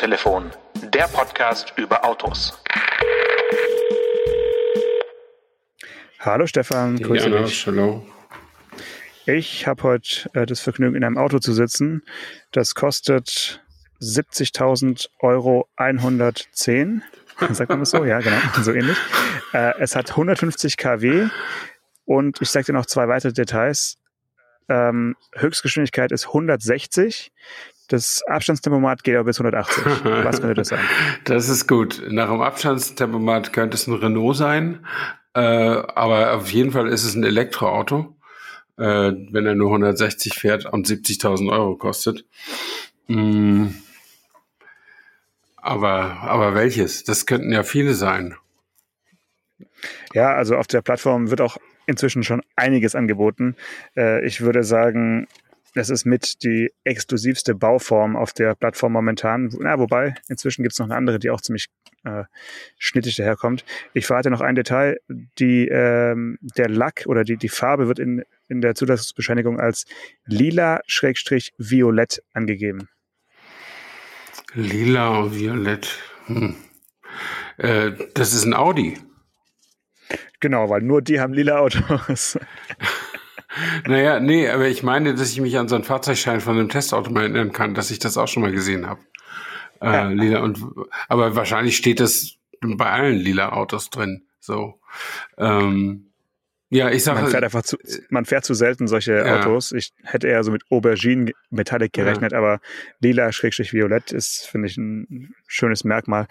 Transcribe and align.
Autotelefon, 0.00 0.50
der 0.94 1.08
Podcast 1.08 1.74
über 1.76 2.02
Autos. 2.06 2.58
Hallo 6.20 6.46
Stefan, 6.46 6.96
grüße 6.96 7.28
Jana, 7.28 7.42
dich. 7.42 7.66
hallo. 7.66 8.06
Ich 9.26 9.66
habe 9.66 9.82
heute 9.82 10.30
äh, 10.32 10.46
das 10.46 10.60
Vergnügen, 10.60 10.96
in 10.96 11.04
einem 11.04 11.18
Auto 11.18 11.38
zu 11.38 11.52
sitzen. 11.52 12.02
Das 12.50 12.74
kostet 12.74 13.62
70.000 14.00 15.10
Euro 15.18 15.68
110. 15.76 17.02
Sagt 17.50 17.68
man 17.68 17.80
das 17.80 17.90
so? 17.90 18.02
Ja, 18.06 18.20
genau, 18.20 18.38
so 18.62 18.72
ähnlich. 18.72 18.96
Äh, 19.52 19.78
es 19.80 19.96
hat 19.96 20.08
150 20.08 20.78
kW 20.78 21.28
und 22.06 22.40
ich 22.40 22.48
sage 22.48 22.64
dir 22.64 22.72
noch 22.72 22.86
zwei 22.86 23.06
weitere 23.06 23.34
Details. 23.34 23.98
Ähm, 24.70 25.14
Höchstgeschwindigkeit 25.34 26.10
ist 26.10 26.28
160. 26.28 27.32
Das 27.90 28.22
Abstandstempomat 28.28 29.02
geht 29.02 29.16
aber 29.16 29.24
bis 29.24 29.40
180. 29.40 29.84
Was 30.24 30.40
könnte 30.40 30.54
das 30.54 30.68
sein? 30.68 30.78
Das 31.24 31.48
ist 31.48 31.66
gut. 31.66 32.00
Nach 32.08 32.30
dem 32.30 32.40
Abstandstempomat 32.40 33.52
könnte 33.52 33.74
es 33.74 33.88
ein 33.88 33.94
Renault 33.94 34.36
sein, 34.36 34.86
äh, 35.34 35.40
aber 35.40 36.34
auf 36.34 36.52
jeden 36.52 36.70
Fall 36.70 36.86
ist 36.86 37.04
es 37.04 37.16
ein 37.16 37.24
Elektroauto, 37.24 38.16
äh, 38.78 39.10
wenn 39.32 39.44
er 39.44 39.56
nur 39.56 39.70
160 39.70 40.34
fährt 40.34 40.66
und 40.66 40.86
70.000 40.86 41.50
Euro 41.50 41.74
kostet. 41.74 42.24
Mm. 43.08 43.66
Aber, 45.56 46.20
aber 46.22 46.54
welches? 46.54 47.02
Das 47.02 47.26
könnten 47.26 47.52
ja 47.52 47.64
viele 47.64 47.94
sein. 47.94 48.36
Ja, 50.14 50.32
also 50.34 50.56
auf 50.56 50.68
der 50.68 50.80
Plattform 50.80 51.30
wird 51.30 51.40
auch 51.40 51.56
inzwischen 51.86 52.22
schon 52.22 52.40
einiges 52.54 52.94
angeboten. 52.94 53.56
Äh, 53.96 54.24
ich 54.24 54.42
würde 54.42 54.62
sagen, 54.62 55.26
es 55.74 55.90
ist 55.90 56.04
mit 56.04 56.42
die 56.42 56.72
exklusivste 56.84 57.54
Bauform 57.54 58.16
auf 58.16 58.32
der 58.32 58.54
Plattform 58.54 58.92
momentan. 58.92 59.54
Na, 59.60 59.78
wobei, 59.78 60.14
inzwischen 60.28 60.62
gibt 60.62 60.72
es 60.72 60.78
noch 60.78 60.86
eine 60.86 60.96
andere, 60.96 61.18
die 61.18 61.30
auch 61.30 61.40
ziemlich 61.40 61.68
äh, 62.04 62.24
schnittig 62.78 63.16
daherkommt. 63.16 63.64
Ich 63.94 64.06
verrate 64.06 64.30
noch 64.30 64.40
ein 64.40 64.54
Detail. 64.54 64.98
Die, 65.08 65.68
ähm, 65.68 66.38
der 66.56 66.68
Lack 66.68 67.04
oder 67.06 67.24
die, 67.24 67.36
die 67.36 67.48
Farbe 67.48 67.88
wird 67.88 67.98
in, 67.98 68.24
in 68.48 68.60
der 68.60 68.74
Zulassungsbescheinigung 68.74 69.60
als 69.60 69.84
lila-violett 70.26 72.22
angegeben. 72.32 72.88
Lila 74.54 75.18
und 75.18 75.36
Violett. 75.38 75.98
Hm. 76.26 76.56
Äh, 77.58 77.92
das 78.14 78.32
ist 78.32 78.44
ein 78.44 78.54
Audi. 78.54 78.98
Genau, 80.40 80.70
weil 80.70 80.80
nur 80.80 81.02
die 81.02 81.20
haben 81.20 81.34
lila 81.34 81.58
Autos. 81.58 82.38
Naja, 83.86 84.20
nee, 84.20 84.48
aber 84.48 84.68
ich 84.68 84.82
meine, 84.82 85.14
dass 85.14 85.32
ich 85.32 85.40
mich 85.40 85.58
an 85.58 85.68
so 85.68 85.74
einen 85.74 85.84
Fahrzeugschein 85.84 86.40
von 86.40 86.58
einem 86.58 86.68
Testauto 86.68 87.10
mal 87.10 87.22
erinnern 87.22 87.52
kann, 87.52 87.74
dass 87.74 87.90
ich 87.90 87.98
das 87.98 88.16
auch 88.16 88.28
schon 88.28 88.42
mal 88.42 88.52
gesehen 88.52 88.86
habe. 88.86 89.00
Äh, 89.80 90.12
lila 90.12 90.40
und 90.40 90.62
aber 91.08 91.36
wahrscheinlich 91.36 91.76
steht 91.76 92.00
das 92.00 92.34
bei 92.60 92.90
allen 92.90 93.16
lila 93.16 93.52
Autos 93.52 93.90
drin. 93.90 94.24
So. 94.38 94.80
Ähm, 95.38 96.09
ja, 96.70 96.88
ich 96.90 97.02
sage. 97.04 97.20
Man 97.20 97.30
fährt 97.30 97.44
einfach 97.44 97.62
zu, 97.62 97.76
man 98.10 98.24
fährt 98.24 98.44
zu 98.44 98.54
selten 98.54 98.86
solche 98.86 99.12
Ja. 99.14 99.40
Autos. 99.40 99.72
Ich 99.72 99.92
hätte 100.04 100.28
eher 100.28 100.42
so 100.44 100.52
mit 100.52 100.62
Aubergine 100.70 101.32
Metallic 101.50 101.92
gerechnet, 101.92 102.32
aber 102.32 102.60
lila 103.00 103.32
Schrägstrich 103.32 103.72
Violett 103.72 104.12
ist, 104.12 104.46
finde 104.46 104.68
ich, 104.68 104.76
ein 104.76 105.34
schönes 105.48 105.84
Merkmal. 105.84 106.26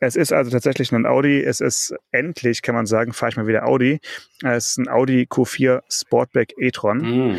Es 0.00 0.16
ist 0.16 0.32
also 0.32 0.50
tatsächlich 0.50 0.90
ein 0.92 1.06
Audi. 1.06 1.42
Es 1.42 1.60
ist 1.60 1.94
endlich, 2.10 2.62
kann 2.62 2.74
man 2.74 2.86
sagen, 2.86 3.12
fahre 3.12 3.30
ich 3.30 3.36
mal 3.36 3.46
wieder 3.46 3.66
Audi. 3.66 4.00
Es 4.42 4.70
ist 4.70 4.78
ein 4.78 4.88
Audi 4.88 5.28
Q4 5.30 5.82
Sportback 5.88 6.54
e-tron. 6.58 6.98
Mh. 6.98 7.38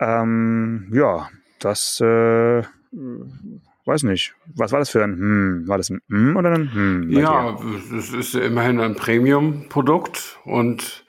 Ähm, 0.00 0.90
ja, 0.92 1.28
das, 1.60 2.00
äh, 2.00 2.62
weiß 3.86 4.02
nicht. 4.04 4.34
Was 4.54 4.72
war 4.72 4.78
das 4.78 4.90
für 4.90 5.04
ein, 5.04 5.12
hm, 5.12 5.68
war 5.68 5.78
das 5.78 5.90
ein 5.90 6.00
hm 6.08 6.36
oder 6.36 6.50
ein 6.52 6.72
hm? 6.72 7.10
Ja, 7.10 7.58
es 7.96 8.12
ist 8.12 8.34
immerhin 8.34 8.80
ein 8.80 8.94
Premium-Produkt 8.94 10.38
und 10.44 11.04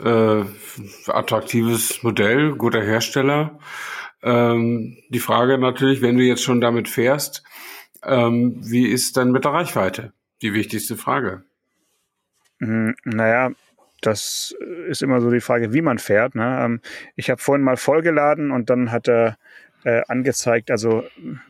äh, 0.00 0.44
attraktives 1.06 2.02
Modell, 2.02 2.54
guter 2.56 2.82
Hersteller. 2.82 3.58
Ähm, 4.22 4.96
die 5.10 5.20
Frage 5.20 5.58
natürlich, 5.58 6.02
wenn 6.02 6.16
du 6.16 6.22
jetzt 6.24 6.42
schon 6.42 6.60
damit 6.60 6.88
fährst, 6.88 7.44
ähm, 8.02 8.56
wie 8.60 8.86
ist 8.88 9.16
dann 9.16 9.32
mit 9.32 9.44
der 9.44 9.52
Reichweite? 9.52 10.12
Die 10.42 10.54
wichtigste 10.54 10.96
Frage. 10.96 11.42
Hm, 12.60 12.94
Naja, 13.04 13.50
das 14.00 14.54
ist 14.88 15.02
immer 15.02 15.20
so 15.20 15.30
die 15.30 15.40
Frage, 15.40 15.72
wie 15.72 15.82
man 15.82 15.98
fährt. 15.98 16.34
Ne? 16.34 16.60
Ähm, 16.62 16.80
Ich 17.16 17.30
habe 17.30 17.40
vorhin 17.40 17.64
mal 17.64 17.76
vollgeladen 17.76 18.50
und 18.50 18.70
dann 18.70 18.90
hat 18.90 19.08
er 19.08 19.36
äh, 19.84 20.02
angezeigt, 20.08 20.70
also 20.70 21.04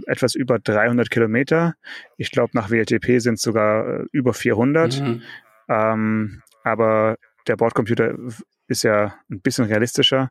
etwas 0.07 0.35
über 0.35 0.59
300 0.59 1.11
Kilometer. 1.11 1.75
Ich 2.17 2.31
glaube, 2.33 2.51
nach 2.55 2.71
WLTP 2.71 3.21
sind 3.21 3.35
es 3.35 3.43
sogar 3.43 4.01
äh, 4.01 4.07
über 4.13 4.35
400. 4.35 5.01
Mhm. 5.01 5.23
Ähm, 5.69 6.43
aber 6.65 7.17
der 7.47 7.57
Bordcomputer 7.57 8.15
ist 8.69 8.83
ja 8.85 9.15
ein 9.31 9.41
bisschen 9.41 9.65
realistischer 9.67 10.31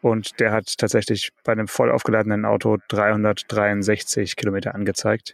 und 0.00 0.40
der 0.40 0.52
hat 0.52 0.78
tatsächlich 0.78 1.30
bei 1.44 1.52
einem 1.52 1.68
voll 1.68 1.90
aufgeladenen 1.90 2.44
Auto 2.44 2.78
363 2.88 4.36
Kilometer 4.36 4.74
angezeigt. 4.74 5.32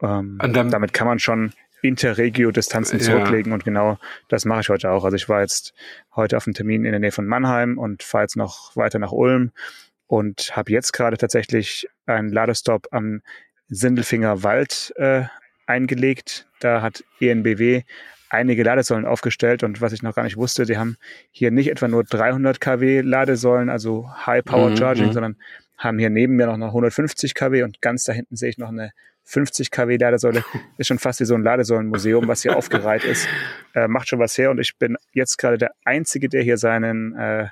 Ähm, 0.00 0.38
Und 0.42 0.54
dann- 0.56 0.70
damit 0.70 0.92
kann 0.92 1.06
man 1.06 1.18
schon 1.18 1.52
Interregio-Distanzen 1.82 2.98
Ja. 3.00 3.04
zurücklegen 3.04 3.52
und 3.52 3.64
genau 3.64 3.98
das 4.28 4.44
mache 4.44 4.60
ich 4.60 4.68
heute 4.68 4.90
auch. 4.90 5.04
Also 5.04 5.16
ich 5.16 5.28
war 5.28 5.40
jetzt 5.40 5.74
heute 6.14 6.36
auf 6.36 6.46
einem 6.46 6.54
Termin 6.54 6.84
in 6.84 6.92
der 6.92 7.00
Nähe 7.00 7.12
von 7.12 7.26
Mannheim 7.26 7.76
und 7.78 8.02
fahre 8.02 8.24
jetzt 8.24 8.36
noch 8.36 8.76
weiter 8.76 8.98
nach 8.98 9.12
Ulm 9.12 9.50
und 10.06 10.56
habe 10.56 10.70
jetzt 10.72 10.92
gerade 10.92 11.16
tatsächlich 11.16 11.88
einen 12.06 12.30
Ladestopp 12.30 12.86
am 12.92 13.22
Sindelfinger 13.68 14.42
Wald 14.42 14.92
äh, 14.96 15.24
eingelegt. 15.66 16.46
Da 16.60 16.82
hat 16.82 17.02
ENBW 17.20 17.82
einige 18.32 18.62
Ladesäulen 18.62 19.04
aufgestellt 19.04 19.62
und 19.62 19.80
was 19.80 19.92
ich 19.92 20.02
noch 20.02 20.14
gar 20.14 20.22
nicht 20.22 20.36
wusste, 20.36 20.64
die 20.64 20.78
haben 20.78 20.96
hier 21.30 21.50
nicht 21.50 21.70
etwa 21.70 21.86
nur 21.86 22.02
300 22.02 22.60
kW 22.60 23.02
Ladesäulen, 23.02 23.68
also 23.68 24.08
High 24.26 24.44
Power 24.44 24.70
Mhm, 24.70 24.76
Charging, 24.76 25.06
mhm. 25.08 25.12
sondern 25.12 25.36
haben 25.76 25.98
hier 25.98 26.10
neben 26.10 26.36
mir 26.36 26.46
noch 26.46 26.54
eine 26.54 26.66
150 26.66 27.34
kW 27.34 27.62
und 27.62 27.82
ganz 27.82 28.04
da 28.04 28.12
hinten 28.12 28.36
sehe 28.36 28.48
ich 28.48 28.58
noch 28.58 28.70
eine 28.70 28.92
50 29.24 29.70
kW 29.70 29.96
Ladesäule. 29.96 30.44
Ist 30.78 30.86
schon 30.86 30.98
fast 30.98 31.20
wie 31.20 31.24
so 31.24 31.34
ein 31.34 31.42
Ladesäulenmuseum, 31.42 32.26
was 32.26 32.42
hier 32.42 32.56
aufgereiht 32.56 33.04
ist. 33.04 33.28
Äh, 33.74 33.88
macht 33.88 34.06
schon 34.06 34.18
was 34.18 34.36
her 34.36 34.50
und 34.50 34.58
ich 34.58 34.76
bin 34.76 34.98
jetzt 35.14 35.38
gerade 35.38 35.56
der 35.56 35.70
Einzige, 35.86 36.28
der 36.28 36.42
hier 36.42 36.58
seinen 36.58 37.16
äh, 37.16 37.48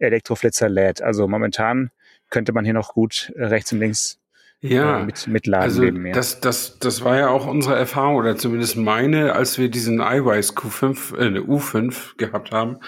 Elektroflitzer 0.00 0.68
lädt. 0.68 1.00
Also 1.00 1.28
momentan 1.28 1.92
könnte 2.30 2.52
man 2.52 2.64
hier 2.64 2.74
noch 2.74 2.94
gut 2.94 3.32
äh, 3.36 3.44
rechts 3.44 3.72
und 3.72 3.78
links 3.78 4.18
Ja. 4.62 5.00
äh, 5.00 5.04
mit, 5.04 5.26
mitladen 5.26 5.64
Also 5.64 5.82
mir. 5.82 6.12
das, 6.12 6.40
das, 6.40 6.78
das 6.78 7.02
war 7.04 7.18
ja 7.18 7.28
auch 7.28 7.46
unsere 7.46 7.74
Erfahrung 7.74 8.14
oder 8.14 8.36
zumindest 8.36 8.76
meine, 8.76 9.34
als 9.34 9.58
wir 9.58 9.68
diesen 9.68 9.98
iWise 9.98 10.52
Q5, 10.52 11.16
äh, 11.18 11.38
U5 11.40 12.16
gehabt 12.16 12.52
haben. 12.52 12.78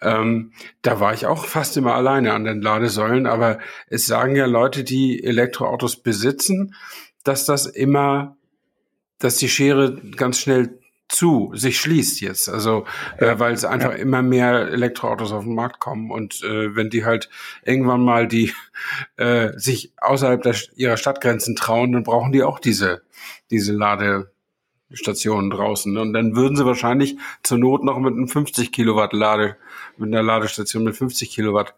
Ähm, 0.00 0.52
da 0.82 1.00
war 1.00 1.12
ich 1.14 1.26
auch 1.26 1.44
fast 1.44 1.76
immer 1.76 1.94
alleine 1.96 2.32
an 2.32 2.44
den 2.44 2.62
Ladesäulen, 2.62 3.26
aber 3.26 3.58
es 3.88 4.06
sagen 4.06 4.36
ja 4.36 4.46
Leute, 4.46 4.84
die 4.84 5.22
Elektroautos 5.22 5.96
besitzen, 5.96 6.74
dass 7.24 7.44
das 7.44 7.66
immer, 7.66 8.36
dass 9.18 9.36
die 9.36 9.48
Schere 9.48 10.00
ganz 10.16 10.38
schnell 10.38 10.78
zu 11.08 11.52
sich 11.54 11.80
schließt 11.80 12.20
jetzt. 12.20 12.48
Also 12.48 12.84
äh, 13.18 13.38
weil 13.38 13.54
es 13.54 13.64
einfach 13.64 13.94
immer 13.94 14.22
mehr 14.22 14.68
Elektroautos 14.68 15.32
auf 15.32 15.44
den 15.44 15.54
Markt 15.54 15.80
kommen 15.80 16.10
und 16.10 16.42
äh, 16.42 16.74
wenn 16.74 16.90
die 16.90 17.04
halt 17.04 17.30
irgendwann 17.64 18.02
mal 18.02 18.26
die 18.26 18.52
äh, 19.16 19.52
sich 19.56 19.92
außerhalb 19.98 20.42
der, 20.42 20.56
ihrer 20.74 20.96
Stadtgrenzen 20.96 21.56
trauen, 21.56 21.92
dann 21.92 22.02
brauchen 22.02 22.32
die 22.32 22.42
auch 22.42 22.58
diese 22.58 23.02
diese 23.50 23.72
Ladestationen 23.72 25.50
draußen 25.50 25.96
und 25.96 26.12
dann 26.12 26.34
würden 26.34 26.56
sie 26.56 26.66
wahrscheinlich 26.66 27.16
zur 27.42 27.58
Not 27.58 27.84
noch 27.84 27.98
mit 27.98 28.14
einem 28.14 28.28
50 28.28 28.72
Kilowatt 28.72 29.12
Lade 29.12 29.56
mit 29.96 30.08
einer 30.08 30.22
Ladestation 30.22 30.84
mit 30.84 30.96
50 30.96 31.30
Kilowatt 31.30 31.74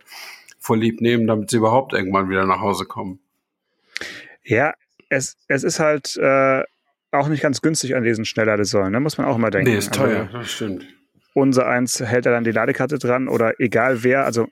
vorlieb 0.59 1.01
nehmen, 1.01 1.27
damit 1.27 1.51
sie 1.51 1.59
überhaupt 1.59 1.93
irgendwann 1.93 2.29
wieder 2.29 2.45
nach 2.45 2.61
Hause 2.61 2.85
kommen. 2.85 3.21
Ja, 4.45 4.75
es, 5.09 5.37
es 5.49 5.65
ist 5.65 5.81
halt 5.81 6.17
äh, 6.17 6.65
auch 7.13 7.29
nicht 7.29 7.43
ganz 7.43 7.61
günstig 7.63 7.95
an 7.97 8.03
diesen 8.05 8.25
Schnellladesäulen, 8.25 8.93
ne? 8.93 9.01
muss 9.01 9.19
man 9.19 9.27
auch 9.27 9.37
immer 9.37 9.51
denken. 9.51 9.71
Nee, 9.71 9.79
ist 9.79 9.89
Also, 9.99 10.03
teuer, 10.05 10.29
das 10.33 10.51
stimmt. 10.53 10.87
unser 11.35 11.67
eins 11.67 12.01
hält 12.01 12.27
er 12.27 12.33
dann 12.33 12.45
die 12.45 12.53
Ladekarte 12.53 12.99
dran 12.99 13.29
oder 13.29 13.59
egal 13.61 14.03
wer, 14.03 14.25
also 14.25 14.49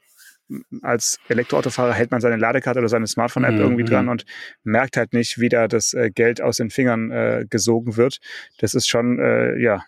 als 0.83 1.19
Elektroautofahrer 1.29 1.93
hält 1.93 2.13
man 2.13 2.21
seine 2.21 2.37
Ladekarte 2.37 2.79
oder 2.79 2.89
seine 2.89 3.09
Smartphone-App 3.09 3.55
Mhm, 3.55 3.61
irgendwie 3.61 3.83
mhm. 3.83 3.89
dran 3.89 4.09
und 4.09 4.25
merkt 4.63 4.97
halt 4.97 5.13
nicht, 5.13 5.41
wie 5.41 5.49
da 5.49 5.67
das 5.67 5.93
äh, 5.93 6.11
Geld 6.11 6.41
aus 6.41 6.59
den 6.59 6.71
Fingern 6.71 7.11
äh, 7.11 7.47
gesogen 7.51 7.97
wird. 7.97 8.19
Das 8.59 8.73
ist 8.75 8.87
schon, 8.89 9.19
äh, 9.19 9.59
ja, 9.61 9.83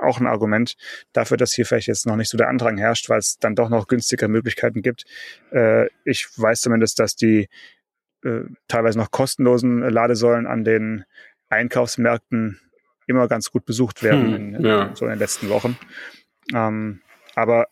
auch 0.00 0.20
ein 0.20 0.26
Argument 0.28 0.74
dafür, 1.12 1.36
dass 1.36 1.52
hier 1.52 1.66
vielleicht 1.66 1.88
jetzt 1.88 2.06
noch 2.06 2.16
nicht 2.16 2.30
so 2.30 2.38
der 2.38 2.48
Andrang 2.48 2.78
herrscht, 2.78 3.10
weil 3.10 3.18
es 3.18 3.36
dann 3.38 3.54
doch 3.56 3.68
noch 3.68 3.88
günstigere 3.88 4.28
Möglichkeiten 4.28 4.80
gibt. 4.80 5.04
Äh, 5.50 5.88
ich 6.04 6.28
weiß 6.36 6.60
zumindest, 6.62 6.98
dass 7.00 7.16
die 7.16 7.48
äh, 8.24 8.42
teilweise 8.68 8.96
noch 8.98 9.10
kostenlosen 9.10 9.80
Ladesäulen 9.80 10.46
an 10.46 10.62
den 10.64 11.04
Einkaufsmärkten 11.54 12.60
immer 13.06 13.28
ganz 13.28 13.50
gut 13.50 13.64
besucht 13.64 14.02
werden 14.02 14.34
Hm, 14.34 14.54
in, 14.54 14.64
ja. 14.64 14.90
so 14.94 15.04
in 15.04 15.10
den 15.10 15.18
letzten 15.18 15.48
Wochen. 15.48 15.76
Ähm, 16.54 17.00
aber 17.34 17.66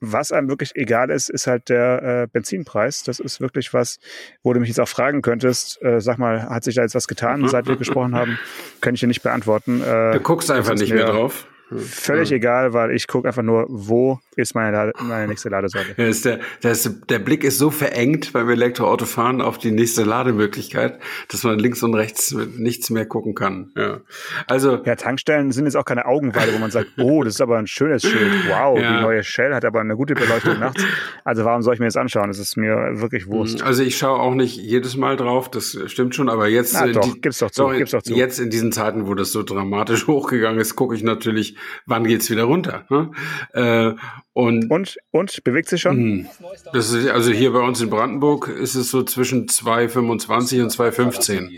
was 0.00 0.32
einem 0.32 0.48
wirklich 0.48 0.76
egal 0.76 1.10
ist, 1.10 1.30
ist 1.30 1.46
halt 1.46 1.68
der 1.68 2.02
äh, 2.02 2.26
Benzinpreis. 2.30 3.02
Das 3.02 3.18
ist 3.18 3.40
wirklich 3.40 3.72
was, 3.72 3.98
wo 4.42 4.52
du 4.52 4.60
mich 4.60 4.68
jetzt 4.68 4.80
auch 4.80 4.88
fragen 4.88 5.22
könntest, 5.22 5.82
äh, 5.82 6.00
sag 6.00 6.18
mal, 6.18 6.48
hat 6.48 6.64
sich 6.64 6.74
da 6.74 6.82
jetzt 6.82 6.94
was 6.94 7.08
getan, 7.08 7.40
mhm. 7.40 7.48
seit 7.48 7.66
wir 7.66 7.76
gesprochen 7.76 8.14
haben? 8.14 8.38
Kann 8.80 8.94
ich 8.94 9.00
dir 9.00 9.06
nicht 9.06 9.22
beantworten. 9.22 9.82
Äh, 9.82 10.12
du 10.12 10.20
guckst 10.20 10.50
einfach 10.50 10.74
nicht 10.74 10.92
mehr 10.92 11.06
drauf. 11.06 11.46
Völlig 11.68 12.30
ja. 12.30 12.36
egal, 12.36 12.72
weil 12.74 12.92
ich 12.92 13.08
gucke 13.08 13.26
einfach 13.26 13.42
nur, 13.42 13.66
wo 13.68 14.20
ist 14.36 14.54
meine, 14.54 14.92
meine 15.00 15.26
nächste 15.26 15.48
Ladesäule. 15.48 15.86
Ja, 15.96 16.06
ist 16.06 16.24
der, 16.24 16.38
der, 16.62 16.70
ist, 16.70 16.88
der 17.08 17.18
Blick 17.18 17.42
ist 17.42 17.58
so 17.58 17.72
verengt 17.72 18.32
beim 18.32 18.48
Elektroauto 18.48 19.04
fahren 19.04 19.40
auf 19.40 19.58
die 19.58 19.72
nächste 19.72 20.04
Lademöglichkeit, 20.04 21.00
dass 21.28 21.42
man 21.42 21.58
links 21.58 21.82
und 21.82 21.94
rechts 21.94 22.32
nichts 22.56 22.90
mehr 22.90 23.04
gucken 23.04 23.34
kann. 23.34 23.72
Ja. 23.76 24.00
Also 24.46 24.80
ja, 24.84 24.94
Tankstellen 24.94 25.50
sind 25.50 25.64
jetzt 25.64 25.76
auch 25.76 25.84
keine 25.84 26.06
Augenweide, 26.06 26.54
wo 26.54 26.58
man 26.58 26.70
sagt, 26.70 26.90
oh, 26.98 27.24
das 27.24 27.34
ist 27.34 27.40
aber 27.40 27.58
ein 27.58 27.66
schönes 27.66 28.02
Schild. 28.02 28.32
Wow, 28.48 28.78
ja. 28.78 28.98
die 28.98 29.02
neue 29.02 29.24
Shell 29.24 29.52
hat 29.52 29.64
aber 29.64 29.80
eine 29.80 29.96
gute 29.96 30.14
Beleuchtung 30.14 30.60
nachts. 30.60 30.84
Also 31.24 31.44
warum 31.44 31.62
soll 31.62 31.74
ich 31.74 31.80
mir 31.80 31.86
das 31.86 31.96
anschauen? 31.96 32.28
Das 32.28 32.38
ist 32.38 32.56
mir 32.56 33.00
wirklich 33.00 33.26
Wurst. 33.26 33.60
Also 33.62 33.82
ich 33.82 33.96
schaue 33.96 34.20
auch 34.20 34.34
nicht 34.34 34.56
jedes 34.56 34.96
Mal 34.96 35.16
drauf, 35.16 35.50
das 35.50 35.76
stimmt 35.86 36.14
schon, 36.14 36.28
aber 36.28 36.46
jetzt, 36.46 36.74
Na, 36.74 36.86
doch, 36.86 37.00
die, 37.00 37.20
gibt's 37.20 37.38
doch 37.38 37.50
zu, 37.50 37.62
doch, 37.62 37.76
gibt's 37.76 37.90
doch 37.90 38.02
zu. 38.02 38.14
jetzt 38.14 38.38
in 38.38 38.50
diesen 38.50 38.70
Zeiten, 38.70 39.08
wo 39.08 39.14
das 39.14 39.32
so 39.32 39.42
dramatisch 39.42 40.06
hochgegangen 40.06 40.60
ist, 40.60 40.76
gucke 40.76 40.94
ich 40.94 41.02
natürlich 41.02 41.55
wann 41.86 42.04
geht's 42.04 42.30
wieder 42.30 42.44
runter? 42.44 42.86
Ne? 42.90 43.10
Äh, 43.52 43.94
und, 44.32 44.70
und, 44.70 44.96
und, 45.10 45.44
bewegt 45.44 45.68
sich 45.68 45.82
schon? 45.82 45.96
Hm. 45.96 46.26
Das 46.72 46.90
ist, 46.90 47.08
also 47.08 47.30
hier 47.30 47.52
bei 47.52 47.60
uns 47.60 47.80
in 47.80 47.90
Brandenburg 47.90 48.48
ist 48.48 48.74
es 48.74 48.90
so 48.90 49.02
zwischen 49.02 49.46
2,25 49.46 50.62
und 50.62 50.72
2,15. 50.72 51.50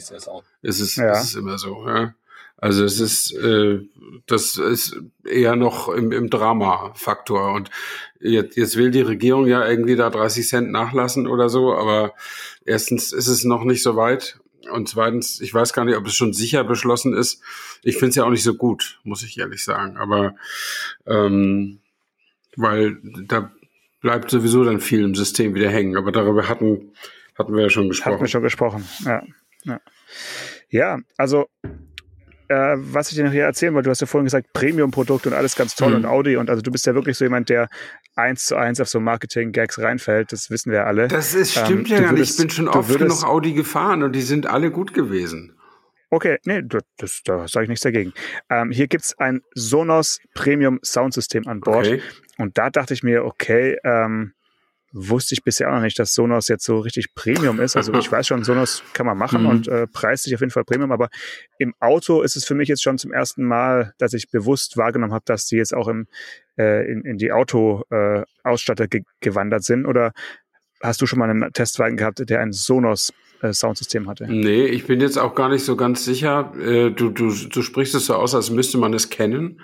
Ist 0.63 0.81
es, 0.81 0.97
ja. 0.97 1.13
ist 1.13 1.25
es 1.25 1.35
immer 1.35 1.59
so. 1.59 1.87
Ja? 1.87 2.15
Also 2.57 2.85
es 2.85 2.99
ist, 2.99 3.33
äh, 3.35 3.81
das 4.27 4.57
ist 4.57 4.97
eher 5.25 5.57
noch 5.57 5.89
im, 5.89 6.13
im 6.13 6.29
Drama-Faktor. 6.29 7.53
Und 7.53 7.71
jetzt, 8.21 8.57
jetzt 8.57 8.77
will 8.77 8.91
die 8.91 9.01
Regierung 9.01 9.47
ja 9.47 9.67
irgendwie 9.67 9.97
da 9.97 10.11
30 10.11 10.47
Cent 10.47 10.71
nachlassen 10.71 11.27
oder 11.27 11.49
so, 11.49 11.75
aber 11.75 12.15
erstens 12.65 13.13
ist 13.13 13.29
es 13.29 13.45
noch 13.45 13.65
nicht 13.65 13.83
so 13.83 13.97
weit 13.97 14.41
und 14.71 14.89
zweitens, 14.89 15.41
ich 15.41 15.53
weiß 15.53 15.73
gar 15.73 15.85
nicht, 15.85 15.97
ob 15.97 16.07
es 16.07 16.15
schon 16.15 16.33
sicher 16.33 16.65
beschlossen 16.65 17.15
ist. 17.15 17.43
Ich 17.83 17.97
finde 17.97 18.11
es 18.11 18.17
ja 18.17 18.25
auch 18.25 18.31
nicht 18.31 18.43
so 18.43 18.55
gut, 18.55 19.01
muss 19.05 19.23
ich 19.23 19.39
ehrlich 19.39 19.65
sagen. 19.65 19.97
Aber 19.97 20.35
ähm, 21.07 21.81
weil 22.57 22.99
da 23.27 23.51
bleibt 24.01 24.31
sowieso 24.31 24.65
dann 24.65 24.81
viel 24.81 25.03
im 25.03 25.15
System 25.15 25.55
wieder 25.55 25.71
hängen. 25.71 25.97
Aber 25.97 26.13
darüber 26.13 26.49
hatten, 26.49 26.93
hatten 27.39 27.55
wir 27.55 27.63
ja 27.63 27.71
schon 27.71 27.89
gesprochen. 27.89 28.15
Hatten 28.15 28.25
wir 28.25 28.29
schon 28.29 28.43
gesprochen, 28.43 28.89
ja. 29.05 29.23
Ja, 29.65 29.81
ja 30.71 30.99
also 31.17 31.47
äh, 32.49 32.77
was 32.77 33.11
ich 33.11 33.17
dir 33.17 33.25
noch 33.25 33.33
hier 33.33 33.45
erzählen 33.45 33.75
wollte, 33.75 33.85
du 33.87 33.91
hast 33.91 34.01
ja 34.01 34.07
vorhin 34.07 34.25
gesagt, 34.25 34.53
Premium-Produkt 34.53 35.27
und 35.27 35.35
alles 35.35 35.55
ganz 35.55 35.75
toll 35.75 35.91
mhm. 35.91 35.97
und 35.97 36.07
Audi 36.07 36.37
und 36.37 36.49
also 36.49 36.63
du 36.63 36.71
bist 36.71 36.87
ja 36.87 36.95
wirklich 36.95 37.19
so 37.19 37.25
jemand, 37.25 37.49
der 37.49 37.69
eins 38.17 38.47
zu 38.47 38.57
eins 38.57 38.81
auf 38.81 38.89
so 38.89 39.01
Marketing-Gags 39.01 39.79
reinfällt, 39.79 40.33
das 40.33 40.51
wissen 40.51 40.73
wir 40.73 40.87
alle. 40.87 41.09
Das 41.09 41.35
ist, 41.35 41.53
stimmt 41.53 41.91
ähm, 41.91 41.97
ja 41.97 42.01
gar 42.01 42.13
nicht. 42.13 42.31
Ich 42.31 42.37
bin 42.37 42.51
schon 42.51 42.69
oft 42.69 42.97
genug 42.97 43.23
Audi 43.23 43.53
gefahren 43.53 44.03
und 44.03 44.13
die 44.13 44.23
sind 44.23 44.47
alle 44.47 44.71
gut 44.71 44.95
gewesen. 44.95 45.58
Okay, 46.11 46.39
nee, 46.45 46.63
das, 46.97 47.23
da 47.25 47.47
sage 47.49 47.65
ich 47.65 47.69
nichts 47.69 47.83
dagegen. 47.83 48.13
Ähm, 48.49 48.71
hier 48.71 48.89
gibt's 48.89 49.19
ein 49.19 49.43
Sonos 49.55 50.21
Premium 50.35 50.81
Soundsystem 50.83 51.47
an 51.47 51.61
Bord. 51.61 51.87
Okay. 51.87 52.03
Und 52.39 52.57
da 52.57 52.71
dachte 52.71 52.95
ich 52.95 53.03
mir, 53.03 53.25
okay, 53.25 53.77
ähm, 53.85 54.33
wusste 54.93 55.35
ich 55.35 55.45
bisher 55.45 55.69
auch 55.69 55.75
noch 55.75 55.83
nicht, 55.83 55.99
dass 55.99 56.15
Sonos 56.15 56.49
jetzt 56.49 56.65
so 56.65 56.79
richtig 56.79 57.15
Premium 57.15 57.61
ist. 57.61 57.77
Also 57.77 57.93
ich 57.95 58.11
weiß 58.13 58.27
schon, 58.27 58.43
Sonos 58.43 58.83
kann 58.95 59.07
man 59.07 59.19
machen 59.19 59.43
mhm. 59.43 59.49
und 59.49 59.69
äh, 59.69 59.87
preist 59.87 60.25
sich 60.25 60.35
auf 60.35 60.41
jeden 60.41 60.51
Fall 60.51 60.65
Premium, 60.65 60.93
aber 60.93 61.09
im 61.59 61.75
Auto 61.79 62.23
ist 62.23 62.37
es 62.37 62.47
für 62.47 62.55
mich 62.55 62.69
jetzt 62.69 62.83
schon 62.83 62.97
zum 62.97 63.13
ersten 63.13 63.45
Mal, 63.45 63.93
dass 63.99 64.15
ich 64.15 64.31
bewusst 64.31 64.77
wahrgenommen 64.77 65.13
habe, 65.13 65.25
dass 65.27 65.47
die 65.47 65.57
jetzt 65.57 65.75
auch 65.75 65.89
im, 65.89 66.07
äh, 66.57 66.91
in, 66.91 67.03
in 67.03 67.19
die 67.19 67.33
Auto-Ausstatter 67.33 68.85
äh, 68.85 68.89
ge 68.89 69.03
gewandert 69.21 69.65
sind. 69.65 69.85
Oder 69.85 70.13
hast 70.83 71.01
du 71.01 71.07
schon 71.07 71.19
mal 71.19 71.31
einen 71.31 71.53
Testwagen 71.53 71.97
gehabt, 71.97 72.29
der 72.29 72.41
ein 72.41 72.53
Sonos 72.53 73.13
äh, 73.43 73.53
Soundsystem 73.53 74.09
hatte. 74.09 74.27
Nee, 74.29 74.67
ich 74.67 74.87
bin 74.87 75.01
jetzt 75.01 75.19
auch 75.19 75.35
gar 75.35 75.49
nicht 75.49 75.65
so 75.65 75.77
ganz 75.77 76.05
sicher. 76.05 76.53
Äh, 76.59 76.91
du, 76.91 77.11
du, 77.11 77.33
du 77.33 77.63
sprichst 77.63 77.95
es 77.95 78.07
so 78.07 78.15
aus, 78.15 78.35
als 78.35 78.51
müsste 78.51 78.79
man 78.79 78.95
es 78.95 79.11
kennen. 79.11 79.61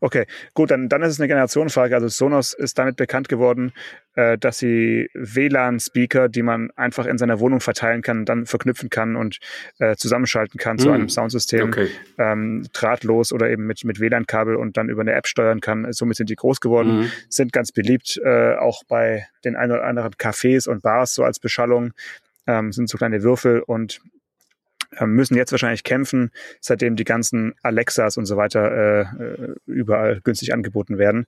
Okay, 0.00 0.26
gut, 0.54 0.70
dann, 0.70 0.88
dann 0.88 1.02
ist 1.02 1.12
es 1.12 1.20
eine 1.20 1.28
Generationenfrage. 1.28 1.94
Also 1.94 2.08
Sonos 2.08 2.52
ist 2.52 2.78
damit 2.78 2.96
bekannt 2.96 3.28
geworden, 3.28 3.72
äh, 4.14 4.38
dass 4.38 4.58
sie 4.58 5.08
WLAN-Speaker, 5.14 6.28
die 6.28 6.42
man 6.42 6.70
einfach 6.76 7.06
in 7.06 7.18
seiner 7.18 7.40
Wohnung 7.40 7.60
verteilen 7.60 8.02
kann, 8.02 8.24
dann 8.24 8.46
verknüpfen 8.46 8.90
kann 8.90 9.16
und 9.16 9.38
äh, 9.78 9.96
zusammenschalten 9.96 10.58
kann 10.58 10.78
hm. 10.78 10.78
zu 10.78 10.90
einem 10.90 11.08
Soundsystem, 11.08 11.68
okay. 11.68 11.88
ähm, 12.18 12.66
drahtlos 12.72 13.32
oder 13.32 13.50
eben 13.50 13.66
mit, 13.66 13.84
mit 13.84 14.00
WLAN-Kabel 14.00 14.56
und 14.56 14.76
dann 14.76 14.88
über 14.88 15.02
eine 15.02 15.12
App 15.12 15.26
steuern 15.26 15.60
kann. 15.60 15.92
Somit 15.92 16.16
sind 16.16 16.30
die 16.30 16.36
groß 16.36 16.60
geworden, 16.60 17.00
mhm. 17.00 17.12
sind 17.28 17.52
ganz 17.52 17.72
beliebt, 17.72 18.20
äh, 18.24 18.54
auch 18.56 18.82
bei 18.84 19.26
den 19.44 19.56
ein 19.56 19.70
oder 19.70 19.84
anderen 19.84 20.12
Cafés 20.14 20.68
und 20.68 20.82
Bars 20.82 21.14
so 21.14 21.24
als 21.24 21.38
Beschallung. 21.38 21.92
Ähm, 22.46 22.72
sind 22.72 22.88
so 22.88 22.98
kleine 22.98 23.22
Würfel 23.22 23.60
und 23.60 24.00
müssen 25.00 25.36
jetzt 25.36 25.52
wahrscheinlich 25.52 25.84
kämpfen, 25.84 26.30
seitdem 26.60 26.96
die 26.96 27.04
ganzen 27.04 27.54
Alexas 27.62 28.16
und 28.16 28.26
so 28.26 28.36
weiter 28.36 28.70
äh, 28.70 29.00
äh, 29.02 29.54
überall 29.66 30.20
günstig 30.22 30.52
angeboten 30.52 30.98
werden. 30.98 31.26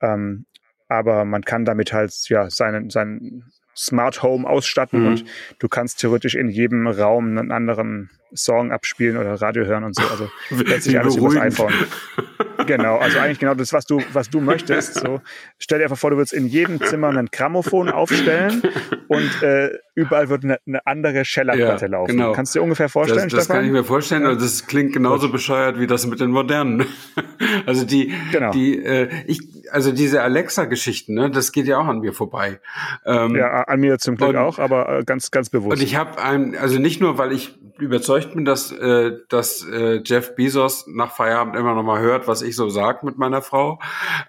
Ähm, 0.00 0.46
aber 0.88 1.24
man 1.24 1.42
kann 1.42 1.64
damit 1.64 1.92
halt 1.92 2.12
ja 2.28 2.50
seinen, 2.50 2.90
seinen 2.90 3.44
Smart 3.76 4.22
Home 4.22 4.48
ausstatten 4.48 5.02
mhm. 5.02 5.06
und 5.06 5.24
du 5.58 5.68
kannst 5.68 6.00
theoretisch 6.00 6.34
in 6.34 6.48
jedem 6.48 6.86
Raum 6.86 7.38
einen 7.38 7.52
anderen 7.52 8.10
Song 8.34 8.72
abspielen 8.72 9.16
oder 9.16 9.34
Radio 9.34 9.64
hören 9.64 9.84
und 9.84 9.94
so. 9.94 10.02
Also 10.02 10.28
letztlich 10.50 10.98
alles 10.98 11.16
übers 11.16 11.36
iPhone. 11.36 11.72
genau, 12.68 12.98
also 12.98 13.18
eigentlich 13.20 13.40
genau 13.40 13.54
das, 13.54 13.72
was 13.72 13.84
du, 13.86 14.00
was 14.12 14.30
du 14.30 14.40
möchtest. 14.40 14.94
So, 14.94 15.20
stell 15.58 15.78
dir 15.78 15.84
einfach 15.84 15.98
vor, 15.98 16.10
du 16.10 16.16
würdest 16.16 16.32
in 16.32 16.46
jedem 16.46 16.80
Zimmer 16.80 17.08
einen 17.08 17.26
Grammophon 17.26 17.88
aufstellen 17.88 18.62
und 19.08 19.42
äh, 19.42 19.70
überall 19.96 20.28
wird 20.28 20.44
eine, 20.44 20.58
eine 20.66 20.86
andere 20.86 21.24
Schellerplatte 21.24 21.86
ja, 21.86 21.90
laufen. 21.90 22.12
Genau. 22.12 22.32
Kannst 22.32 22.54
du 22.54 22.60
dir 22.60 22.62
ungefähr 22.62 22.88
vorstellen, 22.88 23.28
Das, 23.28 23.46
das 23.46 23.48
kann 23.48 23.64
ich 23.64 23.72
mir 23.72 23.84
vorstellen. 23.84 24.24
Also 24.24 24.40
das 24.40 24.66
klingt 24.66 24.92
genauso 24.92 25.30
bescheuert 25.30 25.80
wie 25.80 25.86
das 25.86 26.06
mit 26.06 26.20
den 26.20 26.30
modernen. 26.30 26.86
also 27.66 27.84
die, 27.84 28.14
genau. 28.30 28.52
die, 28.52 28.82
äh, 28.84 29.08
ich, 29.26 29.40
also 29.72 29.90
diese 29.90 30.22
Alexa-Geschichten, 30.22 31.14
ne, 31.14 31.30
das 31.30 31.50
geht 31.52 31.66
ja 31.66 31.78
auch 31.78 31.86
an 31.86 31.98
mir 31.98 32.12
vorbei. 32.12 32.60
Ähm, 33.04 33.34
ja, 33.34 33.64
an 33.64 33.80
mir 33.80 33.98
zum 33.98 34.16
Glück 34.16 34.30
und, 34.30 34.36
auch, 34.36 34.58
aber 34.58 35.00
äh, 35.00 35.04
ganz, 35.04 35.30
ganz 35.30 35.50
bewusst. 35.50 35.78
Und 35.78 35.82
ich 35.82 35.96
habe 35.96 36.22
ein, 36.22 36.56
also 36.56 36.78
nicht 36.78 37.00
nur, 37.00 37.18
weil 37.18 37.32
ich 37.32 37.58
überzeugt 37.78 38.34
bin, 38.34 38.44
dass, 38.44 38.72
äh, 38.72 39.12
dass 39.28 39.64
äh, 39.64 40.00
Jeff 40.04 40.34
Bezos 40.34 40.86
nach 40.86 41.14
Feierabend 41.14 41.56
immer 41.56 41.74
noch 41.74 41.82
mal 41.82 42.00
hört, 42.00 42.28
was 42.28 42.42
ich 42.42 42.56
so 42.56 42.68
sag 42.68 43.02
mit 43.02 43.18
meiner 43.18 43.42
Frau. 43.42 43.80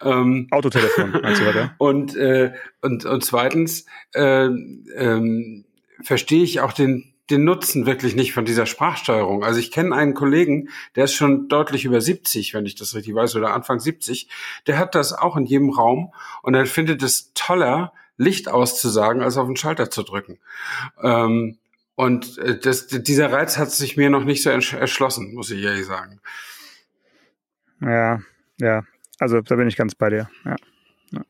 Ähm, 0.01 0.47
Autotelefon, 0.51 1.11
meinst 1.21 1.41
du, 1.41 1.49
oder? 1.49 1.75
Und, 1.77 2.15
äh, 2.15 2.53
und, 2.81 3.05
und 3.05 3.23
zweitens 3.23 3.85
äh, 4.13 4.45
ähm, 4.45 5.65
verstehe 6.01 6.43
ich 6.43 6.61
auch 6.61 6.73
den, 6.73 7.13
den 7.29 7.43
Nutzen 7.43 7.85
wirklich 7.85 8.15
nicht 8.15 8.33
von 8.33 8.45
dieser 8.45 8.65
Sprachsteuerung. 8.65 9.43
Also 9.43 9.59
ich 9.59 9.71
kenne 9.71 9.95
einen 9.95 10.13
Kollegen, 10.13 10.69
der 10.95 11.05
ist 11.05 11.13
schon 11.13 11.47
deutlich 11.47 11.85
über 11.85 12.01
70, 12.01 12.53
wenn 12.53 12.65
ich 12.65 12.75
das 12.75 12.95
richtig 12.95 13.13
weiß, 13.13 13.35
oder 13.35 13.53
Anfang 13.53 13.79
70, 13.79 14.29
der 14.67 14.77
hat 14.77 14.95
das 14.95 15.13
auch 15.13 15.35
in 15.37 15.45
jedem 15.45 15.69
Raum 15.69 16.13
und 16.41 16.53
er 16.53 16.65
findet 16.65 17.03
es 17.03 17.31
toller, 17.33 17.93
Licht 18.19 18.49
auszusagen, 18.49 19.23
als 19.23 19.37
auf 19.37 19.47
den 19.47 19.55
Schalter 19.55 19.89
zu 19.89 20.03
drücken. 20.03 20.39
Ähm, 21.01 21.57
und 21.99 22.37
äh, 22.37 22.57
das, 22.57 22.87
dieser 22.87 23.29
Reiz 23.29 23.57
hat 23.57 23.71
sich 23.71 23.97
mir 23.97 24.09
noch 24.09 24.23
nicht 24.23 24.41
so 24.41 24.49
erschlossen, 24.49 25.33
muss 25.33 25.51
ich 25.51 25.61
ehrlich 25.61 25.85
sagen. 25.85 26.21
Ja, 27.81 28.21
ja. 28.57 28.83
Also 29.19 29.41
da 29.41 29.57
bin 29.57 29.67
ich 29.67 29.75
ganz 29.75 29.95
bei 29.95 30.09
dir. 30.09 30.29
Ja. 30.45 30.55
ja. 31.11 31.21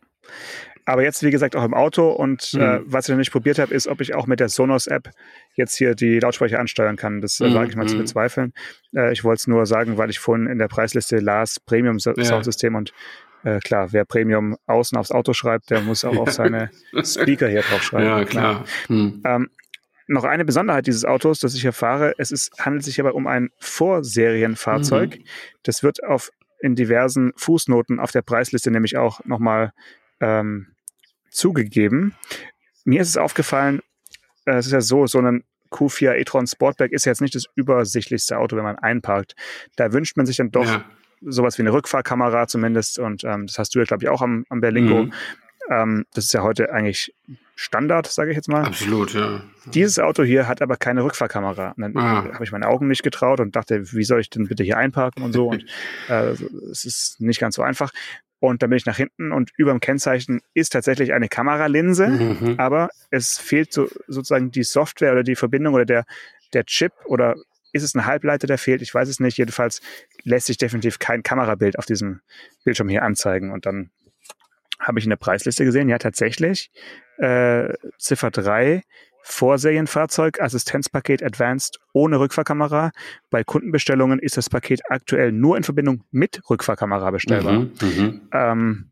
Aber 0.86 1.02
jetzt, 1.02 1.24
wie 1.24 1.32
gesagt, 1.32 1.56
auch 1.56 1.64
im 1.64 1.74
Auto. 1.74 2.12
Und 2.12 2.54
äh, 2.54 2.58
mhm. 2.58 2.64
äh, 2.64 2.82
was 2.86 3.06
ich 3.06 3.10
noch 3.10 3.18
nicht 3.18 3.32
probiert 3.32 3.58
habe, 3.58 3.74
ist, 3.74 3.88
ob 3.88 4.00
ich 4.00 4.14
auch 4.14 4.28
mit 4.28 4.40
der 4.40 4.50
Sonos-App 4.50 5.10
jetzt 5.56 5.76
hier 5.76 5.96
die 5.96 6.20
Lautsprecher 6.20 6.60
ansteuern 6.60 6.98
kann. 6.98 7.20
Das 7.20 7.40
äh, 7.40 7.48
mhm. 7.48 7.56
wage 7.56 7.70
ich 7.72 7.76
mal 7.76 7.88
zu 7.88 7.96
mhm. 7.96 8.02
bezweifeln. 8.02 8.54
Äh, 8.96 9.12
ich 9.12 9.24
wollte 9.24 9.40
es 9.40 9.48
nur 9.48 9.66
sagen, 9.66 9.98
weil 9.98 10.12
ich 10.12 10.20
vorhin 10.20 10.46
in 10.46 10.60
der 10.60 10.68
Preisliste 10.68 11.18
las, 11.18 11.60
Premium-Soundsystem 11.60 12.74
ja. 12.74 12.78
und 12.78 12.94
äh, 13.44 13.58
klar, 13.58 13.92
wer 13.92 14.06
Premium 14.06 14.56
außen 14.68 14.96
aufs 15.00 15.10
Auto 15.10 15.34
schreibt, 15.34 15.72
der 15.72 15.82
muss 15.82 16.06
auch 16.06 16.16
auf 16.16 16.32
seine 16.32 16.70
Speaker 17.04 17.48
hier 17.48 17.64
drauf 17.64 17.82
schreiben. 17.82 18.06
Ja, 18.06 18.24
klar. 18.24 18.66
Hm. 18.86 19.24
Ähm, 19.26 19.50
noch 20.10 20.24
eine 20.24 20.44
Besonderheit 20.44 20.88
dieses 20.88 21.06
Autos, 21.06 21.40
das 21.40 21.54
ich 21.54 21.64
erfahre, 21.64 22.16
es 22.18 22.32
ist, 22.32 22.52
handelt 22.60 22.84
sich 22.84 23.00
aber 23.00 23.14
um 23.14 23.28
ein 23.28 23.52
Vorserienfahrzeug. 23.60 25.20
Mhm. 25.20 25.24
Das 25.64 25.84
wird 25.84 26.04
auf 26.04 26.32
in 26.60 26.76
diversen 26.76 27.32
Fußnoten 27.38 28.00
auf 28.00 28.12
der 28.12 28.24
Preisliste 28.24 28.72
nämlich 28.72 28.98
auch 28.98 29.24
nochmal 29.24 29.72
ähm, 30.20 30.68
zugegeben. 31.30 32.16
Mir 32.84 33.02
ist 33.02 33.10
es 33.10 33.18
aufgefallen, 33.18 33.82
äh, 34.46 34.56
es 34.56 34.66
ist 34.66 34.72
ja 34.74 34.82
so, 34.82 35.08
so 35.08 35.20
ein 35.20 35.44
Q4 35.72 36.16
e-tron 36.16 36.48
Sportback 36.48 36.92
ist 36.92 37.06
jetzt 37.06 37.22
nicht 37.22 37.36
das 37.36 37.46
übersichtlichste 37.56 38.40
Auto, 38.40 38.58
wenn 38.58 38.64
man 38.64 38.78
einparkt. 38.78 39.36
Da 39.76 39.94
wünscht 39.94 40.18
man 40.18 40.26
sich 40.26 40.38
dann 40.38 40.52
doch 40.52 40.66
ja. 40.66 40.84
sowas 41.22 41.58
wie 41.60 41.62
eine 41.62 41.72
Rückfahrkamera 41.72 42.48
zumindest 42.48 42.98
und 42.98 43.24
ähm, 43.24 43.46
das 43.46 43.60
hast 43.60 43.76
du 43.76 43.80
ja, 43.80 43.86
glaube 43.86 44.04
ich, 44.04 44.10
auch 44.10 44.24
am, 44.24 44.46
am 44.50 44.60
Berlingo. 44.60 45.04
Mhm. 45.04 45.14
Ähm, 45.70 46.06
das 46.14 46.26
ist 46.26 46.34
ja 46.34 46.42
heute 46.42 46.74
eigentlich 46.74 47.14
Standard, 47.62 48.08
sage 48.08 48.32
ich 48.32 48.38
jetzt 48.38 48.48
mal. 48.48 48.64
Absolut, 48.64 49.14
ja. 49.14 49.44
Dieses 49.66 50.00
Auto 50.00 50.24
hier 50.24 50.48
hat 50.48 50.62
aber 50.62 50.78
keine 50.78 51.04
Rückfahrkamera. 51.04 51.74
Und 51.76 51.82
dann 51.82 51.98
ah. 51.98 52.34
habe 52.34 52.44
ich 52.46 52.54
meine 52.54 52.70
Augen 52.70 52.88
nicht 52.88 53.04
getraut 53.04 53.42
und 53.42 53.54
dachte, 53.54 53.92
wie 53.92 54.06
soll 54.06 54.22
ich 54.22 54.30
denn 54.30 54.48
bitte 54.48 54.64
hier 54.64 54.78
einparken 54.78 55.24
und 55.24 55.34
so. 55.34 55.50
und 55.50 55.66
äh, 56.08 56.36
es 56.72 56.86
ist 56.86 57.20
nicht 57.20 57.38
ganz 57.42 57.56
so 57.56 57.62
einfach. 57.62 57.92
Und 58.40 58.64
dann 58.64 58.70
bin 58.70 58.78
ich 58.78 58.86
nach 58.86 58.96
hinten 58.96 59.34
und 59.34 59.52
über 59.58 59.72
dem 59.72 59.82
Kennzeichen 59.82 60.40
ist 60.54 60.72
tatsächlich 60.72 61.12
eine 61.12 61.28
Kameralinse, 61.28 62.08
mhm. 62.08 62.56
aber 62.58 62.92
es 63.10 63.38
fehlt 63.38 63.74
so, 63.74 63.90
sozusagen 64.08 64.52
die 64.52 64.64
Software 64.64 65.12
oder 65.12 65.24
die 65.24 65.36
Verbindung 65.36 65.74
oder 65.74 65.86
der, 65.86 66.06
der 66.54 66.64
Chip 66.64 66.94
oder 67.08 67.36
ist 67.74 67.84
es 67.84 67.94
ein 67.94 68.06
Halbleiter, 68.06 68.48
der 68.48 68.58
fehlt? 68.58 68.82
Ich 68.82 68.94
weiß 68.94 69.10
es 69.10 69.20
nicht. 69.20 69.38
Jedenfalls 69.38 69.82
lässt 70.24 70.48
sich 70.48 70.58
definitiv 70.58 70.98
kein 70.98 71.24
Kamerabild 71.24 71.78
auf 71.78 71.86
diesem 71.86 72.22
Bildschirm 72.64 72.88
hier 72.88 73.04
anzeigen. 73.04 73.52
Und 73.52 73.66
dann 73.66 73.92
habe 74.80 74.98
ich 75.00 75.06
in 75.06 75.10
der 75.10 75.18
Preisliste 75.18 75.66
gesehen, 75.66 75.90
ja 75.90 75.98
tatsächlich, 75.98 76.72
äh, 77.20 77.74
Ziffer 77.98 78.32
3, 78.32 78.84
Vorserienfahrzeug, 79.24 80.42
Assistenzpaket 80.42 81.24
Advanced 81.24 81.80
ohne 81.94 82.20
Rückfahrkamera. 82.20 82.92
Bei 83.30 83.44
Kundenbestellungen 83.44 84.20
ist 84.20 84.38
das 84.38 84.50
Paket 84.50 84.82
aktuell 84.90 85.32
nur 85.32 85.58
in 85.58 85.64
Verbindung 85.64 86.04
mit 86.12 86.42
Rückfahrkamera 86.50 87.12
bestellbar. 87.12 87.54
Mhm, 87.60 87.72
mhm. 87.82 88.22
ähm, 88.34 88.90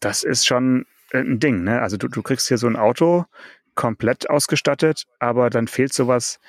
das 0.00 0.22
ist 0.22 0.46
schon 0.46 0.86
ein 1.12 1.38
Ding, 1.40 1.62
ne? 1.64 1.82
Also 1.82 1.96
du, 1.96 2.08
du 2.08 2.22
kriegst 2.22 2.48
hier 2.48 2.58
so 2.58 2.66
ein 2.66 2.76
Auto 2.76 3.26
komplett 3.74 4.30
ausgestattet, 4.30 5.04
aber 5.18 5.50
dann 5.50 5.68
fehlt 5.68 5.92
sowas 5.92 6.40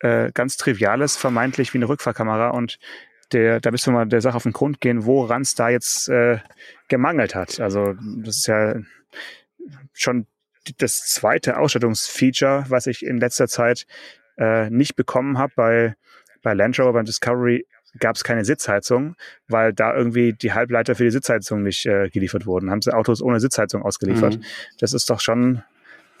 äh, 0.00 0.30
ganz 0.32 0.56
Triviales, 0.56 1.16
vermeintlich 1.16 1.74
wie 1.74 1.78
eine 1.78 1.88
Rückfahrkamera 1.88 2.50
und 2.50 2.78
der, 3.32 3.60
da 3.60 3.70
müssen 3.70 3.92
wir 3.92 3.98
mal 3.98 4.06
der 4.06 4.20
Sache 4.20 4.36
auf 4.36 4.44
den 4.44 4.52
Grund 4.52 4.80
gehen, 4.80 5.04
woran 5.04 5.42
es 5.42 5.54
da 5.54 5.68
jetzt 5.68 6.08
äh, 6.08 6.38
gemangelt 6.88 7.34
hat. 7.34 7.58
Also 7.58 7.94
das 8.18 8.36
ist 8.36 8.46
ja 8.46 8.76
schon 9.92 10.26
das 10.78 11.06
zweite 11.06 11.58
Ausstattungsfeature, 11.58 12.66
was 12.68 12.86
ich 12.86 13.04
in 13.04 13.18
letzter 13.18 13.48
Zeit 13.48 13.86
äh, 14.38 14.70
nicht 14.70 14.96
bekommen 14.96 15.38
habe. 15.38 15.52
Bei, 15.56 15.96
bei 16.42 16.54
Land 16.54 16.78
Rover, 16.78 16.92
beim 16.92 17.04
Discovery 17.04 17.66
gab 17.98 18.16
es 18.16 18.24
keine 18.24 18.44
Sitzheizung, 18.44 19.16
weil 19.48 19.72
da 19.72 19.94
irgendwie 19.94 20.32
die 20.32 20.52
Halbleiter 20.52 20.94
für 20.94 21.04
die 21.04 21.10
Sitzheizung 21.10 21.62
nicht 21.62 21.86
äh, 21.86 22.10
geliefert 22.10 22.46
wurden. 22.46 22.70
Haben 22.70 22.82
sie 22.82 22.92
Autos 22.92 23.22
ohne 23.22 23.40
Sitzheizung 23.40 23.82
ausgeliefert. 23.82 24.36
Mhm. 24.36 24.44
Das 24.78 24.92
ist 24.92 25.08
doch 25.08 25.20
schon 25.20 25.62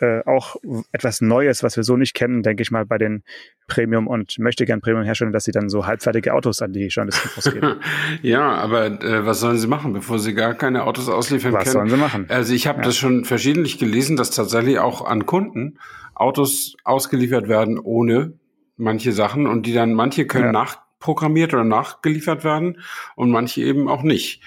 äh, 0.00 0.22
auch 0.24 0.56
etwas 0.92 1.20
Neues, 1.20 1.62
was 1.62 1.76
wir 1.76 1.84
so 1.84 1.96
nicht 1.96 2.14
kennen, 2.14 2.42
denke 2.42 2.62
ich 2.62 2.70
mal, 2.70 2.84
bei 2.84 2.98
den 2.98 3.22
Premium- 3.66 4.06
und 4.06 4.38
möchte 4.38 4.64
gern 4.64 4.80
Premium-Herstellern, 4.80 5.32
dass 5.32 5.44
sie 5.44 5.52
dann 5.52 5.68
so 5.68 5.86
halbfertige 5.86 6.34
Autos 6.34 6.62
an 6.62 6.72
die 6.72 6.86
Journalisten 6.86 7.30
ausgeben. 7.36 7.76
ja, 8.22 8.42
aber 8.42 8.86
äh, 8.86 9.26
was 9.26 9.40
sollen 9.40 9.58
sie 9.58 9.66
machen, 9.66 9.92
bevor 9.92 10.18
sie 10.18 10.34
gar 10.34 10.54
keine 10.54 10.84
Autos 10.84 11.08
ausliefern 11.08 11.52
was 11.52 11.64
können? 11.64 11.66
Was 11.66 11.72
sollen 11.72 11.88
sie 11.88 11.96
machen? 11.96 12.26
Also 12.28 12.52
ich 12.52 12.66
habe 12.66 12.78
ja. 12.78 12.84
das 12.84 12.96
schon 12.96 13.24
verschiedentlich 13.24 13.78
gelesen, 13.78 14.16
dass 14.16 14.30
tatsächlich 14.30 14.78
auch 14.78 15.04
an 15.04 15.26
Kunden 15.26 15.78
Autos 16.14 16.76
ausgeliefert 16.84 17.48
werden 17.48 17.78
ohne 17.78 18.34
manche 18.76 19.12
Sachen 19.12 19.46
und 19.46 19.66
die 19.66 19.72
dann, 19.72 19.94
manche 19.94 20.26
können 20.26 20.46
ja. 20.46 20.52
nachprogrammiert 20.52 21.54
oder 21.54 21.64
nachgeliefert 21.64 22.44
werden 22.44 22.80
und 23.14 23.30
manche 23.30 23.62
eben 23.62 23.88
auch 23.88 24.02
nicht. 24.02 24.42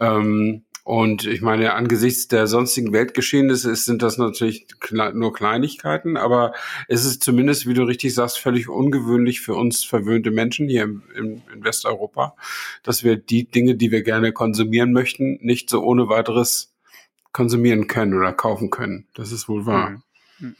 Ähm, 0.00 0.63
und 0.84 1.26
ich 1.26 1.40
meine, 1.40 1.72
angesichts 1.72 2.28
der 2.28 2.46
sonstigen 2.46 2.92
Weltgeschehnisse 2.92 3.74
sind 3.74 4.02
das 4.02 4.18
natürlich 4.18 4.66
nur 5.14 5.32
Kleinigkeiten, 5.32 6.18
aber 6.18 6.52
es 6.88 7.06
ist 7.06 7.24
zumindest, 7.24 7.66
wie 7.66 7.72
du 7.72 7.84
richtig 7.84 8.14
sagst, 8.14 8.38
völlig 8.38 8.68
ungewöhnlich 8.68 9.40
für 9.40 9.54
uns 9.54 9.82
verwöhnte 9.82 10.30
Menschen 10.30 10.68
hier 10.68 10.82
im, 10.82 11.02
in 11.16 11.42
Westeuropa, 11.64 12.36
dass 12.82 13.02
wir 13.02 13.16
die 13.16 13.50
Dinge, 13.50 13.76
die 13.76 13.90
wir 13.90 14.02
gerne 14.02 14.32
konsumieren 14.32 14.92
möchten, 14.92 15.38
nicht 15.40 15.70
so 15.70 15.82
ohne 15.82 16.10
weiteres 16.10 16.74
konsumieren 17.32 17.88
können 17.88 18.12
oder 18.12 18.34
kaufen 18.34 18.68
können. 18.68 19.08
Das 19.14 19.32
ist 19.32 19.48
wohl 19.48 19.64
wahr. 19.64 19.90
Mhm. 19.90 20.02
Mhm. 20.38 20.56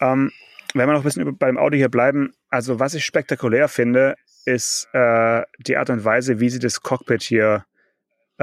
Ähm, 0.00 0.32
wenn 0.74 0.86
wir 0.86 0.92
noch 0.92 1.00
ein 1.00 1.04
bisschen 1.04 1.38
beim 1.38 1.56
Audio 1.56 1.78
hier 1.78 1.88
bleiben, 1.88 2.34
also 2.50 2.78
was 2.78 2.92
ich 2.92 3.06
spektakulär 3.06 3.68
finde, 3.68 4.16
ist 4.44 4.86
äh, 4.92 5.42
die 5.58 5.78
Art 5.78 5.88
und 5.88 6.04
Weise, 6.04 6.40
wie 6.40 6.50
sie 6.50 6.58
das 6.58 6.82
Cockpit 6.82 7.22
hier 7.22 7.64
äh, 7.64 7.68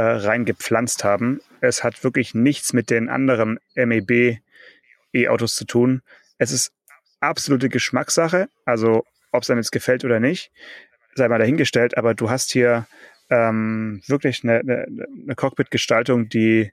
reingepflanzt 0.02 1.04
haben. 1.04 1.42
Es 1.62 1.84
hat 1.84 2.04
wirklich 2.04 2.34
nichts 2.34 2.74
mit 2.74 2.90
den 2.90 3.10
anderen 3.10 3.60
MEB 3.76 4.40
E-Autos 5.14 5.56
zu 5.56 5.66
tun. 5.66 6.02
Es 6.38 6.52
ist 6.52 6.72
absolute 7.20 7.70
Geschmackssache. 7.70 8.50
Also 8.66 9.06
ob 9.32 9.44
es 9.44 9.50
einem 9.50 9.60
jetzt 9.60 9.72
gefällt 9.72 10.06
oder 10.06 10.20
nicht, 10.20 10.52
sei 11.16 11.28
mal 11.28 11.40
dahingestellt. 11.40 11.98
Aber 11.98 12.14
du 12.14 12.30
hast 12.30 12.52
hier 12.52 12.88
ähm, 13.30 14.02
wirklich 14.08 14.44
eine, 14.44 14.60
eine, 14.60 14.86
eine 14.86 15.36
Cockpit-Gestaltung, 15.36 16.30
die 16.30 16.72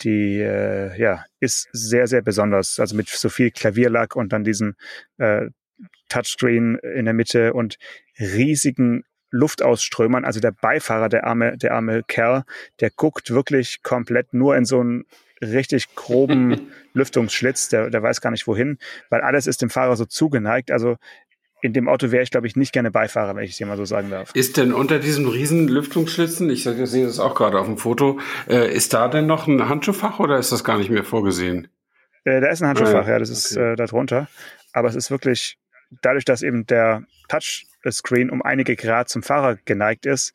die 0.00 0.40
äh, 0.40 0.98
ja 1.00 1.24
ist 1.40 1.68
sehr 1.72 2.06
sehr 2.06 2.22
besonders. 2.22 2.78
Also 2.78 2.96
mit 2.96 3.08
so 3.08 3.28
viel 3.28 3.50
Klavierlack 3.50 4.16
und 4.16 4.32
dann 4.32 4.44
diesem 4.44 4.74
äh, 5.18 5.46
Touchscreen 6.08 6.76
in 6.76 7.06
der 7.06 7.14
Mitte 7.14 7.54
und 7.54 7.78
riesigen 8.18 9.04
Luftausströmern. 9.30 10.24
Also 10.24 10.40
der 10.40 10.52
Beifahrer, 10.52 11.08
der 11.08 11.26
arme, 11.26 11.56
der 11.56 11.74
arme 11.74 12.02
Kerl, 12.02 12.44
der 12.80 12.90
guckt 12.90 13.30
wirklich 13.30 13.82
komplett 13.82 14.32
nur 14.34 14.56
in 14.56 14.64
so 14.64 14.80
einen 14.80 15.04
richtig 15.40 15.94
groben 15.94 16.72
Lüftungsschlitz, 16.94 17.68
der, 17.68 17.90
der 17.90 18.02
weiß 18.02 18.20
gar 18.20 18.30
nicht 18.30 18.46
wohin, 18.46 18.78
weil 19.10 19.20
alles 19.20 19.46
ist 19.46 19.62
dem 19.62 19.70
Fahrer 19.70 19.96
so 19.96 20.04
zugeneigt. 20.04 20.70
Also 20.70 20.96
in 21.62 21.72
dem 21.72 21.88
Auto 21.88 22.10
wäre 22.10 22.22
ich, 22.22 22.30
glaube 22.30 22.46
ich, 22.46 22.56
nicht 22.56 22.72
gerne 22.72 22.90
Beifahrer, 22.90 23.34
wenn 23.34 23.44
ich 23.44 23.52
es 23.52 23.56
dir 23.56 23.66
mal 23.66 23.76
so 23.76 23.84
sagen 23.84 24.10
darf. 24.10 24.30
Ist 24.34 24.56
denn 24.56 24.72
unter 24.72 24.98
diesem 24.98 25.26
riesen 25.26 25.68
Lüftungsschlitzen, 25.68 26.48
ich 26.50 26.64
sehe 26.64 27.06
das 27.06 27.18
auch 27.18 27.34
gerade 27.34 27.58
auf 27.58 27.66
dem 27.66 27.78
Foto, 27.78 28.20
äh, 28.48 28.72
ist 28.72 28.94
da 28.94 29.08
denn 29.08 29.26
noch 29.26 29.46
ein 29.46 29.68
Handschuhfach 29.68 30.20
oder 30.20 30.38
ist 30.38 30.52
das 30.52 30.64
gar 30.64 30.78
nicht 30.78 30.90
mehr 30.90 31.04
vorgesehen? 31.04 31.68
Äh, 32.24 32.40
da 32.40 32.50
ist 32.50 32.62
ein 32.62 32.68
Handschuhfach, 32.68 33.06
ah, 33.06 33.10
ja, 33.10 33.18
das 33.18 33.30
okay. 33.30 33.38
ist 33.38 33.56
äh, 33.56 33.76
da 33.76 33.86
drunter. 33.86 34.28
Aber 34.72 34.88
es 34.88 34.94
ist 34.94 35.10
wirklich, 35.10 35.58
dadurch, 36.02 36.24
dass 36.24 36.42
eben 36.42 36.66
der 36.66 37.04
Touch 37.28 37.66
Screen 37.90 38.30
um 38.30 38.42
einige 38.42 38.76
Grad 38.76 39.08
zum 39.08 39.22
Fahrer 39.22 39.56
geneigt 39.64 40.06
ist, 40.06 40.32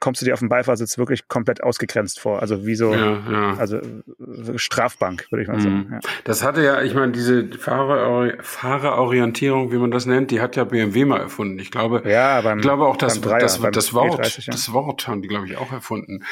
kommst 0.00 0.20
du 0.20 0.26
dir 0.26 0.34
auf 0.34 0.40
dem 0.40 0.48
Beifahrersitz 0.48 0.98
wirklich 0.98 1.28
komplett 1.28 1.62
ausgegrenzt 1.62 2.20
vor. 2.20 2.40
Also 2.40 2.66
wie 2.66 2.74
so, 2.74 2.94
ja, 2.94 3.22
ja. 3.30 3.54
also 3.56 3.76
äh, 3.78 4.56
Strafbank, 4.56 5.26
würde 5.30 5.42
ich 5.42 5.48
mal 5.48 5.60
sagen. 5.60 5.86
Mhm. 5.86 5.92
Ja. 5.92 6.00
Das 6.24 6.42
hatte 6.42 6.62
ja, 6.62 6.82
ich 6.82 6.94
meine, 6.94 7.12
diese 7.12 7.46
Fahrer, 7.58 8.32
Fahrerorientierung, 8.40 9.72
wie 9.72 9.76
man 9.76 9.90
das 9.90 10.06
nennt, 10.06 10.30
die 10.30 10.40
hat 10.40 10.56
ja 10.56 10.64
BMW 10.64 11.04
mal 11.04 11.20
erfunden. 11.20 11.58
Ich 11.58 11.70
glaube, 11.70 12.02
ja, 12.06 12.40
beim, 12.40 12.58
ich 12.58 12.62
glaube 12.62 12.86
auch, 12.86 12.96
das, 12.96 13.20
Dreier, 13.20 13.40
das, 13.40 13.60
das, 13.60 13.94
Wort, 13.94 14.20
E30, 14.20 14.50
das 14.50 14.72
Wort 14.72 15.06
haben 15.06 15.22
die, 15.22 15.28
glaube 15.28 15.46
ich, 15.46 15.56
auch 15.56 15.72
erfunden. 15.72 16.24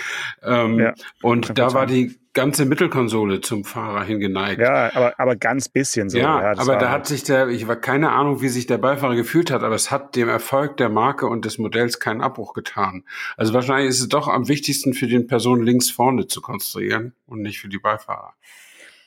Ähm, 0.43 0.93
und 1.23 1.59
da 1.59 1.73
war 1.73 1.87
die 1.87 2.19
ganze 2.35 2.65
Mittelkonsole 2.65 3.41
zum 3.41 3.65
Fahrer 3.65 4.05
hingeneigt. 4.05 4.61
Ja, 4.61 4.95
aber, 4.95 5.19
aber 5.19 5.37
ganz 5.37 5.69
bisschen 5.69 6.09
so. 6.09 6.19
Ja, 6.19 6.53
ja 6.53 6.59
aber 6.59 6.77
da 6.77 6.91
hat 6.91 7.07
sich 7.07 7.25
der, 7.25 7.49
ich 7.49 7.69
war 7.69 7.77
keine 7.77 8.11
Ahnung, 8.11 8.41
wie 8.41 8.49
sich 8.49 8.67
der 8.67 8.79
Beifahrer 8.79 9.15
gefühlt 9.15 9.51
hat, 9.51 9.63
aber 9.63 9.75
es 9.75 9.91
hat 9.91 10.17
dem 10.17 10.29
Erfolg 10.29 10.77
der 10.79 10.89
Marke 10.89 11.27
und 11.27 11.45
des 11.45 11.59
Modells 11.59 12.01
keinen 12.01 12.21
Abbruch 12.21 12.55
getan. 12.55 13.05
Also 13.37 13.53
wahrscheinlich 13.53 13.91
ist 13.91 14.01
es 14.01 14.09
doch 14.09 14.29
am 14.29 14.49
wichtigsten 14.49 14.95
für 14.95 15.09
den 15.09 15.27
Person 15.27 15.63
links 15.63 15.91
vorne 15.91 16.27
zu 16.27 16.41
konstruieren 16.41 17.15
und 17.27 17.43
nicht 17.43 17.61
für 17.61 17.69
die 17.69 17.79
Beifahrer. 17.79 18.35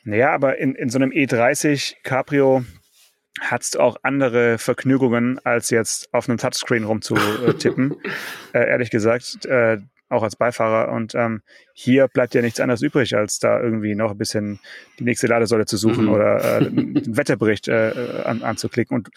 Naja, 0.04 0.32
aber 0.32 0.58
in, 0.58 0.76
in 0.76 0.88
so 0.88 0.98
einem 0.98 1.10
E30 1.10 1.96
Cabrio 2.04 2.64
hast 3.40 3.74
du 3.74 3.80
auch 3.80 3.96
andere 4.02 4.58
Vergnügungen, 4.58 5.40
als 5.44 5.70
jetzt 5.70 6.12
auf 6.14 6.28
einem 6.28 6.38
Touchscreen 6.38 6.84
rumzutippen. 6.84 7.96
äh, 8.52 8.68
ehrlich 8.68 8.90
gesagt, 8.90 9.44
äh, 9.46 9.78
auch 10.08 10.22
als 10.22 10.36
Beifahrer. 10.36 10.92
Und 10.92 11.14
ähm, 11.14 11.42
hier 11.72 12.08
bleibt 12.08 12.34
ja 12.34 12.42
nichts 12.42 12.60
anderes 12.60 12.82
übrig, 12.82 13.16
als 13.16 13.38
da 13.38 13.60
irgendwie 13.60 13.94
noch 13.94 14.12
ein 14.12 14.18
bisschen 14.18 14.60
die 14.98 15.04
nächste 15.04 15.26
Ladesäule 15.26 15.66
zu 15.66 15.76
suchen 15.76 16.04
mhm. 16.04 16.12
oder 16.12 16.44
äh, 16.44 16.56
einen 16.66 17.16
Wetterbericht 17.16 17.68
äh, 17.68 18.22
an, 18.24 18.42
anzuklicken. 18.42 18.96
Und 18.96 19.08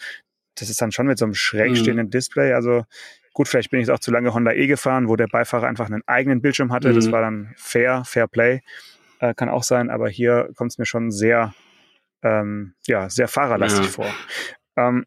das 0.56 0.70
ist 0.70 0.80
dann 0.80 0.92
schon 0.92 1.06
mit 1.06 1.18
so 1.18 1.24
einem 1.24 1.34
schräg 1.34 1.70
mhm. 1.70 1.76
stehenden 1.76 2.06
mhm. 2.06 2.10
Display. 2.10 2.52
Also 2.52 2.84
gut, 3.32 3.48
vielleicht 3.48 3.70
bin 3.70 3.80
ich 3.80 3.90
auch 3.90 4.00
zu 4.00 4.10
lange 4.10 4.34
Honda 4.34 4.52
E 4.52 4.66
gefahren, 4.66 5.08
wo 5.08 5.16
der 5.16 5.28
Beifahrer 5.28 5.66
einfach 5.66 5.86
einen 5.86 6.02
eigenen 6.06 6.42
Bildschirm 6.42 6.72
hatte. 6.72 6.90
Mhm. 6.90 6.96
Das 6.96 7.12
war 7.12 7.22
dann 7.22 7.52
fair, 7.56 8.02
fair 8.04 8.26
Play. 8.26 8.60
Äh, 9.20 9.34
kann 9.34 9.48
auch 9.48 9.62
sein, 9.62 9.90
aber 9.90 10.08
hier 10.08 10.50
kommt 10.56 10.72
es 10.72 10.78
mir 10.78 10.86
schon 10.86 11.10
sehr, 11.10 11.54
ähm, 12.22 12.74
ja, 12.86 13.10
sehr 13.10 13.28
fahrerlastig 13.28 13.84
ja. 13.86 13.90
vor. 13.90 14.14
Ähm, 14.76 15.06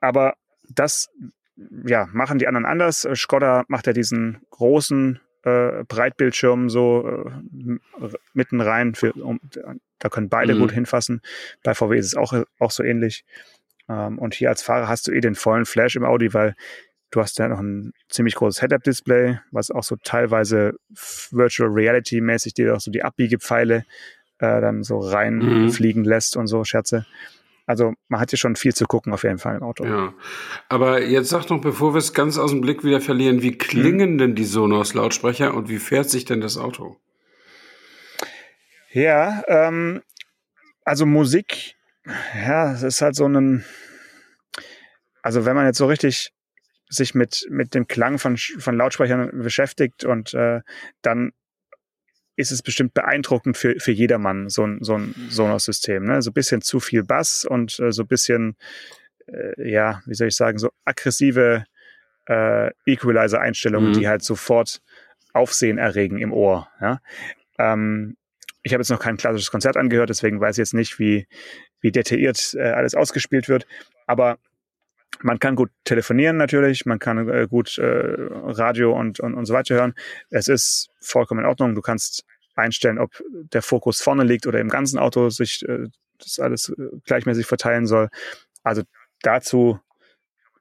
aber 0.00 0.34
das 0.68 1.08
ja, 1.56 2.08
machen 2.12 2.38
die 2.38 2.46
anderen 2.46 2.66
anders. 2.66 3.04
Äh, 3.04 3.16
Skoda 3.16 3.64
macht 3.68 3.86
ja 3.86 3.92
diesen 3.92 4.40
großen 4.50 5.20
äh, 5.42 5.84
Breitbildschirm 5.84 6.68
so 6.68 7.06
äh, 7.06 7.78
mitten 8.32 8.60
rein. 8.60 8.94
Für, 8.94 9.12
um, 9.12 9.40
da 9.98 10.08
können 10.08 10.28
beide 10.28 10.54
mhm. 10.54 10.60
gut 10.60 10.72
hinfassen. 10.72 11.20
Bei 11.62 11.74
VW 11.74 11.98
ist 11.98 12.06
es 12.06 12.14
auch, 12.16 12.34
auch 12.58 12.70
so 12.70 12.82
ähnlich. 12.82 13.24
Ähm, 13.88 14.18
und 14.18 14.34
hier 14.34 14.48
als 14.48 14.62
Fahrer 14.62 14.88
hast 14.88 15.06
du 15.06 15.12
eh 15.12 15.20
den 15.20 15.34
vollen 15.34 15.66
Flash 15.66 15.96
im 15.96 16.04
Audi, 16.04 16.34
weil 16.34 16.54
du 17.10 17.20
hast 17.20 17.38
ja 17.38 17.48
noch 17.48 17.60
ein 17.60 17.92
ziemlich 18.08 18.34
großes 18.34 18.60
Head-Up-Display, 18.60 19.38
was 19.52 19.70
auch 19.70 19.84
so 19.84 19.96
teilweise 20.02 20.74
Virtual 21.30 21.70
Reality-mäßig 21.70 22.54
dir 22.54 22.74
auch 22.74 22.80
so 22.80 22.90
die 22.90 23.04
Abbiegepfeile 23.04 23.84
äh, 24.38 24.60
dann 24.60 24.82
so 24.82 24.98
reinfliegen 24.98 26.02
mhm. 26.02 26.08
lässt 26.08 26.36
und 26.36 26.48
so 26.48 26.64
Scherze. 26.64 27.06
Also 27.66 27.94
man 28.08 28.20
hat 28.20 28.30
hier 28.30 28.38
schon 28.38 28.56
viel 28.56 28.74
zu 28.74 28.84
gucken 28.84 29.12
auf 29.12 29.22
jeden 29.22 29.38
Fall 29.38 29.56
im 29.56 29.62
Auto. 29.62 29.84
Ja, 29.84 30.12
aber 30.68 31.02
jetzt 31.02 31.30
sag 31.30 31.48
noch, 31.48 31.60
bevor 31.60 31.94
wir 31.94 31.98
es 31.98 32.12
ganz 32.12 32.36
aus 32.36 32.50
dem 32.50 32.60
Blick 32.60 32.84
wieder 32.84 33.00
verlieren, 33.00 33.42
wie 33.42 33.56
klingen 33.56 34.10
hm. 34.10 34.18
denn 34.18 34.34
die 34.34 34.44
Sonos-Lautsprecher 34.44 35.54
und 35.54 35.68
wie 35.68 35.78
fährt 35.78 36.10
sich 36.10 36.24
denn 36.24 36.40
das 36.40 36.58
Auto? 36.58 36.98
Ja, 38.92 39.42
ähm, 39.48 40.02
also 40.84 41.06
Musik, 41.06 41.74
ja, 42.34 42.72
es 42.72 42.82
ist 42.82 43.00
halt 43.00 43.16
so 43.16 43.26
ein, 43.26 43.64
also 45.22 45.46
wenn 45.46 45.56
man 45.56 45.66
jetzt 45.66 45.78
so 45.78 45.86
richtig 45.86 46.32
sich 46.88 47.14
mit, 47.14 47.46
mit 47.50 47.74
dem 47.74 47.86
Klang 47.86 48.18
von, 48.18 48.36
von 48.36 48.76
Lautsprechern 48.76 49.30
beschäftigt 49.42 50.04
und 50.04 50.34
äh, 50.34 50.60
dann 51.02 51.32
ist 52.36 52.50
es 52.50 52.62
bestimmt 52.62 52.94
beeindruckend 52.94 53.56
für, 53.56 53.76
für 53.78 53.92
jedermann, 53.92 54.48
so 54.48 54.66
ein, 54.66 54.78
so 54.80 54.94
ein 54.94 55.14
Sonos-System. 55.28 56.04
Ne? 56.04 56.22
So 56.22 56.30
ein 56.30 56.34
bisschen 56.34 56.62
zu 56.62 56.80
viel 56.80 57.04
Bass 57.04 57.44
und 57.44 57.78
äh, 57.78 57.92
so 57.92 58.02
ein 58.02 58.08
bisschen, 58.08 58.56
äh, 59.26 59.70
ja, 59.70 60.02
wie 60.06 60.14
soll 60.14 60.28
ich 60.28 60.36
sagen, 60.36 60.58
so 60.58 60.70
aggressive 60.84 61.64
äh, 62.26 62.70
Equalizer-Einstellungen, 62.86 63.90
mhm. 63.90 63.98
die 63.98 64.08
halt 64.08 64.22
sofort 64.22 64.80
Aufsehen 65.32 65.78
erregen 65.78 66.18
im 66.18 66.32
Ohr. 66.32 66.68
Ja? 66.80 67.00
Ähm, 67.58 68.16
ich 68.62 68.72
habe 68.72 68.80
jetzt 68.80 68.90
noch 68.90 69.00
kein 69.00 69.16
klassisches 69.16 69.50
Konzert 69.50 69.76
angehört, 69.76 70.08
deswegen 70.08 70.40
weiß 70.40 70.56
ich 70.56 70.62
jetzt 70.62 70.74
nicht, 70.74 70.98
wie, 70.98 71.26
wie 71.80 71.92
detailliert 71.92 72.54
äh, 72.54 72.70
alles 72.70 72.94
ausgespielt 72.94 73.48
wird. 73.48 73.66
Aber 74.06 74.38
man 75.24 75.38
kann 75.38 75.56
gut 75.56 75.70
telefonieren 75.84 76.36
natürlich, 76.36 76.84
man 76.84 76.98
kann 76.98 77.28
äh, 77.28 77.46
gut 77.48 77.78
äh, 77.78 77.82
Radio 77.82 78.92
und, 78.96 79.20
und, 79.20 79.34
und 79.34 79.46
so 79.46 79.54
weiter 79.54 79.74
hören. 79.74 79.94
Es 80.28 80.48
ist 80.48 80.90
vollkommen 81.00 81.40
in 81.40 81.46
Ordnung. 81.46 81.74
Du 81.74 81.80
kannst 81.80 82.24
einstellen, 82.54 82.98
ob 82.98 83.10
der 83.32 83.62
Fokus 83.62 84.02
vorne 84.02 84.24
liegt 84.24 84.46
oder 84.46 84.60
im 84.60 84.68
ganzen 84.68 84.98
Auto 84.98 85.30
sich 85.30 85.66
äh, 85.66 85.86
das 86.18 86.38
alles 86.38 86.68
äh, 86.68 86.88
gleichmäßig 87.06 87.46
verteilen 87.46 87.86
soll. 87.86 88.10
Also 88.62 88.82
dazu 89.22 89.80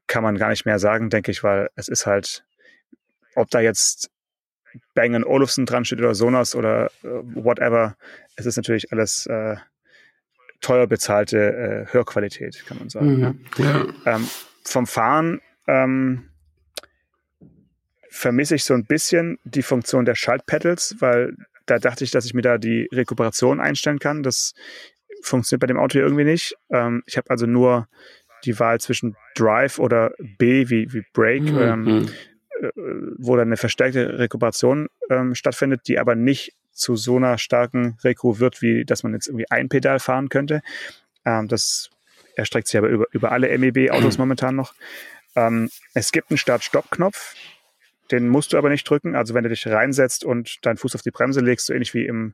kann 0.07 0.23
man 0.23 0.37
gar 0.37 0.49
nicht 0.49 0.65
mehr 0.65 0.79
sagen, 0.79 1.09
denke 1.09 1.31
ich, 1.31 1.43
weil 1.43 1.69
es 1.75 1.89
ist 1.89 2.05
halt, 2.05 2.45
ob 3.35 3.49
da 3.49 3.59
jetzt 3.59 4.09
Bang 4.95 5.21
Olufsen 5.25 5.65
dran 5.65 5.83
steht 5.83 5.99
oder 5.99 6.15
Sonos 6.15 6.55
oder 6.55 6.85
äh, 7.03 7.09
whatever, 7.35 7.97
es 8.37 8.45
ist 8.45 8.55
natürlich 8.55 8.93
alles 8.93 9.25
äh, 9.25 9.57
teuer 10.61 10.87
bezahlte 10.87 11.37
äh, 11.37 11.93
Hörqualität, 11.93 12.63
kann 12.65 12.79
man 12.79 12.89
sagen. 12.89 13.17
Mhm. 13.17 13.39
Ja. 13.57 13.85
Ähm, 14.05 14.27
vom 14.63 14.87
Fahren 14.87 15.41
ähm, 15.67 16.29
vermisse 18.09 18.55
ich 18.55 18.63
so 18.63 18.73
ein 18.73 18.85
bisschen 18.85 19.39
die 19.43 19.63
Funktion 19.63 20.05
der 20.05 20.15
Schaltpedals, 20.15 20.97
weil 20.99 21.35
da 21.65 21.79
dachte 21.79 22.03
ich, 22.03 22.11
dass 22.11 22.25
ich 22.25 22.33
mir 22.33 22.41
da 22.41 22.57
die 22.57 22.87
Rekuperation 22.91 23.59
einstellen 23.59 23.99
kann. 23.99 24.23
Das 24.23 24.53
funktioniert 25.21 25.61
bei 25.61 25.67
dem 25.67 25.79
Auto 25.79 25.93
hier 25.93 26.03
irgendwie 26.03 26.25
nicht. 26.25 26.55
Ähm, 26.69 27.03
ich 27.05 27.17
habe 27.17 27.29
also 27.29 27.45
nur 27.45 27.87
die 28.45 28.59
Wahl 28.59 28.79
zwischen 28.79 29.15
Drive 29.35 29.79
oder 29.79 30.11
B 30.37 30.69
wie, 30.69 30.91
wie 30.93 31.03
Brake, 31.13 31.41
mhm. 31.41 31.61
ähm, 31.61 31.83
mhm. 31.83 32.09
äh, 32.61 32.69
wo 33.17 33.35
dann 33.35 33.47
eine 33.47 33.57
verstärkte 33.57 34.19
Rekuperation 34.19 34.89
ähm, 35.09 35.33
stattfindet, 35.33 35.81
die 35.87 35.97
aber 35.97 36.15
nicht 36.15 36.53
zu 36.71 36.95
so 36.95 37.17
einer 37.17 37.37
starken 37.37 37.97
Reku 38.03 38.39
wird, 38.39 38.61
wie 38.61 38.83
dass 38.83 39.03
man 39.03 39.13
jetzt 39.13 39.27
irgendwie 39.27 39.49
ein 39.49 39.69
Pedal 39.69 39.99
fahren 39.99 40.29
könnte. 40.29 40.61
Ähm, 41.25 41.47
das 41.47 41.89
erstreckt 42.35 42.67
sich 42.67 42.77
aber 42.77 42.89
über, 42.89 43.05
über 43.11 43.31
alle 43.31 43.57
MEB-Autos 43.57 44.17
momentan 44.19 44.55
noch. 44.55 44.73
Ähm, 45.35 45.69
es 45.93 46.11
gibt 46.11 46.29
einen 46.29 46.37
Start-Stopp-Knopf, 46.37 47.35
den 48.11 48.27
musst 48.27 48.53
du 48.53 48.57
aber 48.57 48.69
nicht 48.69 48.87
drücken. 48.89 49.15
Also 49.15 49.33
wenn 49.33 49.43
du 49.43 49.49
dich 49.49 49.65
reinsetzt 49.67 50.23
und 50.23 50.65
deinen 50.65 50.77
Fuß 50.77 50.95
auf 50.95 51.01
die 51.01 51.11
Bremse 51.11 51.41
legst, 51.41 51.67
so 51.67 51.73
ähnlich 51.73 51.93
wie 51.93 52.05
im 52.05 52.33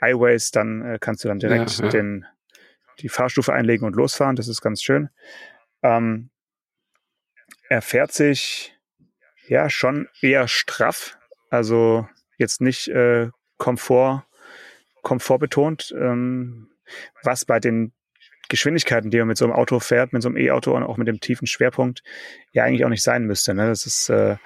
iWays, 0.00 0.50
dann 0.50 0.82
äh, 0.82 0.98
kannst 1.00 1.24
du 1.24 1.28
dann 1.28 1.38
direkt 1.38 1.78
ja, 1.78 1.84
ja. 1.84 1.90
Den, 1.90 2.26
die 3.00 3.08
Fahrstufe 3.08 3.52
einlegen 3.52 3.86
und 3.86 3.96
losfahren. 3.96 4.36
Das 4.36 4.48
ist 4.48 4.60
ganz 4.60 4.82
schön. 4.82 5.10
Ähm, 5.82 6.30
er 7.68 7.82
fährt 7.82 8.12
sich 8.12 8.76
ja 9.46 9.68
schon 9.68 10.08
eher 10.20 10.48
straff. 10.48 11.18
Also 11.50 12.08
jetzt 12.38 12.60
nicht 12.60 12.88
äh, 12.88 13.28
Komfort, 13.58 14.24
Komfort 15.02 15.38
betont, 15.38 15.94
ähm, 15.98 16.70
was 17.22 17.44
bei 17.44 17.60
den 17.60 17.92
Geschwindigkeiten, 18.50 19.10
die 19.10 19.18
man 19.18 19.28
mit 19.28 19.38
so 19.38 19.46
einem 19.46 19.54
Auto 19.54 19.80
fährt, 19.80 20.12
mit 20.12 20.22
so 20.22 20.28
einem 20.28 20.36
E-Auto 20.36 20.76
und 20.76 20.82
auch 20.82 20.98
mit 20.98 21.08
dem 21.08 21.20
tiefen 21.20 21.46
Schwerpunkt, 21.46 22.02
ja 22.52 22.64
eigentlich 22.64 22.84
auch 22.84 22.90
nicht 22.90 23.02
sein 23.02 23.24
müsste. 23.24 23.54
Ne? 23.54 23.66
Das 23.66 23.86
ist, 23.86 24.10
äh, 24.10 24.36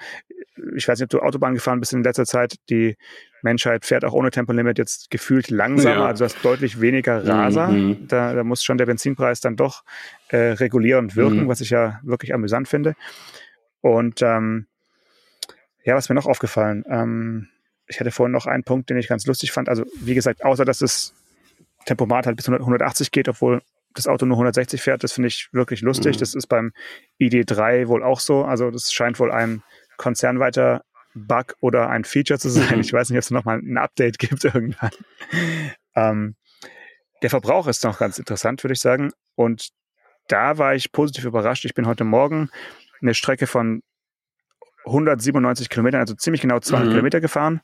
ich 0.75 0.87
weiß 0.87 0.99
nicht, 0.99 1.05
ob 1.05 1.09
du 1.09 1.25
Autobahn 1.25 1.53
gefahren 1.53 1.79
bist 1.79 1.91
in 1.91 2.03
letzter 2.03 2.25
Zeit. 2.25 2.55
Die 2.69 2.95
Menschheit 3.41 3.85
fährt 3.85 4.05
auch 4.05 4.13
ohne 4.13 4.31
Tempolimit 4.31 4.77
jetzt 4.77 5.11
gefühlt 5.11 5.49
langsamer, 5.49 5.95
ja. 5.95 6.05
also 6.05 6.23
du 6.23 6.33
hast 6.33 6.43
deutlich 6.45 6.79
weniger 6.79 7.27
Raser. 7.27 7.67
Mhm. 7.67 8.07
Da, 8.07 8.33
da 8.33 8.43
muss 8.43 8.63
schon 8.63 8.77
der 8.77 8.85
Benzinpreis 8.85 9.41
dann 9.41 9.55
doch 9.55 9.83
äh, 10.29 10.53
regulierend 10.53 11.15
wirken, 11.15 11.43
mhm. 11.43 11.47
was 11.47 11.61
ich 11.61 11.71
ja 11.71 11.99
wirklich 12.03 12.33
amüsant 12.33 12.67
finde. 12.67 12.95
Und 13.81 14.21
ähm, 14.21 14.67
ja, 15.83 15.95
was 15.95 16.09
mir 16.09 16.15
noch 16.15 16.25
aufgefallen? 16.25 16.83
Ähm, 16.89 17.49
ich 17.87 17.99
hatte 17.99 18.11
vorhin 18.11 18.31
noch 18.31 18.47
einen 18.47 18.63
Punkt, 18.63 18.89
den 18.89 18.97
ich 18.97 19.07
ganz 19.07 19.25
lustig 19.27 19.51
fand. 19.51 19.69
Also 19.69 19.85
wie 19.99 20.15
gesagt, 20.15 20.43
außer 20.43 20.65
dass 20.65 20.79
das 20.79 21.13
Tempomat 21.85 22.25
halt 22.25 22.35
bis 22.35 22.49
180 22.49 23.11
geht, 23.11 23.29
obwohl 23.29 23.61
das 23.95 24.07
Auto 24.07 24.25
nur 24.25 24.35
160 24.35 24.81
fährt, 24.81 25.03
das 25.03 25.13
finde 25.13 25.27
ich 25.27 25.49
wirklich 25.51 25.81
lustig. 25.81 26.17
Mhm. 26.17 26.19
Das 26.19 26.35
ist 26.35 26.47
beim 26.47 26.73
ID3 27.19 27.87
wohl 27.87 28.03
auch 28.03 28.19
so. 28.19 28.43
Also 28.43 28.69
das 28.69 28.93
scheint 28.93 29.19
wohl 29.19 29.31
ein 29.31 29.63
konzernweiter 29.97 30.83
Bug 31.15 31.55
oder 31.61 31.89
ein 31.89 32.03
Feature 32.03 32.39
zu 32.39 32.49
sein. 32.49 32.75
Mhm. 32.75 32.81
Ich 32.81 32.93
weiß 32.93 33.09
nicht, 33.09 33.17
ob 33.17 33.23
es 33.23 33.31
nochmal 33.31 33.59
ein 33.59 33.77
Update 33.77 34.19
gibt 34.19 34.43
irgendwann. 34.43 34.91
ähm, 35.95 36.35
der 37.21 37.29
Verbrauch 37.29 37.67
ist 37.67 37.83
noch 37.83 37.97
ganz 37.97 38.19
interessant, 38.19 38.63
würde 38.63 38.73
ich 38.73 38.81
sagen. 38.81 39.11
Und 39.35 39.69
da 40.27 40.57
war 40.57 40.75
ich 40.75 40.91
positiv 40.91 41.23
überrascht. 41.25 41.65
Ich 41.65 41.73
bin 41.73 41.87
heute 41.87 42.03
Morgen 42.03 42.49
eine 43.01 43.13
Strecke 43.13 43.47
von 43.47 43.81
197 44.85 45.69
Kilometern, 45.69 46.01
also 46.01 46.13
ziemlich 46.13 46.41
genau 46.41 46.59
200 46.59 46.87
mhm. 46.87 46.91
Kilometer 46.91 47.21
gefahren 47.21 47.61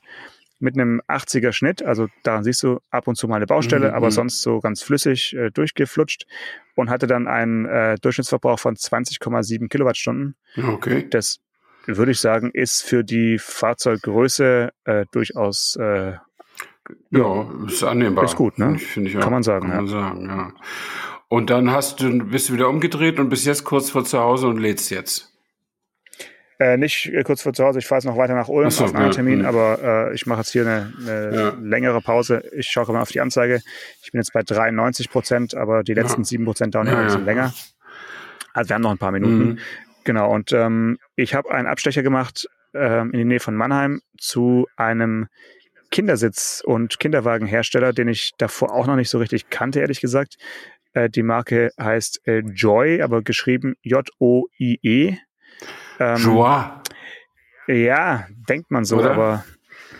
mit 0.62 0.74
einem 0.78 1.00
80er 1.08 1.52
Schnitt. 1.52 1.82
Also 1.82 2.08
daran 2.22 2.44
siehst 2.44 2.62
du 2.62 2.80
ab 2.90 3.08
und 3.08 3.16
zu 3.16 3.28
mal 3.28 3.36
eine 3.36 3.46
Baustelle, 3.46 3.88
mhm. 3.88 3.94
aber 3.94 4.06
mhm. 4.06 4.12
sonst 4.12 4.42
so 4.42 4.60
ganz 4.60 4.82
flüssig 4.82 5.34
äh, 5.34 5.50
durchgeflutscht 5.50 6.26
und 6.74 6.88
hatte 6.88 7.06
dann 7.06 7.26
einen 7.26 7.66
äh, 7.66 7.96
Durchschnittsverbrauch 8.00 8.58
von 8.58 8.76
20,7 8.76 9.68
Kilowattstunden. 9.68 10.36
Okay. 10.56 11.06
Das 11.10 11.40
würde 11.86 12.12
ich 12.12 12.20
sagen, 12.20 12.50
ist 12.52 12.82
für 12.82 13.04
die 13.04 13.38
Fahrzeuggröße 13.38 14.72
äh, 14.84 15.04
durchaus 15.12 15.76
äh, 15.76 16.14
ja, 17.10 17.50
ist 17.66 17.84
annehmbar. 17.84 18.24
Ist 18.24 18.36
gut, 18.36 18.58
ne? 18.58 18.78
Finde 18.78 19.10
ich 19.10 19.16
auch. 19.16 19.22
Kann 19.22 19.32
man 19.32 19.42
sagen. 19.42 19.68
Kann 19.68 19.76
man 19.76 19.86
sagen, 19.86 20.26
ja. 20.28 20.52
Und 21.28 21.50
dann 21.50 21.70
hast 21.70 22.00
du, 22.00 22.18
bist 22.24 22.48
du 22.48 22.54
wieder 22.54 22.68
umgedreht 22.68 23.18
und 23.18 23.28
bist 23.28 23.46
jetzt 23.46 23.64
kurz 23.64 23.90
vor 23.90 24.04
zu 24.04 24.18
Hause 24.18 24.48
und 24.48 24.58
lädst 24.58 24.90
jetzt. 24.90 25.31
Äh, 26.58 26.76
nicht 26.76 27.06
äh, 27.06 27.22
kurz 27.22 27.42
vor 27.42 27.52
zu 27.52 27.64
Hause, 27.64 27.78
ich 27.78 27.86
fahre 27.86 27.98
jetzt 27.98 28.04
noch 28.06 28.16
weiter 28.16 28.34
nach 28.34 28.48
Ulm 28.48 28.70
so, 28.70 28.84
auf 28.84 28.94
einen 28.94 29.06
ja, 29.06 29.10
Termin, 29.10 29.40
ja. 29.40 29.48
aber 29.48 30.10
äh, 30.10 30.14
ich 30.14 30.26
mache 30.26 30.40
jetzt 30.40 30.52
hier 30.52 30.62
eine, 30.62 30.92
eine 31.00 31.36
ja. 31.36 31.56
längere 31.60 32.00
Pause. 32.00 32.42
Ich 32.52 32.68
schaue 32.68 32.92
mal 32.92 33.00
auf 33.00 33.10
die 33.10 33.20
Anzeige. 33.20 33.60
Ich 34.02 34.12
bin 34.12 34.20
jetzt 34.20 34.32
bei 34.32 34.42
93 34.42 35.10
Prozent, 35.10 35.54
aber 35.54 35.82
die 35.82 35.94
letzten 35.94 36.24
sieben 36.24 36.44
Prozent 36.44 36.74
dauern 36.74 36.86
ja, 36.86 36.98
ein 36.98 37.06
bisschen 37.06 37.24
länger. 37.24 37.52
Also 38.52 38.68
wir 38.68 38.74
haben 38.74 38.82
noch 38.82 38.90
ein 38.90 38.98
paar 38.98 39.12
Minuten. 39.12 39.44
Mhm. 39.44 39.58
Genau, 40.04 40.32
und 40.32 40.52
ähm, 40.52 40.98
ich 41.16 41.34
habe 41.34 41.50
einen 41.50 41.66
Abstecher 41.66 42.02
gemacht 42.02 42.48
ähm, 42.74 43.12
in 43.12 43.18
die 43.18 43.24
Nähe 43.24 43.40
von 43.40 43.54
Mannheim 43.54 44.00
zu 44.18 44.66
einem 44.76 45.28
Kindersitz- 45.90 46.62
und 46.64 46.98
Kinderwagenhersteller, 46.98 47.92
den 47.92 48.08
ich 48.08 48.32
davor 48.38 48.72
auch 48.72 48.86
noch 48.86 48.96
nicht 48.96 49.10
so 49.10 49.18
richtig 49.18 49.50
kannte, 49.50 49.80
ehrlich 49.80 50.00
gesagt. 50.00 50.36
Äh, 50.94 51.10
die 51.10 51.22
Marke 51.22 51.70
heißt 51.78 52.26
äh, 52.26 52.40
Joy, 52.40 53.02
aber 53.02 53.22
geschrieben 53.22 53.74
J-O-I-E. 53.82 55.18
Ähm, 56.02 56.16
Joie. 56.16 56.82
Ja, 57.68 58.26
denkt 58.48 58.70
man 58.70 58.84
so, 58.84 58.98
Oder? 58.98 59.12
aber 59.12 59.44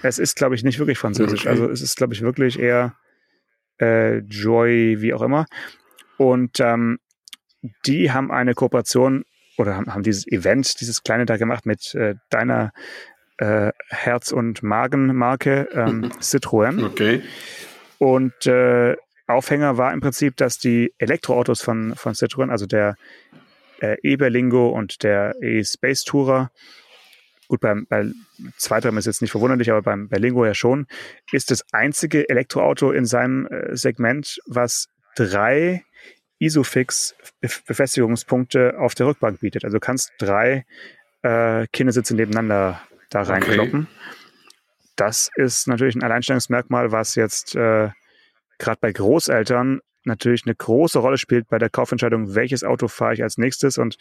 es 0.03 0.19
ist, 0.19 0.37
glaube 0.37 0.55
ich, 0.55 0.65
nicht 0.65 0.79
wirklich 0.79 0.99
französisch. 0.99 1.43
Okay. 1.43 1.51
Also 1.51 1.71
es 1.71 1.81
ist, 1.81 1.97
glaube 1.97 2.13
ich, 2.13 2.23
wirklich 2.23 2.59
eher 2.59 2.95
äh, 3.81 4.19
Joy, 4.19 4.97
wie 5.01 5.15
auch 5.15 5.23
immer. 5.23 5.47
Und 6.17 6.59
ähm, 6.61 6.99
die 7.87 8.11
haben 8.11 8.33
eine 8.33 8.55
Kooperation 8.55 9.25
oder 9.59 9.77
haben, 9.77 9.93
haben 9.93 10.03
dieses 10.03 10.27
Event, 10.27 10.81
dieses 10.81 11.03
kleine 11.05 11.25
da 11.25 11.37
gemacht 11.37 11.67
mit 11.67 11.95
äh, 11.95 12.17
deiner 12.31 12.73
äh, 13.39 13.71
Herz- 13.89 14.33
und 14.33 14.63
Magenmarke 14.63 15.69
ähm, 15.73 16.11
Citroën. 16.21 16.85
Okay. 16.85 17.23
Und 17.99 18.47
äh, 18.47 18.97
Aufhänger 19.29 19.79
war 19.79 19.93
im 19.93 20.01
Prinzip, 20.01 20.37
dass 20.37 20.59
die 20.59 20.93
Elektroautos 20.99 21.63
von, 21.63 21.95
von 21.95 22.15
Citroën, 22.15 22.51
also 22.51 22.67
der 22.67 22.97
äh, 23.83 23.97
E-Berlingo 24.03 24.69
und 24.69 25.03
der 25.03 25.35
E-Space 25.43 26.05
Tourer, 26.05 26.53
gut, 27.49 27.61
beim, 27.61 27.87
bei 27.89 28.07
zweiterem 28.57 28.97
ist 28.97 29.07
jetzt 29.07 29.23
nicht 29.23 29.33
verwunderlich, 29.33 29.71
aber 29.71 29.83
beim 29.83 30.09
Berlingo 30.09 30.47
ja 30.47 30.55
schon, 30.55 30.87
ist 31.33 31.51
das 31.51 31.65
einzige 31.73 32.29
Elektroauto 32.29 32.93
in 32.93 33.05
seinem 33.05 33.47
äh, 33.47 33.77
Segment, 33.77 34.39
was 34.47 34.87
drei 35.17 35.83
Isofix-Befestigungspunkte 36.39 38.79
auf 38.79 38.95
der 38.95 39.07
Rückbank 39.07 39.41
bietet. 39.41 39.65
Also 39.65 39.77
du 39.77 39.81
kannst 39.81 40.13
drei 40.19 40.65
äh, 41.23 41.67
Kindersitze 41.73 42.15
nebeneinander 42.15 42.81
da 43.11 43.23
reinkloppen. 43.23 43.83
Okay. 43.83 43.91
Das 44.97 45.31
ist 45.37 45.69
natürlich 45.69 45.95
ein 45.97 46.03
Alleinstellungsmerkmal, 46.03 46.93
was 46.93 47.15
jetzt 47.15 47.55
äh, 47.55 47.89
gerade 48.59 48.79
bei 48.81 48.93
Großeltern 48.93 49.81
natürlich 50.05 50.43
eine 50.45 50.55
große 50.55 50.99
Rolle 50.99 51.19
spielt 51.19 51.49
bei 51.49 51.59
der 51.59 51.71
Kaufentscheidung, 51.71 52.35
welches 52.35 52.65
Auto 52.65 52.89
fahre 52.89 53.15
ich 53.15 53.23
als 53.23 53.39
nächstes. 53.39 53.79
Und 53.79 53.97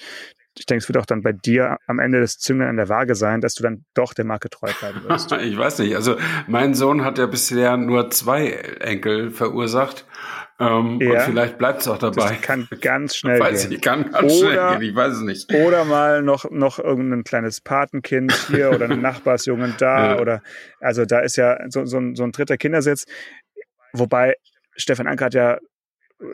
ich 0.58 0.66
denke, 0.66 0.84
es 0.84 0.90
wird 0.90 0.98
auch 0.98 1.06
dann 1.06 1.22
bei 1.22 1.32
dir 1.32 1.78
am 1.88 2.00
Ende 2.00 2.20
des 2.20 2.38
Zünglein 2.38 2.70
an 2.70 2.78
der 2.78 2.90
Waage 2.90 3.16
sein, 3.16 3.42
dass 3.42 3.54
du 3.56 3.64
dann 3.64 3.86
doch 3.94 4.14
der 4.14 4.26
Marke 4.26 4.50
treu 4.50 4.72
bleiben 4.80 5.04
wirst. 5.04 5.32
ich 5.42 5.58
weiß 5.58 5.80
nicht. 5.80 5.96
Also 5.96 6.18
mein 6.48 6.74
Sohn 6.74 7.04
hat 7.04 7.18
ja 7.18 7.26
bisher 7.26 7.78
nur 7.78 8.10
zwei 8.10 8.48
Enkel 8.80 9.32
verursacht. 9.32 10.06
Ähm, 10.60 11.00
ja, 11.02 11.14
und 11.14 11.22
vielleicht 11.22 11.58
bleibt 11.58 11.82
es 11.82 11.88
auch 11.88 11.98
dabei. 11.98 12.30
Das 12.30 12.42
kann 12.42 12.68
ganz 12.82 13.16
schnell 13.16 13.40
weiß 13.40 13.64
gehen. 13.64 13.78
Ich 13.78 13.82
kann 13.82 14.12
ganz 14.12 14.32
oder, 14.32 14.52
schnell 14.52 14.80
gehen, 14.80 14.90
ich 14.90 14.96
weiß 14.96 15.14
es 15.14 15.22
nicht. 15.22 15.52
Oder 15.54 15.86
mal 15.86 16.22
noch, 16.22 16.52
noch 16.52 16.78
irgendein 16.78 17.24
kleines 17.24 17.62
Patenkind 17.62 18.32
hier 18.52 18.70
oder 18.72 18.88
ein 18.88 19.02
Nachbarsjungen 19.02 19.74
da. 19.80 20.16
Ja. 20.16 20.22
Oder 20.22 20.44
also 20.80 21.06
da 21.06 21.22
ist 21.22 21.36
ja 21.36 21.58
so, 21.70 21.86
so, 21.86 21.98
ein, 21.98 22.16
so 22.16 22.24
ein 22.24 22.32
dritter 22.32 22.58
Kindersitz. 22.58 23.06
Wobei 23.94 24.36
Stefan 24.76 25.08
Anker 25.08 25.26
hat 25.26 25.34
ja 25.34 25.58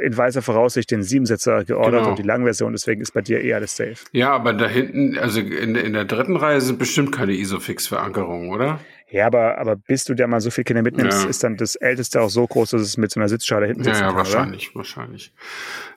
in 0.02 0.16
weißer 0.16 0.42
Voraussicht 0.42 0.92
den 0.92 1.04
Siebensitzer 1.04 1.64
geordert 1.64 2.02
genau. 2.02 2.10
und 2.12 2.20
die 2.20 2.24
Langversion, 2.24 2.74
deswegen 2.74 3.02
ist 3.02 3.12
bei 3.12 3.22
dir 3.22 3.44
eh 3.44 3.54
alles 3.54 3.76
safe. 3.76 3.98
Ja, 4.12 4.32
aber 4.32 4.54
da 4.54 4.68
hinten, 4.68 5.18
also 5.18 5.40
in, 5.40 5.76
in 5.76 5.94
der 5.94 6.06
dritten 6.06 6.36
Reihe 6.36 6.62
sind 6.62 6.80
bestimmt 6.80 7.12
keine 7.12 7.34
Isofix-Verankerungen, 7.34 8.50
oder? 8.50 8.80
Ja, 9.10 9.28
aber, 9.28 9.58
aber 9.58 9.78
bis 9.78 10.04
du 10.04 10.16
dir 10.16 10.28
mal 10.28 10.42
so 10.42 10.52
viele 10.52 10.66
Kinder 10.66 10.84
mitnimmst, 10.84 11.24
ja. 11.24 11.30
ist 11.30 11.42
dann 11.42 11.56
das 11.56 11.76
Älteste 11.76 12.22
auch 12.22 12.30
so 12.30 12.46
groß, 12.46 12.72
dass 12.72 12.82
es 12.82 12.98
mit 12.98 13.10
so 13.10 13.22
einer 13.22 13.30
Sitzschale 13.30 13.66
hinten 13.66 13.86
sitzen 13.86 14.02
ja, 14.02 14.10
ja, 14.10 14.16
wahrscheinlich, 14.16 14.70
oder? 14.70 14.76
wahrscheinlich. 14.80 15.34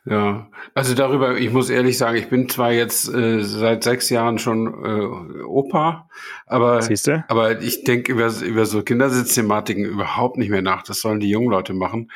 Ja, 0.05 0.49
also 0.75 0.95
darüber, 0.95 1.37
ich 1.37 1.53
muss 1.53 1.71
ehrlich 1.71 1.99
sagen, 1.99 2.17
ich 2.17 2.29
bin 2.29 2.49
zwar 2.49 2.71
jetzt 2.71 3.13
äh, 3.13 3.43
seit 3.43 3.83
sechs 3.83 4.11
Jahren 4.11 4.39
schon 4.39 4.69
äh, 4.85 5.43
Opa, 5.43 6.09
aber, 6.47 6.83
Siehste? 6.83 7.25
aber 7.27 7.61
ich 7.61 7.83
denke 7.83 8.13
über, 8.13 8.31
über 8.43 8.65
so 8.65 8.83
Kindersitzthematiken 8.83 9.85
überhaupt 9.85 10.39
nicht 10.39 10.51
mehr 10.51 10.63
nach. 10.63 10.85
Das 10.85 11.01
sollen 11.01 11.19
die 11.19 11.31
jungen 11.31 11.51
Leute 11.51 11.75
machen. 11.75 12.13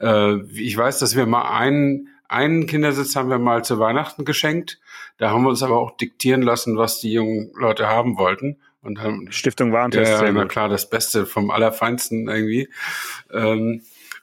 Äh, 0.00 0.36
ich 0.54 0.76
weiß, 0.76 0.98
dass 0.98 1.14
wir 1.14 1.26
mal 1.26 1.42
einen, 1.42 2.08
einen 2.26 2.66
Kindersitz 2.66 3.14
haben 3.16 3.28
wir 3.28 3.38
mal 3.38 3.64
zu 3.64 3.78
Weihnachten 3.78 4.24
geschenkt. 4.24 4.80
Da 5.18 5.30
haben 5.30 5.42
wir 5.42 5.50
uns 5.50 5.62
aber 5.62 5.78
auch 5.78 5.96
diktieren 5.96 6.40
lassen, 6.40 6.78
was 6.78 7.00
die 7.00 7.12
jungen 7.12 7.50
Leute 7.54 7.86
haben 7.86 8.16
wollten. 8.16 8.56
Und 8.82 9.00
haben, 9.00 9.30
Stiftung 9.32 9.72
Warentest. 9.72 10.22
Ja, 10.22 10.30
na 10.30 10.46
klar, 10.46 10.68
das 10.68 10.88
Beste 10.88 11.26
vom 11.26 11.50
Allerfeinsten 11.50 12.28
irgendwie. 12.28 12.68
Ähm, 13.32 13.82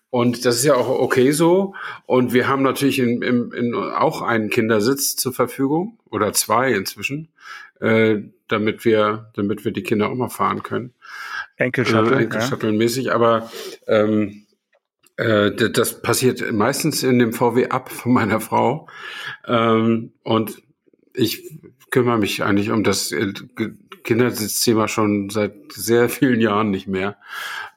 und 0.10 0.46
das 0.46 0.56
ist 0.56 0.64
ja 0.64 0.76
auch 0.76 0.88
okay 0.88 1.32
so. 1.32 1.76
Und 2.06 2.32
wir 2.32 2.48
haben 2.48 2.64
natürlich 2.64 3.00
in, 3.00 3.22
in, 3.22 3.52
in 3.52 3.76
auch 3.76 4.22
einen 4.22 4.50
Kindersitz 4.50 5.18
zur 5.18 5.34
Verfügung 5.34 6.00
oder 6.10 6.32
zwei 6.32 6.72
inzwischen, 6.72 7.28
äh, 7.82 8.20
damit 8.48 8.86
wir, 8.86 9.30
damit 9.34 9.66
wir 9.66 9.74
die 9.74 9.84
Kinder 9.84 10.10
auch 10.10 10.16
mal 10.16 10.30
fahren 10.30 10.64
können. 10.64 10.94
Enkelshuttle. 11.58 12.16
Äh, 12.16 12.24
Enkelshuttle-mäßig, 12.24 13.08
ja. 13.08 13.14
aber 13.14 13.52
ähm, 13.88 14.46
äh, 15.18 15.52
das 15.52 16.02
passiert 16.02 16.50
meistens 16.52 17.04
in 17.04 17.20
dem 17.20 17.34
VW 17.34 17.68
ab 17.68 17.92
von 17.92 18.14
meiner 18.14 18.40
Frau. 18.40 18.88
Ähm, 19.46 20.14
und 20.24 20.62
ich 21.14 21.60
kümmere 21.92 22.18
mich 22.18 22.44
eigentlich 22.44 22.72
um 22.72 22.84
das 22.84 23.14
Kindersitzthema 24.06 24.88
schon 24.88 25.30
seit 25.30 25.54
sehr 25.74 26.08
vielen 26.08 26.40
Jahren 26.40 26.70
nicht 26.70 26.88
mehr. 26.88 27.18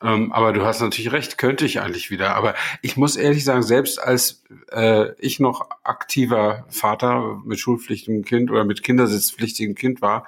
Ähm, 0.00 0.32
aber 0.32 0.52
du 0.52 0.64
hast 0.64 0.80
natürlich 0.80 1.10
recht, 1.10 1.38
könnte 1.38 1.64
ich 1.66 1.80
eigentlich 1.80 2.10
wieder. 2.10 2.36
Aber 2.36 2.54
ich 2.82 2.96
muss 2.96 3.16
ehrlich 3.16 3.44
sagen, 3.44 3.62
selbst 3.62 4.00
als 4.00 4.44
äh, 4.70 5.12
ich 5.18 5.40
noch 5.40 5.68
aktiver 5.82 6.66
Vater 6.68 7.40
mit 7.44 7.58
schulpflichtigem 7.58 8.24
Kind 8.24 8.50
oder 8.50 8.64
mit 8.64 8.84
kindersitzpflichtigem 8.84 9.74
Kind 9.74 10.00
war, 10.00 10.26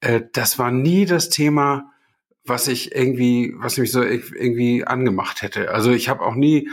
äh, 0.00 0.20
das 0.32 0.58
war 0.58 0.70
nie 0.70 1.06
das 1.06 1.30
Thema, 1.30 1.92
was 2.44 2.68
ich 2.68 2.94
irgendwie, 2.94 3.54
was 3.56 3.78
mich 3.78 3.92
so 3.92 4.02
irgendwie 4.02 4.84
angemacht 4.84 5.42
hätte. 5.42 5.70
Also 5.70 5.92
ich 5.92 6.08
habe 6.08 6.24
auch 6.24 6.34
nie 6.34 6.68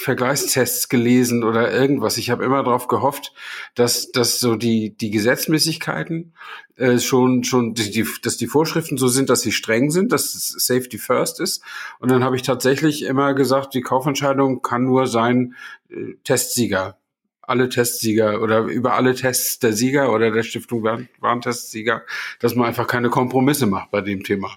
Vergleichstests 0.00 0.88
gelesen 0.88 1.44
oder 1.44 1.70
irgendwas. 1.70 2.16
Ich 2.16 2.30
habe 2.30 2.44
immer 2.44 2.62
darauf 2.62 2.88
gehofft, 2.88 3.34
dass, 3.74 4.10
dass 4.10 4.40
so 4.40 4.56
die, 4.56 4.96
die 4.96 5.10
Gesetzmäßigkeiten 5.10 6.34
äh, 6.76 6.98
schon, 6.98 7.44
schon 7.44 7.74
die, 7.74 7.90
die, 7.90 8.06
dass 8.22 8.38
die 8.38 8.46
Vorschriften 8.46 8.96
so 8.96 9.08
sind, 9.08 9.28
dass 9.28 9.42
sie 9.42 9.52
streng 9.52 9.90
sind, 9.90 10.12
dass 10.12 10.32
Safety 10.32 10.96
First 10.96 11.38
ist. 11.38 11.62
Und 11.98 12.10
dann 12.10 12.24
habe 12.24 12.36
ich 12.36 12.42
tatsächlich 12.42 13.02
immer 13.02 13.34
gesagt, 13.34 13.74
die 13.74 13.82
Kaufentscheidung 13.82 14.62
kann 14.62 14.84
nur 14.84 15.06
sein 15.06 15.54
äh, 15.90 16.14
Testsieger. 16.24 16.96
Alle 17.42 17.68
Testsieger 17.68 18.40
oder 18.40 18.60
über 18.60 18.94
alle 18.94 19.14
Tests 19.14 19.58
der 19.58 19.74
Sieger 19.74 20.12
oder 20.12 20.30
der 20.30 20.44
Stiftung 20.44 20.82
Warentestsieger, 21.18 22.02
dass 22.38 22.54
man 22.54 22.68
einfach 22.68 22.86
keine 22.86 23.10
Kompromisse 23.10 23.66
macht 23.66 23.90
bei 23.90 24.00
dem 24.00 24.22
Thema. 24.22 24.56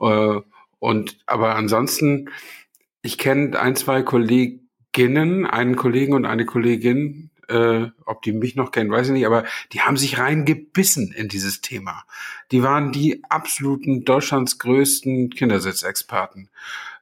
Äh, 0.00 0.40
und 0.78 1.18
aber 1.26 1.56
ansonsten, 1.56 2.30
ich 3.02 3.18
kenne 3.18 3.58
ein, 3.58 3.74
zwei 3.74 4.02
Kollegen, 4.02 4.65
Kolleginnen, 4.96 5.44
einen 5.44 5.76
Kollegen 5.76 6.14
und 6.14 6.24
eine 6.24 6.46
Kollegin, 6.46 7.28
äh, 7.48 7.88
ob 8.06 8.22
die 8.22 8.32
mich 8.32 8.56
noch 8.56 8.70
kennen, 8.70 8.90
weiß 8.90 9.08
ich 9.08 9.12
nicht, 9.12 9.26
aber 9.26 9.44
die 9.72 9.82
haben 9.82 9.98
sich 9.98 10.18
reingebissen 10.18 11.12
in 11.12 11.28
dieses 11.28 11.60
Thema. 11.60 12.04
Die 12.50 12.62
waren 12.62 12.92
die 12.92 13.22
absoluten 13.28 14.06
Deutschlands 14.06 14.58
größten 14.58 15.28
Kindersitzexperten. 15.28 16.48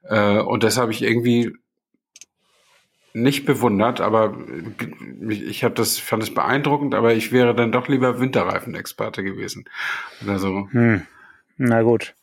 Äh, 0.03 0.41
und 0.41 0.65
das 0.65 0.77
habe 0.77 0.91
ich 0.91 1.03
irgendwie 1.03 1.53
nicht 3.13 3.47
bewundert, 3.47 4.01
aber 4.01 4.37
ich 5.29 5.63
habe 5.63 5.77
das 5.77 5.99
fand 6.01 6.25
es 6.25 6.35
beeindruckend, 6.35 6.97
aber 6.97 7.15
ich 7.15 7.31
wäre 7.31 7.55
dann 7.55 7.71
doch 7.71 7.87
lieber 7.87 8.19
Winterreifenexperte 8.19 9.23
gewesen. 9.23 9.67
Also 10.27 10.67
hm. 10.73 11.03
Na 11.59 11.83
gut 11.83 12.17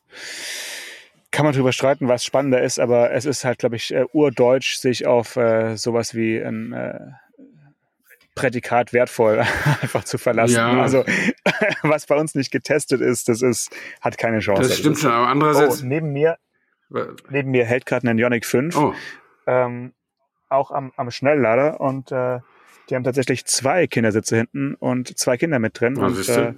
kann 1.31 1.45
man 1.45 1.55
drüber 1.55 1.71
streiten, 1.71 2.07
was 2.07 2.25
spannender 2.25 2.61
ist, 2.61 2.79
aber 2.79 3.11
es 3.11 3.25
ist 3.25 3.45
halt, 3.45 3.59
glaube 3.59 3.77
ich, 3.77 3.93
uh, 3.93 4.05
urdeutsch, 4.11 4.75
sich 4.75 5.07
auf 5.07 5.37
äh, 5.37 5.77
sowas 5.77 6.13
wie 6.13 6.37
ein 6.37 6.73
äh, 6.73 6.99
Prädikat 8.35 8.93
wertvoll 8.93 9.39
einfach 9.81 10.03
zu 10.03 10.17
verlassen. 10.17 10.55
Ja. 10.55 10.81
Also 10.81 11.05
was 11.83 12.05
bei 12.05 12.15
uns 12.15 12.35
nicht 12.35 12.51
getestet 12.51 13.01
ist, 13.01 13.29
das 13.29 13.41
ist, 13.41 13.73
hat 14.01 14.17
keine 14.17 14.39
Chance. 14.39 14.63
Das 14.63 14.77
stimmt 14.77 14.99
schon, 14.99 15.11
aber 15.11 15.27
andererseits. 15.27 15.81
Oh, 15.81 15.85
neben 15.85 16.11
mir, 16.11 16.37
neben 17.29 17.51
mir 17.51 17.65
hält 17.65 17.85
gerade 17.85 18.09
ein 18.09 18.17
Ionic 18.17 18.45
5. 18.45 18.75
Oh. 18.75 18.93
Ähm, 19.47 19.93
auch 20.49 20.71
am, 20.71 20.91
am 20.97 21.11
Schnelllader 21.11 21.79
und 21.79 22.11
äh, 22.11 22.39
die 22.89 22.95
haben 22.95 23.03
tatsächlich 23.05 23.45
zwei 23.45 23.87
Kindersitze 23.87 24.35
hinten 24.35 24.75
und 24.75 25.17
zwei 25.17 25.37
Kinder 25.37 25.59
mit 25.59 25.79
drin. 25.79 25.97
Oh, 25.97 26.05
und, 26.05 26.27
äh, 26.27 26.53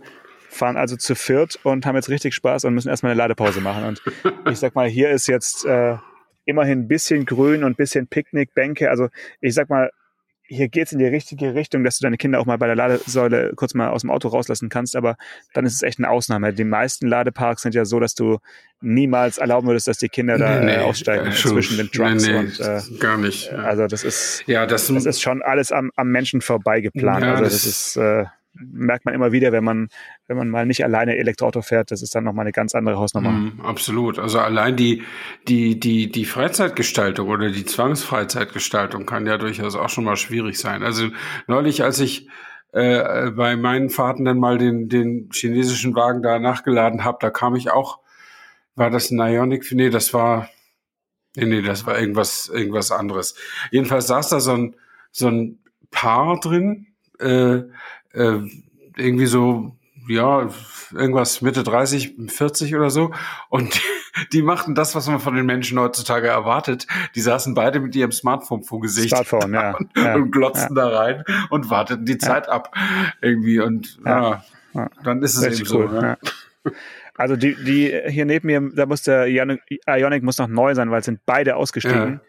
fahren 0.54 0.78
also 0.78 0.96
zu 0.96 1.16
viert 1.16 1.60
und 1.64 1.86
haben 1.86 1.96
jetzt 1.96 2.10
richtig 2.10 2.34
Spaß 2.36 2.66
und 2.66 2.74
müssen 2.74 2.90
erstmal 2.90 3.12
eine 3.12 3.18
Ladepause 3.18 3.62
machen. 3.62 3.84
Und 3.84 4.02
ich 4.50 4.60
sag 4.60 4.76
mal, 4.76 4.88
hier 4.88 5.10
ist 5.10 5.28
jetzt 5.28 5.66
äh, 5.66 5.98
immerhin 6.46 6.82
ein 6.82 6.88
bisschen 6.88 7.26
Grün 7.26 7.64
und 7.64 7.74
ein 7.74 7.76
bisschen 7.76 8.08
Picknickbänke. 8.08 8.90
Also 8.90 9.10
ich 9.42 9.54
sag 9.54 9.70
mal, 9.70 9.92
hier 10.46 10.68
geht's 10.68 10.92
in 10.92 11.00
die 11.00 11.06
richtige 11.06 11.56
Richtung, 11.56 11.84
dass 11.84 11.98
du 11.98 12.04
deine 12.04 12.18
Kinder 12.18 12.40
auch 12.40 12.46
mal 12.46 12.58
bei 12.58 12.68
der 12.68 12.76
Ladesäule 12.76 13.54
kurz 13.56 13.74
mal 13.74 13.90
aus 13.90 14.02
dem 14.02 14.12
Auto 14.12 14.28
rauslassen 14.28 14.70
kannst, 14.70 14.96
aber 14.96 15.16
dann 15.54 15.66
ist 15.66 15.74
es 15.74 15.82
echt 15.82 16.00
eine 16.00 16.10
Ausnahme. 16.10 16.54
Die 16.54 16.66
meisten 16.66 17.08
Ladeparks 17.08 17.62
sind 17.62 17.74
ja 17.76 17.86
so, 17.86 18.00
dass 18.00 18.14
du 18.14 18.40
niemals 18.82 19.38
erlauben 19.38 19.68
würdest, 19.68 19.88
dass 19.88 19.98
die 19.98 20.10
Kinder 20.10 20.38
da 20.38 20.60
nee, 20.60 20.78
nee, 20.78 20.78
aussteigen 20.78 21.28
äh, 21.28 21.32
zwischen 21.32 21.78
den 21.78 21.90
Trucks 21.92 22.28
nee, 22.28 22.36
und 22.36 22.60
äh, 22.60 22.82
gar 23.00 23.18
nicht. 23.18 23.52
Ja. 23.52 23.60
Also 23.60 23.88
das 23.88 24.04
ist 24.04 24.44
ja 24.46 24.66
das, 24.66 24.88
das 24.88 25.06
ist 25.06 25.22
schon 25.22 25.42
alles 25.42 25.72
am, 25.72 25.92
am 25.96 26.10
Menschen 26.10 26.42
vorbei 26.42 26.82
geplant. 26.82 27.24
Ja, 27.24 27.32
also 27.32 27.44
das, 27.46 27.54
das 27.54 27.66
ist 27.66 27.98
äh, 27.98 28.26
merkt 28.54 29.06
man 29.06 29.14
immer 29.14 29.32
wieder, 29.32 29.52
wenn 29.52 29.64
man, 29.64 29.90
wenn 30.28 30.38
man 30.38 30.50
mal 30.50 30.66
nicht 30.66 30.84
alleine 30.84 31.18
Elektroauto 31.18 31.62
fährt, 31.62 31.92
das 31.92 32.02
ist 32.02 32.14
dann 32.16 32.24
nochmal 32.24 32.44
eine 32.44 32.52
ganz 32.52 32.76
andere 32.76 32.98
Hausnummer. 32.98 33.32
Mm, 33.32 33.62
absolut. 33.62 34.20
Also 34.20 34.40
allein 34.40 34.76
die, 34.76 35.04
die, 35.48 35.80
die, 35.80 36.12
die 36.12 36.26
Freizeitgestaltung 36.26 37.30
oder 37.30 37.50
die 37.50 37.66
Zwangsfreizeitgestaltung 37.66 39.06
kann 39.06 39.26
ja 39.26 39.38
durchaus 39.38 39.76
auch 39.76 39.90
schon 39.90 40.04
mal 40.04 40.18
schwierig 40.18 40.60
sein. 40.60 40.84
Also 40.84 41.10
neulich, 41.48 41.84
als 41.84 42.00
ich 42.00 42.28
äh, 42.74 43.32
bei 43.32 43.56
meinen 43.56 43.90
Fahrten 43.90 44.26
dann 44.26 44.40
mal 44.40 44.58
den, 44.58 44.90
den 44.90 45.30
chinesischen 45.32 45.96
Wagen 45.96 46.22
da 46.22 46.40
nachgeladen 46.40 47.04
habe, 47.04 47.18
da 47.22 47.30
kam 47.30 47.56
ich 47.56 47.72
auch, 47.72 48.00
war 48.76 48.90
das 48.90 49.12
ein 49.12 49.20
Ionic? 49.20 49.72
Nee, 49.72 49.90
das 49.90 50.14
war, 50.14 50.50
nee, 51.36 51.46
nee, 51.46 51.62
das 51.62 51.86
war 51.86 52.00
irgendwas, 52.00 52.50
irgendwas 52.50 52.92
anderes. 52.92 53.36
Jedenfalls 53.72 54.08
saß 54.08 54.30
da 54.30 54.40
so 54.40 54.54
ein, 54.54 54.76
so 55.12 55.28
ein 55.28 55.60
Paar 55.92 56.40
drin, 56.40 56.88
äh, 57.20 57.62
äh, 58.14 58.40
irgendwie 58.96 59.26
so, 59.26 59.76
ja, 60.08 60.50
irgendwas 60.92 61.42
Mitte 61.42 61.64
30, 61.64 62.16
40 62.28 62.76
oder 62.76 62.90
so. 62.90 63.12
Und 63.50 63.80
die, 64.34 64.42
machten 64.42 64.76
das, 64.76 64.96
was 64.96 65.08
man 65.08 65.20
von 65.20 65.36
den 65.36 65.46
Menschen 65.46 65.80
heutzutage 65.80 66.28
erwartet. 66.28 66.88
Die 67.16 67.22
saßen 67.22 67.54
beide 67.54 67.80
mit 67.80 67.96
ihrem 67.96 68.12
Smartphone 68.12 68.64
vor 68.64 68.82
Gesicht 68.82 69.10
Smartphone, 69.10 69.54
ja, 69.54 69.72
und, 69.78 69.90
ja, 69.96 70.16
und 70.16 70.32
glotzten 70.32 70.76
ja. 70.76 70.90
da 70.90 70.98
rein 71.00 71.24
und 71.50 71.70
warteten 71.70 72.06
die 72.06 72.18
Zeit 72.18 72.50
ab 72.50 72.76
irgendwie. 73.22 73.60
Und 73.60 74.00
ja, 74.06 74.44
dann 75.04 75.22
ist 75.22 75.36
es 75.36 75.60
eben 75.60 75.70
cool, 75.76 75.90
so. 75.90 76.02
Ne? 76.02 76.18
Also 77.16 77.36
die, 77.36 77.56
die 77.56 78.02
hier 78.08 78.26
neben 78.26 78.48
mir, 78.48 78.72
da 78.76 78.86
muss 78.86 79.04
der 79.04 79.28
Ionic, 79.28 79.62
Ionic 79.88 80.24
muss 80.24 80.38
noch 80.38 80.48
neu 80.48 80.74
sein, 80.74 80.90
weil 80.90 81.00
es 81.00 81.06
sind 81.06 81.20
beide 81.26 81.56
ausgestiegen. 81.56 82.22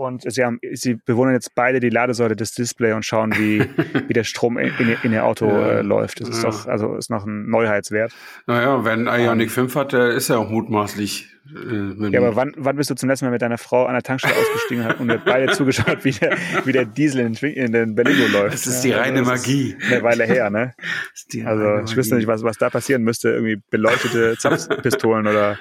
Und 0.00 0.22
sie, 0.32 0.42
haben, 0.42 0.58
sie 0.72 0.94
bewohnen 0.94 1.34
jetzt 1.34 1.54
beide 1.54 1.78
die 1.78 1.90
Ladesäule 1.90 2.34
des 2.34 2.54
Display 2.54 2.94
und 2.94 3.04
schauen, 3.04 3.34
wie, 3.36 3.60
wie 4.08 4.14
der 4.14 4.24
Strom 4.24 4.56
in, 4.56 4.72
in, 5.02 5.12
ihr 5.12 5.26
Auto 5.26 5.46
ja. 5.46 5.72
äh, 5.72 5.82
läuft. 5.82 6.22
Das 6.22 6.30
ist 6.30 6.42
ja. 6.42 6.48
doch, 6.48 6.66
also 6.66 6.96
ist 6.96 7.10
noch 7.10 7.26
ein 7.26 7.50
Neuheitswert. 7.50 8.10
Naja, 8.46 8.82
wenn 8.86 9.06
Ionic 9.06 9.48
um, 9.48 9.68
5 9.68 9.74
hat, 9.76 9.92
der 9.92 10.12
ist 10.12 10.28
ja 10.28 10.38
auch 10.38 10.48
mutmaßlich. 10.48 11.28
Äh, 11.54 12.08
ja, 12.08 12.20
aber 12.20 12.34
wann, 12.34 12.54
wann 12.56 12.76
bist 12.76 12.88
du 12.88 12.94
zum 12.94 13.10
letzten 13.10 13.26
Mal 13.26 13.32
mit 13.32 13.42
deiner 13.42 13.58
Frau 13.58 13.84
an 13.84 13.92
der 13.92 14.02
Tankstelle 14.02 14.36
ausgestiegen 14.36 14.86
und 15.00 15.10
ihr 15.10 15.20
beide 15.22 15.52
zugeschaut, 15.52 16.02
wie 16.02 16.12
der, 16.12 16.34
wie 16.64 16.72
der 16.72 16.86
Diesel 16.86 17.20
in, 17.20 17.34
in 17.34 17.72
den 17.72 17.94
Berlingo 17.94 18.26
läuft? 18.28 18.54
Das 18.54 18.66
ist 18.66 18.80
die 18.80 18.90
ja, 18.90 19.00
reine 19.00 19.18
also 19.18 19.32
Magie. 19.32 19.76
Eine 19.86 20.02
Weile 20.02 20.24
her, 20.24 20.48
ne? 20.48 20.72
Also 21.44 21.80
ich 21.84 21.94
wüsste 21.94 22.14
nicht, 22.14 22.26
was, 22.26 22.42
was 22.42 22.56
da 22.56 22.70
passieren 22.70 23.02
müsste. 23.02 23.28
Irgendwie 23.28 23.60
beleuchtete 23.70 24.38
Zapfpistolen 24.38 25.26
oder 25.26 25.58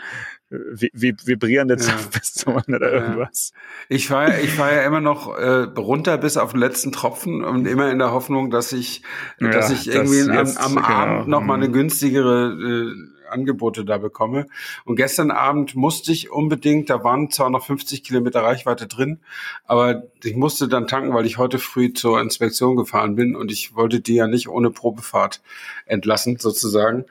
vibrierende 0.49 1.77
ja. 1.77 2.53
oder 2.55 2.91
irgendwas. 2.91 3.53
Ich 3.87 4.07
fahre 4.07 4.39
ich 4.41 4.51
fahr 4.51 4.73
ja 4.73 4.81
immer 4.83 5.01
noch 5.01 5.37
äh, 5.37 5.67
runter 5.77 6.17
bis 6.17 6.37
auf 6.37 6.51
den 6.51 6.59
letzten 6.59 6.91
Tropfen 6.91 7.43
und 7.43 7.67
immer 7.67 7.91
in 7.91 7.99
der 7.99 8.11
Hoffnung, 8.11 8.49
dass 8.49 8.71
ich, 8.71 9.03
ja, 9.39 9.49
dass 9.49 9.69
ich 9.69 9.87
irgendwie 9.87 10.25
das 10.25 10.57
am, 10.57 10.77
am 10.77 10.83
genau. 10.83 10.87
Abend 10.87 11.27
noch 11.27 11.41
mal 11.41 11.55
eine 11.55 11.67
mhm. 11.67 11.73
günstigere 11.73 12.53
äh, 12.53 13.19
Angebote 13.29 13.85
da 13.85 13.97
bekomme. 13.97 14.47
Und 14.85 14.95
gestern 14.95 15.31
Abend 15.31 15.75
musste 15.75 16.11
ich 16.11 16.31
unbedingt, 16.31 16.89
da 16.89 17.03
waren 17.03 17.29
zwar 17.29 17.49
noch 17.49 17.65
50 17.65 18.03
Kilometer 18.03 18.41
Reichweite 18.41 18.87
drin, 18.87 19.19
aber 19.65 20.03
ich 20.23 20.35
musste 20.35 20.67
dann 20.67 20.87
tanken, 20.87 21.13
weil 21.13 21.25
ich 21.25 21.37
heute 21.37 21.59
früh 21.59 21.93
zur 21.93 22.19
Inspektion 22.19 22.75
gefahren 22.75 23.15
bin 23.15 23.35
und 23.35 23.51
ich 23.51 23.75
wollte 23.75 23.99
die 23.99 24.15
ja 24.15 24.27
nicht 24.27 24.49
ohne 24.49 24.71
Probefahrt 24.71 25.41
entlassen, 25.85 26.37
sozusagen. 26.37 27.05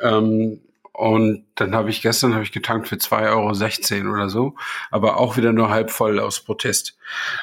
Ähm, 0.00 0.60
und 0.96 1.44
dann 1.56 1.74
habe 1.74 1.90
ich 1.90 2.00
gestern 2.00 2.32
habe 2.32 2.42
ich 2.42 2.52
getankt 2.52 2.88
für 2.88 2.96
2,16 2.96 4.00
Euro 4.00 4.14
oder 4.14 4.30
so, 4.30 4.54
aber 4.90 5.18
auch 5.18 5.36
wieder 5.36 5.52
nur 5.52 5.68
halb 5.68 5.90
voll 5.90 6.18
aus 6.18 6.40
Protest. 6.40 6.96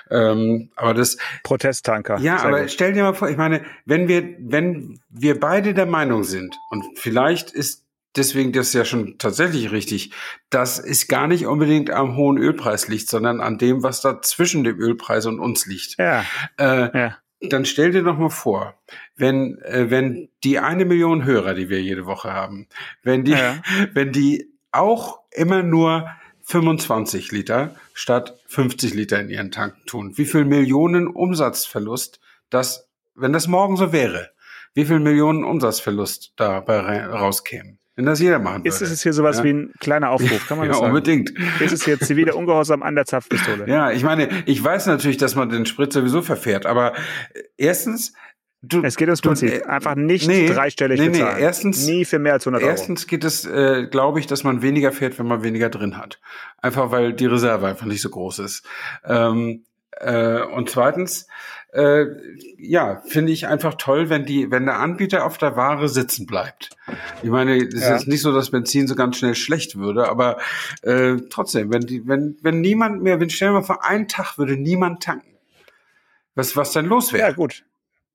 Ähm, 0.10 0.72
aber 0.76 0.96
das 0.96 1.18
Protesttanker. 1.44 2.18
Ja, 2.18 2.38
aber 2.38 2.62
gut. 2.62 2.72
stell 2.72 2.94
dir 2.94 3.04
mal 3.04 3.14
vor, 3.14 3.30
ich 3.30 3.38
meine, 3.38 3.64
wenn 3.86 4.08
wir, 4.08 4.24
wenn 4.40 5.00
wir 5.10 5.40
beide 5.40 5.76
der 5.76 5.86
Meinung 5.86 6.24
sind, 6.24 6.58
und 6.72 6.84
vielleicht 6.98 7.52
ist 7.52 7.86
deswegen 8.16 8.54
das 8.54 8.74
ja 8.74 8.86
schon 8.86 9.20
tatsächlich 9.20 9.72
richtig, 9.72 10.14
dass 10.50 10.80
es 10.80 11.08
gar 11.08 11.28
nicht 11.28 11.46
unbedingt 11.46 11.92
am 11.92 12.16
hohen 12.16 12.40
Ölpreis 12.40 12.88
liegt, 12.88 13.08
sondern 13.08 13.40
an 13.40 13.60
dem, 13.60 13.84
was 13.84 14.02
da 14.02 14.20
zwischen 14.20 14.64
dem 14.64 14.80
Ölpreis 14.80 15.28
und 15.28 15.40
uns 15.40 15.68
liegt. 15.68 16.00
Ja. 16.00 16.26
Äh, 16.58 16.98
ja 16.98 17.18
dann 17.50 17.66
stell 17.66 17.92
dir 17.92 18.04
doch 18.04 18.18
mal 18.18 18.30
vor, 18.30 18.76
wenn, 19.16 19.60
äh, 19.60 19.90
wenn 19.90 20.30
die 20.44 20.60
eine 20.60 20.86
Million 20.86 21.26
Hörer, 21.26 21.54
die 21.54 21.70
wir 21.70 21.82
jede 21.82 22.06
Woche 22.06 22.34
haben, 22.34 22.68
wenn 23.04 23.24
die, 23.24 23.32
ja. 23.32 23.62
wenn 23.94 24.12
die 24.12 24.50
auch 24.72 25.20
immer 25.32 25.64
nur 25.64 26.10
25 26.44 27.32
Liter 27.32 27.76
statt 27.94 28.38
50 28.48 28.94
Liter 28.94 29.20
in 29.20 29.30
ihren 29.30 29.52
Tanken 29.52 29.86
tun, 29.86 30.18
wie 30.18 30.26
viel 30.26 30.46
Millionen 30.46 31.08
Umsatzverlust 31.08 32.20
das, 32.50 32.88
wenn 33.16 33.34
das 33.34 33.48
morgen 33.48 33.78
so 33.78 33.92
wäre, 33.92 34.32
wie 34.74 34.86
viel 34.86 35.00
Millionen 35.00 35.44
Umsatzverlust 35.44 36.34
dabei 36.36 37.06
rauskämen? 37.06 37.78
Wenn 37.96 38.06
das 38.06 38.20
jeder 38.20 38.40
machen 38.40 38.64
würde. 38.64 38.70
Ist 38.70 38.82
es 38.82 39.04
hier 39.04 39.14
sowas 39.14 39.38
ja? 39.38 39.44
wie 39.44 39.54
ein 39.54 39.74
kleiner 39.80 40.10
Aufruf, 40.10 40.48
kann 40.48 40.58
man 40.58 40.68
das 40.70 40.78
ja, 40.78 40.82
sagen? 40.82 40.96
unbedingt. 40.96 41.34
Ist 41.60 41.74
es 41.74 41.86
jetzt 41.86 42.16
wieder 42.16 42.36
Ungehorsam 42.36 42.82
an 42.82 42.96
der 42.96 43.06
Zapfpistole? 43.06 43.68
Ja, 43.68 43.92
ich 43.92 44.04
meine, 44.04 44.30
ich 44.46 44.64
weiß 44.64 44.88
natürlich, 44.88 45.18
dass 45.18 45.36
man 45.36 45.50
den 45.50 45.66
Sprit 45.66 45.94
sowieso 45.94 46.22
verfährt, 46.22 46.66
aber 46.66 46.94
erstens, 47.58 48.14
Du, 48.66 48.82
es 48.82 48.96
geht 48.96 49.10
ums 49.10 49.22
Prinzip. 49.22 49.50
Du, 49.50 49.56
äh, 49.58 49.66
Einfach 49.66 49.96
nicht 49.96 50.26
nee, 50.26 50.48
dreistellig 50.48 50.98
nee, 50.98 51.10
bezahlen. 51.10 51.36
Nee, 51.36 51.44
erstens, 51.44 51.86
Nie 51.86 52.06
für 52.06 52.18
mehr 52.18 52.32
als 52.32 52.48
100 52.48 52.64
Euro. 52.64 52.72
Erstens 52.72 53.08
geht 53.08 53.26
es, 53.26 53.46
äh, 53.46 53.88
glaube 53.92 54.22
ich, 54.22 54.28
dass 54.28 54.46
man 54.46 54.62
weniger 54.62 54.94
fährt, 54.94 55.20
wenn 55.20 55.28
man 55.28 55.44
weniger 55.44 55.70
drin 55.70 55.98
hat. 55.98 56.22
Einfach 56.62 56.90
weil 56.90 57.12
die 57.12 57.26
Reserve 57.26 57.68
einfach 57.68 57.86
nicht 57.86 58.02
so 58.02 58.10
groß 58.10 58.40
ist. 58.40 58.66
Ähm, 59.04 59.66
äh, 60.00 60.42
und 60.44 60.70
zweitens, 60.70 61.28
äh, 61.74 62.06
ja, 62.58 63.02
finde 63.06 63.32
ich 63.32 63.48
einfach 63.48 63.76
toll, 63.76 64.10
wenn 64.10 64.26
die, 64.26 64.52
wenn 64.52 64.66
der 64.66 64.80
Anbieter 64.80 65.26
auf 65.26 65.38
der 65.38 65.56
Ware 65.56 65.90
sitzen 65.90 66.26
bleibt. 66.28 66.70
Ich 67.24 67.30
meine, 67.30 67.58
es 67.58 67.82
ja. 67.82 67.96
ist 67.96 68.08
nicht 68.08 68.22
so, 68.22 68.32
dass 68.32 68.52
Benzin 68.52 68.88
so 68.88 68.96
ganz 68.96 69.18
schnell 69.18 69.36
schlecht 69.36 69.76
würde, 69.76 70.08
aber 70.08 70.38
äh, 70.84 71.16
trotzdem, 71.30 71.72
wenn 71.74 71.82
die, 71.82 72.08
wenn, 72.08 72.38
wenn 72.42 72.62
niemand 72.62 73.02
mehr, 73.02 73.20
wenn 73.20 73.30
stellen 73.30 73.54
wir 73.54 73.62
mal 73.62 73.66
vor, 73.66 73.84
einen 73.84 74.08
Tag 74.08 74.38
würde 74.38 74.56
niemand 74.56 75.02
tanken. 75.02 75.36
Was, 76.36 76.56
was 76.56 76.72
dann 76.72 76.86
los 76.86 77.12
wäre? 77.12 77.30
Ja, 77.30 77.32
gut. 77.34 77.66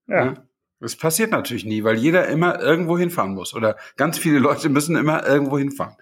Ja. 0.07 0.25
ja. 0.25 0.35
Das 0.81 0.94
passiert 0.94 1.33
natürlich 1.33 1.64
nie, 1.64 1.83
weil 1.83 1.97
jeder 1.97 2.29
immer 2.29 2.61
irgendwo 2.61 2.97
hinfahren 2.97 3.35
muss. 3.35 3.53
Oder 3.53 3.77
ganz 3.97 4.16
viele 4.16 4.38
Leute 4.38 4.68
müssen 4.68 4.94
immer 4.94 5.27
irgendwo 5.27 5.59
hinfahren. 5.59 5.97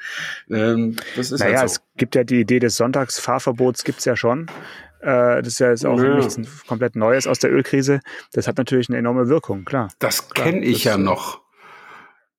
Ähm, 0.51 0.97
das 1.17 1.31
ist 1.31 1.41
naja, 1.41 1.61
halt 1.61 1.71
so. 1.71 1.77
es 1.77 1.83
gibt 1.97 2.15
ja 2.15 2.25
die 2.25 2.41
Idee 2.41 2.59
des 2.59 2.77
Sonntagsfahrverbots, 2.77 3.85
gibt's 3.85 4.05
ja 4.05 4.17
schon. 4.17 4.51
Äh, 5.01 5.43
das 5.43 5.49
ist 5.49 5.59
ja 5.59 5.71
jetzt 5.71 5.87
auch 5.87 6.01
ja. 6.01 6.17
nichts 6.17 6.39
komplett 6.67 6.97
Neues 6.97 7.27
aus 7.27 7.39
der 7.39 7.53
Ölkrise. 7.53 8.01
Das 8.33 8.49
hat 8.49 8.59
natürlich 8.59 8.89
eine 8.89 8.99
enorme 8.99 9.29
Wirkung, 9.29 9.65
klar. 9.65 9.89
Das 9.99 10.31
kenne 10.31 10.65
ich 10.65 10.85
das, 10.85 10.85
ja 10.85 10.99
noch. 10.99 11.46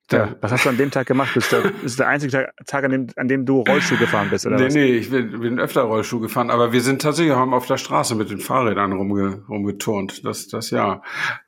Ja, 0.09 0.35
was 0.39 0.51
hast 0.53 0.65
du 0.65 0.69
an 0.69 0.77
dem 0.77 0.89
Tag 0.89 1.05
gemacht? 1.05 1.35
Das 1.35 1.43
ist 1.43 1.51
der, 1.51 1.61
das 1.63 1.83
ist 1.83 1.99
der 1.99 2.07
einzige 2.07 2.49
Tag, 2.65 2.85
an 2.85 2.91
dem, 2.91 3.07
an 3.17 3.27
dem 3.27 3.45
du 3.45 3.61
Rollschuh 3.61 3.97
gefahren 3.97 4.29
bist, 4.29 4.45
oder 4.45 4.55
nee, 4.55 4.65
was? 4.65 4.73
Nee, 4.73 4.85
ich 4.85 5.09
bin, 5.09 5.39
bin 5.39 5.59
öfter 5.59 5.81
Rollschuh 5.81 6.21
gefahren, 6.21 6.49
aber 6.49 6.71
wir 6.71 6.81
sind 6.81 7.01
tatsächlich 7.01 7.35
haben 7.35 7.53
auf 7.53 7.65
der 7.65 7.77
Straße 7.77 8.15
mit 8.15 8.29
den 8.29 8.39
Fahrrädern 8.39 8.93
rumge, 8.93 9.43
rumgeturnt. 9.49 10.25
Das, 10.25 10.47
das 10.47 10.69
ja. 10.69 11.01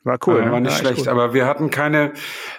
War 0.04 0.20
cool. 0.28 0.42
Äh, 0.42 0.52
war 0.52 0.60
nicht 0.60 0.74
ja, 0.74 0.78
schlecht, 0.78 1.08
aber 1.08 1.34
wir 1.34 1.46
hatten 1.46 1.70
keine, 1.70 2.14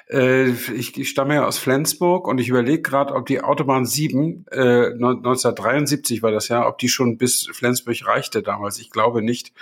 äh, 0.08 0.48
ich, 0.48 0.98
ich 0.98 1.10
stamme 1.10 1.34
ja 1.34 1.46
aus 1.46 1.58
Flensburg 1.58 2.26
und 2.26 2.38
ich 2.38 2.48
überlege 2.48 2.80
gerade, 2.80 3.14
ob 3.14 3.26
die 3.26 3.42
Autobahn 3.42 3.84
7, 3.84 4.46
äh, 4.50 4.92
1973 4.92 6.22
war 6.22 6.30
das 6.30 6.48
ja, 6.48 6.66
ob 6.66 6.78
die 6.78 6.88
schon 6.88 7.18
bis 7.18 7.48
Flensburg 7.52 8.06
reichte 8.06 8.42
damals. 8.42 8.78
Ich 8.78 8.90
glaube 8.90 9.20
nicht. 9.20 9.52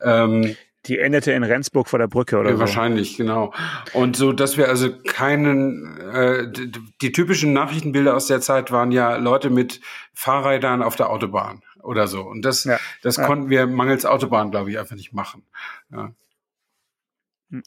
Ähm, 0.00 0.56
die 0.86 0.98
endete 0.98 1.32
in 1.32 1.42
Rendsburg 1.42 1.88
vor 1.88 1.98
der 1.98 2.08
Brücke 2.08 2.38
oder 2.38 2.50
ja, 2.50 2.56
so. 2.56 2.60
Wahrscheinlich, 2.60 3.16
genau. 3.16 3.52
Und 3.92 4.16
so, 4.16 4.32
dass 4.32 4.56
wir 4.56 4.68
also 4.68 4.90
keinen, 5.06 5.98
äh, 5.98 6.50
die, 6.50 6.72
die, 7.02 7.12
typischen 7.12 7.52
Nachrichtenbilder 7.52 8.16
aus 8.16 8.26
der 8.26 8.40
Zeit 8.40 8.70
waren 8.70 8.90
ja 8.90 9.16
Leute 9.16 9.50
mit 9.50 9.80
Fahrrädern 10.14 10.82
auf 10.82 10.96
der 10.96 11.10
Autobahn 11.10 11.62
oder 11.82 12.08
so. 12.08 12.22
Und 12.22 12.42
das, 12.42 12.64
ja, 12.64 12.78
das 13.02 13.16
ja. 13.16 13.26
konnten 13.26 13.50
wir 13.50 13.66
mangels 13.66 14.06
Autobahn, 14.06 14.50
glaube 14.50 14.70
ich, 14.70 14.78
einfach 14.78 14.96
nicht 14.96 15.12
machen. 15.12 15.42
Ja. 15.90 16.12
Hm. 17.50 17.62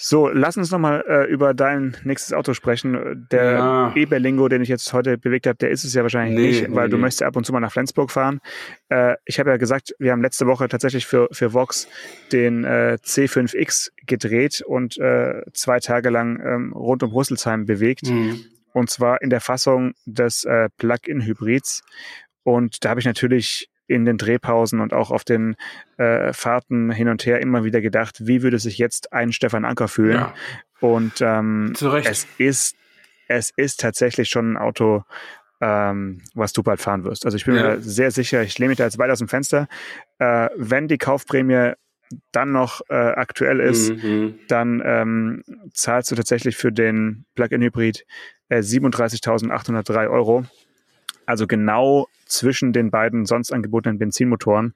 So, 0.00 0.28
lass 0.28 0.56
uns 0.56 0.70
nochmal 0.70 1.04
äh, 1.08 1.24
über 1.24 1.54
dein 1.54 1.96
nächstes 2.04 2.32
Auto 2.32 2.54
sprechen. 2.54 3.26
Der 3.32 3.52
ja. 3.52 3.92
E-Berlingo, 3.96 4.46
den 4.46 4.62
ich 4.62 4.68
jetzt 4.68 4.92
heute 4.92 5.18
bewegt 5.18 5.48
habe, 5.48 5.58
der 5.58 5.70
ist 5.70 5.82
es 5.82 5.92
ja 5.92 6.02
wahrscheinlich 6.02 6.38
nee, 6.38 6.46
nicht, 6.46 6.72
weil 6.72 6.86
nee. 6.86 6.92
du 6.92 6.98
möchtest 6.98 7.24
ab 7.24 7.34
und 7.34 7.44
zu 7.44 7.52
mal 7.52 7.58
nach 7.58 7.72
Flensburg 7.72 8.12
fahren. 8.12 8.40
Äh, 8.90 9.16
ich 9.24 9.40
habe 9.40 9.50
ja 9.50 9.56
gesagt, 9.56 9.96
wir 9.98 10.12
haben 10.12 10.22
letzte 10.22 10.46
Woche 10.46 10.68
tatsächlich 10.68 11.04
für, 11.04 11.28
für 11.32 11.52
Vox 11.52 11.88
den 12.30 12.62
äh, 12.62 12.98
C5X 13.02 13.90
gedreht 14.06 14.62
und 14.64 14.98
äh, 14.98 15.42
zwei 15.52 15.80
Tage 15.80 16.10
lang 16.10 16.40
ähm, 16.46 16.72
rund 16.74 17.02
um 17.02 17.10
Rüsselsheim 17.10 17.66
bewegt. 17.66 18.08
Mhm. 18.08 18.44
Und 18.72 18.90
zwar 18.90 19.20
in 19.20 19.30
der 19.30 19.40
Fassung 19.40 19.94
des 20.06 20.44
äh, 20.44 20.68
Plug-in-Hybrids. 20.76 21.82
Und 22.44 22.84
da 22.84 22.90
habe 22.90 23.00
ich 23.00 23.06
natürlich 23.06 23.68
in 23.88 24.04
den 24.04 24.18
Drehpausen 24.18 24.80
und 24.80 24.92
auch 24.92 25.10
auf 25.10 25.24
den 25.24 25.56
äh, 25.96 26.32
Fahrten 26.32 26.90
hin 26.90 27.08
und 27.08 27.26
her 27.26 27.40
immer 27.40 27.64
wieder 27.64 27.80
gedacht, 27.80 28.26
wie 28.26 28.42
würde 28.42 28.58
sich 28.58 28.78
jetzt 28.78 29.12
ein 29.12 29.32
Stefan 29.32 29.64
Anker 29.64 29.88
fühlen? 29.88 30.14
Ja. 30.16 30.34
Und 30.80 31.20
ähm, 31.20 31.72
es 32.04 32.26
ist 32.38 32.76
es 33.28 33.50
ist 33.56 33.80
tatsächlich 33.80 34.28
schon 34.28 34.52
ein 34.52 34.56
Auto, 34.56 35.04
ähm, 35.60 36.22
was 36.34 36.52
du 36.52 36.62
bald 36.62 36.80
fahren 36.80 37.04
wirst. 37.04 37.24
Also 37.24 37.36
ich 37.36 37.44
bin 37.44 37.54
ja. 37.54 37.62
mir 37.62 37.80
sehr 37.80 38.10
sicher, 38.10 38.42
ich 38.42 38.58
lehne 38.58 38.70
mich 38.70 38.78
da 38.78 38.84
jetzt 38.84 38.98
weit 38.98 39.10
aus 39.10 39.18
dem 39.18 39.28
Fenster. 39.28 39.68
Äh, 40.18 40.48
wenn 40.56 40.88
die 40.88 40.98
Kaufprämie 40.98 41.72
dann 42.32 42.52
noch 42.52 42.80
äh, 42.88 42.94
aktuell 42.94 43.60
ist, 43.60 43.90
mhm. 43.90 44.38
dann 44.48 44.82
ähm, 44.84 45.42
zahlst 45.74 46.10
du 46.10 46.14
tatsächlich 46.14 46.56
für 46.56 46.72
den 46.72 47.26
Plug-in-Hybrid 47.34 48.06
äh, 48.48 48.60
37.803 48.60 50.10
Euro. 50.10 50.44
Also 51.28 51.46
genau 51.46 52.08
zwischen 52.24 52.72
den 52.72 52.90
beiden 52.90 53.26
sonst 53.26 53.52
angebotenen 53.52 53.98
Benzinmotoren. 53.98 54.74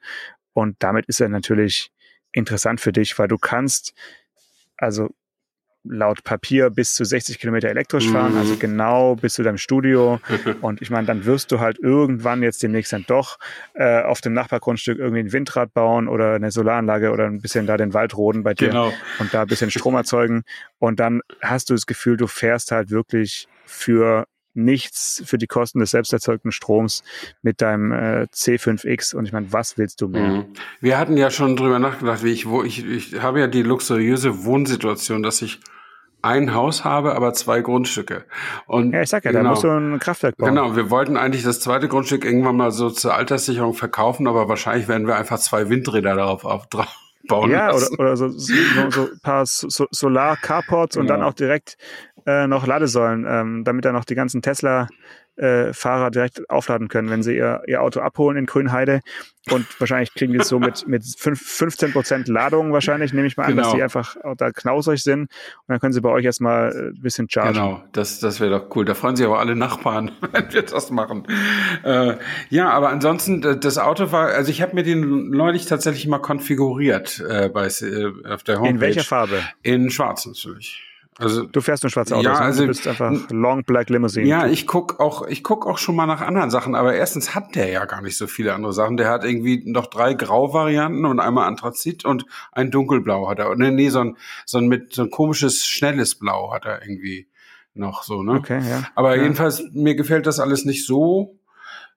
Und 0.52 0.76
damit 0.80 1.06
ist 1.06 1.18
er 1.18 1.30
natürlich 1.30 1.90
interessant 2.30 2.78
für 2.78 2.92
dich, 2.92 3.18
weil 3.18 3.26
du 3.26 3.38
kannst 3.38 3.94
also 4.76 5.08
laut 5.82 6.24
Papier 6.24 6.68
bis 6.68 6.92
zu 6.92 7.06
60 7.06 7.38
Kilometer 7.38 7.70
elektrisch 7.70 8.06
fahren, 8.06 8.36
also 8.36 8.52
mhm. 8.52 8.58
genau 8.58 9.16
bis 9.16 9.32
zu 9.32 9.42
deinem 9.42 9.56
Studio. 9.56 10.20
Und 10.60 10.82
ich 10.82 10.90
meine, 10.90 11.06
dann 11.06 11.24
wirst 11.24 11.50
du 11.52 11.58
halt 11.58 11.78
irgendwann 11.78 12.42
jetzt 12.42 12.62
demnächst 12.62 12.92
dann 12.92 13.06
doch 13.08 13.38
äh, 13.72 14.02
auf 14.02 14.20
dem 14.20 14.34
Nachbargrundstück 14.34 14.98
irgendwie 14.98 15.20
ein 15.20 15.32
Windrad 15.32 15.72
bauen 15.72 16.06
oder 16.06 16.34
eine 16.34 16.50
Solaranlage 16.50 17.12
oder 17.12 17.24
ein 17.24 17.40
bisschen 17.40 17.66
da 17.66 17.78
den 17.78 17.94
Wald 17.94 18.14
roden 18.14 18.42
bei 18.42 18.52
dir 18.52 18.68
genau. 18.68 18.92
und 19.20 19.32
da 19.32 19.40
ein 19.40 19.48
bisschen 19.48 19.70
Strom 19.70 19.94
erzeugen. 19.94 20.42
Und 20.78 21.00
dann 21.00 21.22
hast 21.40 21.70
du 21.70 21.74
das 21.74 21.86
Gefühl, 21.86 22.18
du 22.18 22.26
fährst 22.26 22.72
halt 22.72 22.90
wirklich 22.90 23.48
für 23.64 24.26
nichts 24.54 25.22
für 25.24 25.38
die 25.38 25.46
Kosten 25.46 25.80
des 25.80 25.90
selbst 25.90 26.12
erzeugten 26.12 26.52
Stroms 26.52 27.02
mit 27.42 27.60
deinem 27.60 27.92
äh, 27.92 28.26
C5X. 28.32 29.14
Und 29.14 29.26
ich 29.26 29.32
meine, 29.32 29.52
was 29.52 29.78
willst 29.78 30.00
du 30.00 30.08
mehr? 30.08 30.28
Mhm. 30.28 30.44
Wir 30.80 30.98
hatten 30.98 31.16
ja 31.16 31.30
schon 31.30 31.56
drüber 31.56 31.78
nachgedacht, 31.78 32.22
wie 32.24 32.32
ich, 32.32 32.48
wo 32.48 32.62
ich, 32.62 32.86
ich 32.86 33.22
habe 33.22 33.40
ja 33.40 33.46
die 33.46 33.62
luxuriöse 33.62 34.44
Wohnsituation, 34.44 35.22
dass 35.22 35.42
ich 35.42 35.60
ein 36.22 36.54
Haus 36.54 36.84
habe, 36.84 37.16
aber 37.16 37.32
zwei 37.34 37.60
Grundstücke. 37.60 38.24
Und 38.66 38.92
ja, 38.92 39.02
ich 39.02 39.08
sag 39.08 39.24
ja, 39.24 39.32
genau, 39.32 39.42
da 39.42 39.50
musst 39.50 39.64
du 39.64 39.68
ein 39.68 39.98
Kraftwerk 39.98 40.36
bauen. 40.36 40.50
Genau, 40.50 40.76
wir 40.76 40.88
wollten 40.88 41.16
eigentlich 41.16 41.42
das 41.42 41.60
zweite 41.60 41.88
Grundstück 41.88 42.24
irgendwann 42.24 42.56
mal 42.56 42.70
so 42.70 42.90
zur 42.90 43.14
Alterssicherung 43.14 43.74
verkaufen, 43.74 44.28
aber 44.28 44.48
wahrscheinlich 44.48 44.86
werden 44.86 45.08
wir 45.08 45.16
einfach 45.16 45.40
zwei 45.40 45.68
Windräder 45.68 46.14
darauf 46.14 46.44
auf, 46.44 46.68
drauf 46.68 46.96
bauen. 47.28 47.50
Ja, 47.50 47.70
lassen. 47.70 47.94
oder, 47.94 48.02
oder 48.02 48.16
so, 48.16 48.28
so, 48.28 48.54
so 48.90 49.02
ein 49.02 49.20
paar 49.22 49.46
so 49.46 49.86
Solar-Carports 49.90 50.94
genau. 50.94 51.02
und 51.02 51.08
dann 51.08 51.18
genau. 51.18 51.30
auch 51.30 51.34
direkt 51.34 51.76
äh, 52.26 52.46
noch 52.46 52.66
Ladesäulen, 52.66 53.26
ähm, 53.28 53.64
damit 53.64 53.84
dann 53.84 53.94
noch 53.94 54.04
die 54.04 54.14
ganzen 54.14 54.42
Tesla 54.42 54.88
äh, 55.36 55.72
direkt 56.10 56.48
aufladen 56.50 56.88
können, 56.88 57.10
wenn 57.10 57.22
sie 57.22 57.34
ihr, 57.34 57.62
ihr 57.66 57.82
Auto 57.82 58.00
abholen 58.00 58.36
in 58.36 58.46
Grünheide. 58.46 59.00
Und 59.50 59.66
wahrscheinlich 59.80 60.14
kriegen 60.14 60.32
die 60.32 60.38
es 60.38 60.48
so 60.48 60.60
mit, 60.60 60.86
mit 60.86 61.04
5, 61.04 61.40
15 61.40 61.92
Prozent 61.92 62.28
Ladung 62.28 62.72
wahrscheinlich, 62.72 63.12
nehme 63.12 63.26
ich 63.26 63.36
mal 63.36 63.44
an, 63.44 63.52
genau. 63.52 63.62
dass 63.62 63.74
die 63.74 63.82
einfach 63.82 64.16
da 64.36 64.52
knausrig 64.52 65.02
sind. 65.02 65.22
Und 65.22 65.28
dann 65.68 65.80
können 65.80 65.92
sie 65.92 66.00
bei 66.00 66.10
euch 66.10 66.24
erstmal 66.24 66.92
ein 66.94 67.00
bisschen 67.00 67.28
chargen. 67.30 67.54
Genau, 67.54 67.82
das, 67.92 68.20
das 68.20 68.40
wäre 68.40 68.50
doch 68.50 68.76
cool. 68.76 68.84
Da 68.84 68.94
freuen 68.94 69.16
sich 69.16 69.26
aber 69.26 69.40
alle 69.40 69.56
Nachbarn, 69.56 70.12
wenn 70.32 70.52
wir 70.52 70.62
das 70.62 70.90
machen. 70.90 71.26
Äh, 71.82 72.16
ja, 72.50 72.70
aber 72.70 72.90
ansonsten, 72.90 73.40
das 73.40 73.78
Auto 73.78 74.12
war, 74.12 74.28
also 74.28 74.50
ich 74.50 74.60
habe 74.60 74.74
mir 74.74 74.82
den 74.82 75.30
neulich 75.30 75.64
tatsächlich 75.66 76.06
mal 76.06 76.18
konfiguriert 76.18 77.24
äh, 77.26 77.48
bei, 77.48 77.66
äh, 77.66 78.12
auf 78.28 78.42
der 78.42 78.58
Homepage. 78.58 78.70
In 78.70 78.80
welcher 78.80 79.04
Farbe? 79.04 79.42
In 79.62 79.90
schwarz 79.90 80.26
natürlich. 80.26 80.91
Also 81.18 81.44
du 81.44 81.60
fährst 81.60 81.82
nur 81.82 81.90
schwarze 81.90 82.16
Autos, 82.16 82.24
ja, 82.24 82.32
ne? 82.32 82.40
also, 82.40 82.62
du 82.62 82.68
bist 82.68 82.86
einfach 82.88 83.12
Long 83.30 83.64
Black 83.64 83.90
Limousine. 83.90 84.26
Ja, 84.26 84.46
ich 84.46 84.66
guck 84.66 84.98
auch, 84.98 85.26
ich 85.26 85.44
guck 85.44 85.66
auch 85.66 85.76
schon 85.76 85.94
mal 85.94 86.06
nach 86.06 86.22
anderen 86.22 86.50
Sachen, 86.50 86.74
aber 86.74 86.94
erstens 86.94 87.34
hat 87.34 87.54
der 87.54 87.68
ja 87.68 87.84
gar 87.84 88.00
nicht 88.00 88.16
so 88.16 88.26
viele 88.26 88.54
andere 88.54 88.72
Sachen. 88.72 88.96
Der 88.96 89.10
hat 89.10 89.24
irgendwie 89.24 89.62
noch 89.70 89.86
drei 89.86 90.14
Grau-Varianten 90.14 91.04
und 91.04 91.20
einmal 91.20 91.46
Anthrazit 91.46 92.06
und 92.06 92.24
ein 92.50 92.70
Dunkelblau 92.70 93.28
hat 93.28 93.38
er. 93.38 93.54
Nee, 93.56 93.70
nee, 93.70 93.90
so 93.90 94.00
ein, 94.00 94.16
so 94.46 94.58
ein 94.58 94.68
mit 94.68 94.94
so 94.94 95.02
ein 95.02 95.10
komisches, 95.10 95.66
schnelles 95.66 96.14
Blau 96.14 96.52
hat 96.52 96.64
er 96.64 96.82
irgendwie 96.82 97.28
noch 97.74 98.02
so, 98.04 98.22
ne? 98.22 98.32
Okay, 98.32 98.60
ja. 98.66 98.84
Aber 98.94 99.16
ja. 99.16 99.22
jedenfalls, 99.22 99.62
mir 99.72 99.94
gefällt 99.94 100.26
das 100.26 100.40
alles 100.40 100.64
nicht 100.64 100.86
so 100.86 101.38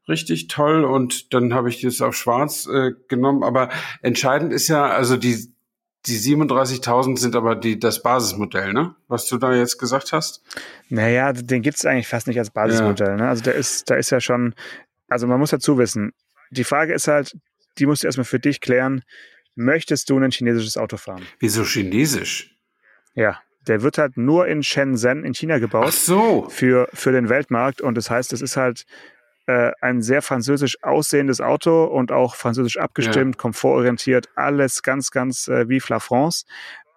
richtig 0.08 0.48
toll 0.48 0.84
und 0.84 1.34
dann 1.34 1.54
habe 1.54 1.70
ich 1.70 1.82
das 1.82 2.02
auf 2.02 2.16
schwarz 2.16 2.68
äh, 2.68 2.92
genommen. 3.08 3.44
Aber 3.44 3.70
entscheidend 4.02 4.54
ist 4.54 4.68
ja, 4.68 4.86
also 4.88 5.18
die, 5.18 5.55
die 6.08 6.18
37.000 6.18 7.18
sind 7.18 7.36
aber 7.36 7.56
die, 7.56 7.80
das 7.80 8.02
Basismodell, 8.02 8.74
ne? 8.74 8.96
Was 9.08 9.28
du 9.28 9.38
da 9.38 9.54
jetzt 9.54 9.78
gesagt 9.78 10.14
hast? 10.14 10.44
Naja, 10.90 11.34
den 11.34 11.62
gibt's 11.62 11.86
eigentlich 11.86 12.08
fast 12.08 12.28
nicht 12.28 12.38
als 12.38 12.52
Basismodell. 12.52 13.10
Ja. 13.10 13.16
Ne? 13.16 13.28
Also 13.28 13.44
der 13.44 13.56
ist, 13.56 13.90
da 13.90 13.96
ist 13.96 14.12
ja 14.12 14.20
schon, 14.20 14.54
also 15.08 15.28
man 15.28 15.40
muss 15.40 15.50
dazu 15.50 15.78
wissen, 15.78 16.14
die 16.52 16.64
Frage 16.64 16.94
ist 16.94 17.08
halt, 17.08 17.36
die 17.78 17.86
musst 17.86 18.04
du 18.04 18.08
erstmal 18.08 18.26
für 18.26 18.40
dich 18.40 18.62
klären, 18.62 19.04
möchtest 19.56 20.10
du 20.10 20.20
ein 20.20 20.32
chinesisches 20.32 20.78
Auto 20.78 20.98
fahren? 20.98 21.26
Wieso 21.40 21.64
chinesisch? 21.64 22.56
Ja, 23.16 23.40
der 23.68 23.82
wird 23.82 23.98
halt 23.98 24.18
nur 24.18 24.48
in 24.48 24.64
Shenzhen 24.64 25.24
in 25.24 25.34
China 25.34 25.58
gebaut. 25.58 25.86
Ach 25.88 25.94
so. 25.94 26.48
Für, 26.50 26.88
für 26.94 27.12
den 27.12 27.30
Weltmarkt. 27.30 27.82
Und 27.82 27.96
das 27.96 28.10
heißt, 28.10 28.34
es 28.34 28.42
ist 28.42 28.58
halt 28.58 28.86
äh, 29.48 29.72
ein 29.82 30.02
sehr 30.02 30.22
französisch 30.22 30.84
aussehendes 30.84 31.42
Auto 31.42 31.86
und 31.86 32.12
auch 32.12 32.36
französisch 32.36 32.78
abgestimmt, 32.78 33.36
ja. 33.36 33.42
komfortorientiert, 33.42 34.30
alles 34.36 34.82
ganz, 34.82 35.12
ganz 35.12 35.48
äh, 35.48 35.70
wie 35.70 35.82
La 35.88 36.00
France. 36.00 36.46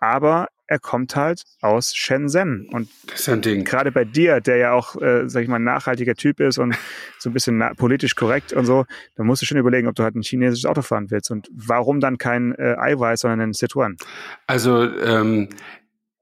Aber 0.01 0.49
er 0.69 0.79
kommt 0.79 1.17
halt 1.17 1.43
aus 1.63 1.95
Shenzhen. 1.95 2.69
Und 2.71 2.91
das 3.07 3.21
ist 3.21 3.29
ein 3.31 3.41
Ding. 3.41 3.65
gerade 3.65 3.91
bei 3.91 4.05
dir, 4.05 4.41
der 4.41 4.59
ja 4.59 4.73
auch, 4.73 5.01
äh, 5.01 5.29
sag 5.29 5.43
ich 5.43 5.49
mal, 5.49 5.57
ein 5.57 5.65
nachhaltiger 5.65 6.15
Typ 6.15 6.41
ist 6.41 6.59
und 6.59 6.77
so 7.19 7.31
ein 7.31 7.33
bisschen 7.33 7.59
politisch 7.77 8.15
korrekt 8.15 8.53
und 8.53 8.67
so, 8.67 8.85
da 9.17 9.25
musst 9.25 9.43
du 9.43 9.47
schon 9.47 9.57
überlegen, 9.57 9.89
ob 9.89 9.95
du 9.95 10.03
halt 10.03 10.15
ein 10.15 10.23
chinesisches 10.23 10.67
Auto 10.67 10.83
fahren 10.83 11.11
willst. 11.11 11.31
Und 11.31 11.49
warum 11.53 12.01
dann 12.01 12.19
kein 12.19 12.55
äh, 12.55 12.77
Eiweiß, 12.79 13.21
sondern 13.21 13.41
ein 13.41 13.53
Citroën? 13.53 13.99
Also 14.47 14.85
ähm, 14.85 15.49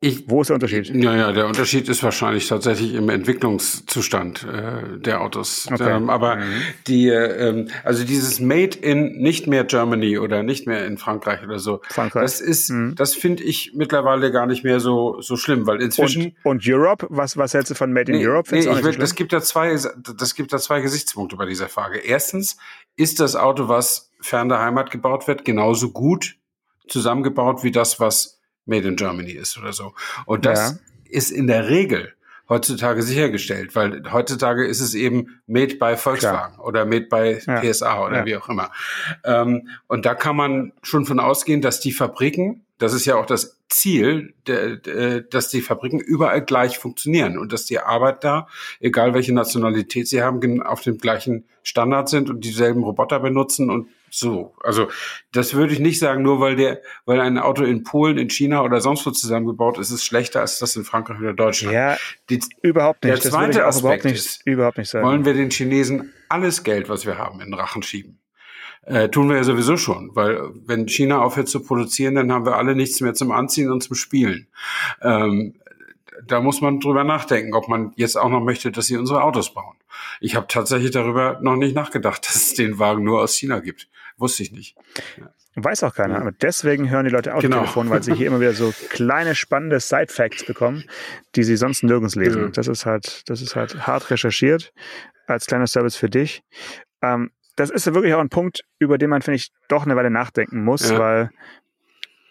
ich, 0.01 0.29
Wo 0.29 0.43
ist 0.43 0.49
der 0.49 0.55
Unterschied? 0.57 0.95
Ja, 0.95 1.17
ja, 1.17 1.33
der 1.33 1.47
Unterschied 1.47 1.89
ist 1.89 2.03
wahrscheinlich 2.03 2.47
tatsächlich 2.49 2.93
im 2.93 3.09
Entwicklungszustand 3.09 4.45
äh, 4.45 4.99
der 4.99 5.23
Autos. 5.23 5.69
Okay. 5.73 5.97
Ähm, 5.97 6.11
aber 6.11 6.37
mhm. 6.37 6.63
die, 6.87 7.09
ähm, 7.09 7.71
also 7.83 8.05
dieses 8.05 8.39
Made 8.39 8.77
in 8.77 9.17
nicht 9.17 9.47
mehr 9.47 9.65
Germany 9.65 10.19
oder 10.19 10.43
nicht 10.43 10.67
mehr 10.67 10.85
in 10.87 10.99
Frankreich 10.99 11.43
oder 11.43 11.59
so, 11.59 11.81
Frankreich. 11.89 12.23
das 12.23 12.43
ist, 12.43 12.69
mhm. 12.69 12.95
das 12.95 13.15
finde 13.15 13.43
ich 13.45 13.73
mittlerweile 13.75 14.31
gar 14.31 14.45
nicht 14.45 14.65
mehr 14.65 14.81
so 14.81 15.23
so 15.23 15.37
schlimm, 15.37 15.67
weil 15.67 15.81
inzwischen 15.81 16.37
und, 16.43 16.57
und 16.57 16.63
Europe, 16.67 17.07
was 17.09 17.39
was 17.39 17.55
hältst 17.55 17.71
du 17.71 17.75
von 17.75 17.91
Made 17.91 18.13
in 18.13 18.19
nee, 18.19 18.27
Europe? 18.27 18.55
Nee, 18.55 18.61
ich 18.61 18.85
will, 18.85 18.97
das 18.97 19.15
gibt 19.15 19.33
da 19.33 19.41
zwei, 19.41 19.75
das 19.75 20.35
gibt 20.35 20.53
da 20.53 20.59
zwei 20.59 20.83
Gesichtspunkte 20.83 21.37
bei 21.37 21.47
dieser 21.47 21.71
Frage. 21.71 22.01
Erstens 22.01 22.59
ist 22.97 23.19
das 23.19 23.35
Auto, 23.35 23.69
was 23.69 24.13
fern 24.21 24.51
der 24.51 24.61
Heimat 24.61 24.91
gebaut 24.91 25.27
wird, 25.27 25.47
genauso 25.47 25.91
gut 25.91 26.37
zusammengebaut 26.87 27.65
wie 27.65 27.73
das, 27.73 27.99
was 27.99 28.36
Made 28.67 28.87
in 28.87 28.97
Germany 28.97 29.33
ist 29.33 29.57
oder 29.57 29.73
so. 29.73 29.95
Und 30.27 30.45
das 30.45 30.73
ja. 30.73 30.79
ist 31.09 31.31
in 31.31 31.47
der 31.47 31.69
Regel 31.69 32.13
heutzutage 32.49 33.03
sichergestellt, 33.03 33.75
weil 33.75 34.03
heutzutage 34.13 34.67
ist 34.67 34.81
es 34.81 34.95
eben 34.95 35.41
made 35.47 35.77
by 35.77 35.97
Volkswagen 35.97 36.55
Klar. 36.55 36.67
oder 36.67 36.85
made 36.85 37.07
by 37.07 37.39
ja. 37.45 37.61
PSA 37.61 38.07
oder 38.07 38.19
ja. 38.19 38.27
wie 38.27 38.37
auch 38.37 38.49
immer. 38.49 38.71
Ähm, 39.25 39.69
und 39.89 40.07
da 40.07 40.15
kann 40.15 40.37
man 40.37 40.73
schon 40.83 41.07
von 41.07 41.19
ausgehen, 41.19 41.61
dass 41.61 41.81
die 41.81 41.93
Fabriken, 41.93 42.65
das 42.79 42.93
ist 42.93 43.05
ja 43.05 43.17
auch 43.17 43.27
das 43.27 43.59
Ziel, 43.69 44.35
dass 44.45 45.49
die 45.49 45.61
Fabriken 45.61 45.99
überall 45.99 46.41
gleich 46.41 46.79
funktionieren 46.79 47.37
und 47.37 47.53
dass 47.53 47.65
die 47.65 47.81
Arbeit 47.81 48.23
da, 48.23 48.47
egal 48.79 49.13
welche 49.13 49.35
Nationalität 49.35 50.07
sie 50.07 50.23
haben, 50.23 50.63
auf 50.63 50.83
dem 50.83 50.99
gleichen 50.99 51.47
Standard 51.65 52.09
sind 52.09 52.31
und 52.31 52.45
dieselben 52.45 52.85
Roboter 52.85 53.19
benutzen 53.19 53.71
und 53.71 53.89
so, 54.11 54.55
also 54.63 54.89
das 55.33 55.55
würde 55.55 55.73
ich 55.73 55.81
nicht 55.81 55.99
sagen, 55.99 56.23
nur 56.23 56.41
weil 56.41 56.57
der, 56.57 56.81
weil 57.05 57.21
ein 57.21 57.39
Auto 57.39 57.65
in 57.65 57.83
Polen, 57.83 58.19
in 58.19 58.31
China 58.31 58.63
oder 58.63 58.81
sonst 58.81 59.05
wo 59.07 59.11
zusammengebaut 59.11 59.79
ist, 59.79 59.91
ist 59.91 60.05
schlechter 60.05 60.41
als 60.41 60.59
das 60.59 60.77
in 60.77 60.85
Frankreich 60.85 61.19
oder 61.19 61.35
Deutschland. 61.35 61.75
Ja, 61.75 61.97
Die, 62.31 62.41
überhaupt 62.63 63.05
nicht. 63.05 63.25
Der 63.25 63.31
zweite 63.31 63.67
Aspekt 63.67 63.83
überhaupt 63.83 64.05
nicht, 64.05 64.15
ist, 64.17 64.47
überhaupt 64.47 64.79
nicht 64.79 64.91
sagen. 64.91 65.07
wollen 65.07 65.25
wir 65.25 65.35
den 65.35 65.51
Chinesen 65.51 66.13
alles 66.29 66.63
Geld, 66.63 66.89
was 66.89 67.07
wir 67.07 67.19
haben, 67.19 67.41
in 67.41 67.51
den 67.51 67.55
Rachen 67.55 67.83
schieben. 67.83 68.21
Äh, 68.83 69.09
tun 69.09 69.29
wir 69.29 69.37
ja 69.37 69.43
sowieso 69.43 69.77
schon, 69.77 70.15
weil 70.15 70.51
wenn 70.65 70.87
China 70.87 71.21
aufhört 71.21 71.49
zu 71.49 71.61
produzieren, 71.61 72.15
dann 72.15 72.31
haben 72.31 72.47
wir 72.47 72.57
alle 72.57 72.77
nichts 72.77 73.01
mehr 73.01 73.15
zum 73.15 73.33
Anziehen 73.33 73.71
und 73.71 73.83
zum 73.83 73.97
Spielen. 73.97 74.47
Ähm, 75.03 75.55
da 76.25 76.41
muss 76.41 76.61
man 76.61 76.81
drüber 76.81 77.05
nachdenken, 77.05 77.55
ob 77.55 77.69
man 77.69 77.93
jetzt 77.97 78.17
auch 78.17 78.29
noch 78.29 78.41
möchte, 78.41 78.71
dass 78.71 78.87
sie 78.87 78.97
unsere 78.97 79.23
Autos 79.23 79.53
bauen. 79.55 79.77
Ich 80.21 80.37
habe 80.37 80.47
tatsächlich 80.49 80.91
darüber 80.91 81.39
noch 81.43 81.57
nicht 81.57 81.75
nachgedacht, 81.75 82.25
dass 82.27 82.37
es 82.37 82.55
den 82.55 82.79
Wagen 82.79 83.05
nur 83.05 83.23
aus 83.23 83.35
China 83.35 83.61
gibt. 83.61 83.89
Wusste 84.17 84.43
ich 84.43 84.53
nicht. 84.53 84.77
Ja. 85.19 85.31
Weiß 85.59 85.83
auch 85.85 85.95
keiner. 85.95 86.21
Aber 86.21 86.33
deswegen 86.33 86.91
hören 86.91 87.07
die 87.07 87.11
Leute 87.11 87.35
Autotelefon, 87.35 87.85
genau. 87.85 87.95
weil 87.95 88.03
sie 88.03 88.15
hier 88.15 88.27
immer 88.27 88.41
wieder 88.41 88.53
so 88.53 88.75
kleine 88.91 89.35
spannende 89.35 89.81
Side-Facts 89.81 90.45
bekommen, 90.45 90.85
die 91.35 91.45
sie 91.45 91.57
sonst 91.57 91.83
nirgends 91.83 92.15
lesen. 92.15 92.47
Mhm. 92.47 92.53
Das 92.53 92.69
ist 92.69 92.85
halt, 92.85 93.23
das 93.31 93.41
ist 93.41 93.57
halt 93.57 93.87
hart 93.87 94.11
recherchiert 94.11 94.75
als 95.27 95.47
kleiner 95.47 95.67
Service 95.67 95.97
für 95.97 96.11
dich. 96.11 96.43
Ähm, 97.03 97.31
das 97.57 97.71
ist 97.71 97.87
ja 97.87 97.95
wirklich 97.95 98.13
auch 98.13 98.21
ein 98.21 98.29
Punkt, 98.29 98.65
über 98.79 98.99
den 98.99 99.09
man, 99.09 99.23
finde 99.23 99.37
ich, 99.37 99.51
doch 99.69 99.85
eine 99.85 99.97
Weile 99.97 100.11
nachdenken 100.11 100.63
muss, 100.63 100.91
ja. 100.91 100.99
weil 100.99 101.31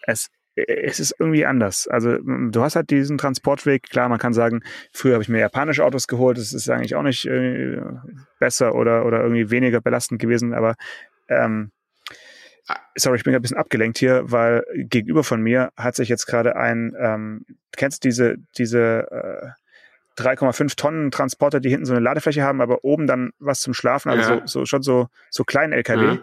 es 0.06 0.30
es 0.56 1.00
ist 1.00 1.14
irgendwie 1.18 1.44
anders. 1.44 1.86
Also 1.86 2.16
du 2.18 2.62
hast 2.62 2.76
halt 2.76 2.90
diesen 2.90 3.18
Transportweg. 3.18 3.84
Klar, 3.90 4.08
man 4.08 4.18
kann 4.18 4.32
sagen, 4.32 4.62
früher 4.92 5.14
habe 5.14 5.22
ich 5.22 5.28
mir 5.28 5.40
japanische 5.40 5.84
Autos 5.84 6.08
geholt. 6.08 6.38
Das 6.38 6.54
ist 6.54 6.68
eigentlich 6.70 6.94
auch 6.94 7.02
nicht 7.02 7.26
äh, 7.26 7.80
besser 8.40 8.74
oder, 8.74 9.04
oder 9.04 9.20
irgendwie 9.20 9.50
weniger 9.50 9.82
belastend 9.82 10.20
gewesen. 10.20 10.54
Aber 10.54 10.74
ähm, 11.28 11.72
sorry, 12.96 13.18
ich 13.18 13.24
bin 13.24 13.34
ein 13.34 13.42
bisschen 13.42 13.58
abgelenkt 13.58 13.98
hier, 13.98 14.22
weil 14.30 14.64
gegenüber 14.74 15.24
von 15.24 15.42
mir 15.42 15.70
hat 15.76 15.94
sich 15.94 16.08
jetzt 16.08 16.26
gerade 16.26 16.56
ein, 16.56 16.94
ähm, 16.98 17.44
kennst 17.76 18.02
du 18.02 18.08
diese, 18.08 18.36
diese 18.56 19.54
äh, 20.16 20.20
3,5 20.20 20.76
Tonnen 20.76 21.10
Transporter, 21.10 21.60
die 21.60 21.68
hinten 21.68 21.84
so 21.84 21.92
eine 21.92 22.02
Ladefläche 22.02 22.42
haben, 22.42 22.62
aber 22.62 22.82
oben 22.82 23.06
dann 23.06 23.32
was 23.38 23.60
zum 23.60 23.74
Schlafen, 23.74 24.10
also 24.10 24.22
ja. 24.22 24.40
so, 24.40 24.60
so, 24.60 24.64
schon 24.64 24.82
so, 24.82 25.08
so 25.30 25.44
kleinen 25.44 25.74
LKW. 25.74 26.04
Ja. 26.04 26.18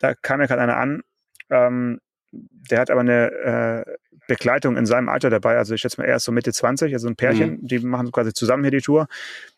Da 0.00 0.14
kam 0.14 0.40
mir 0.40 0.48
gerade 0.48 0.62
einer 0.62 0.76
an, 0.76 1.02
ähm, 1.50 2.00
der 2.32 2.80
hat 2.80 2.90
aber 2.90 3.00
eine 3.00 3.84
äh, 3.86 3.96
Begleitung 4.28 4.76
in 4.76 4.86
seinem 4.86 5.08
Alter 5.08 5.30
dabei. 5.30 5.56
Also 5.56 5.74
ich 5.74 5.80
schätze 5.80 6.00
mal, 6.00 6.06
er 6.06 6.16
ist 6.16 6.24
so 6.24 6.32
Mitte 6.32 6.52
20, 6.52 6.92
also 6.92 7.08
ein 7.08 7.16
Pärchen. 7.16 7.60
Mhm. 7.62 7.66
Die 7.66 7.78
machen 7.80 8.12
quasi 8.12 8.32
zusammen 8.32 8.62
hier 8.62 8.70
die 8.70 8.82
Tour. 8.82 9.08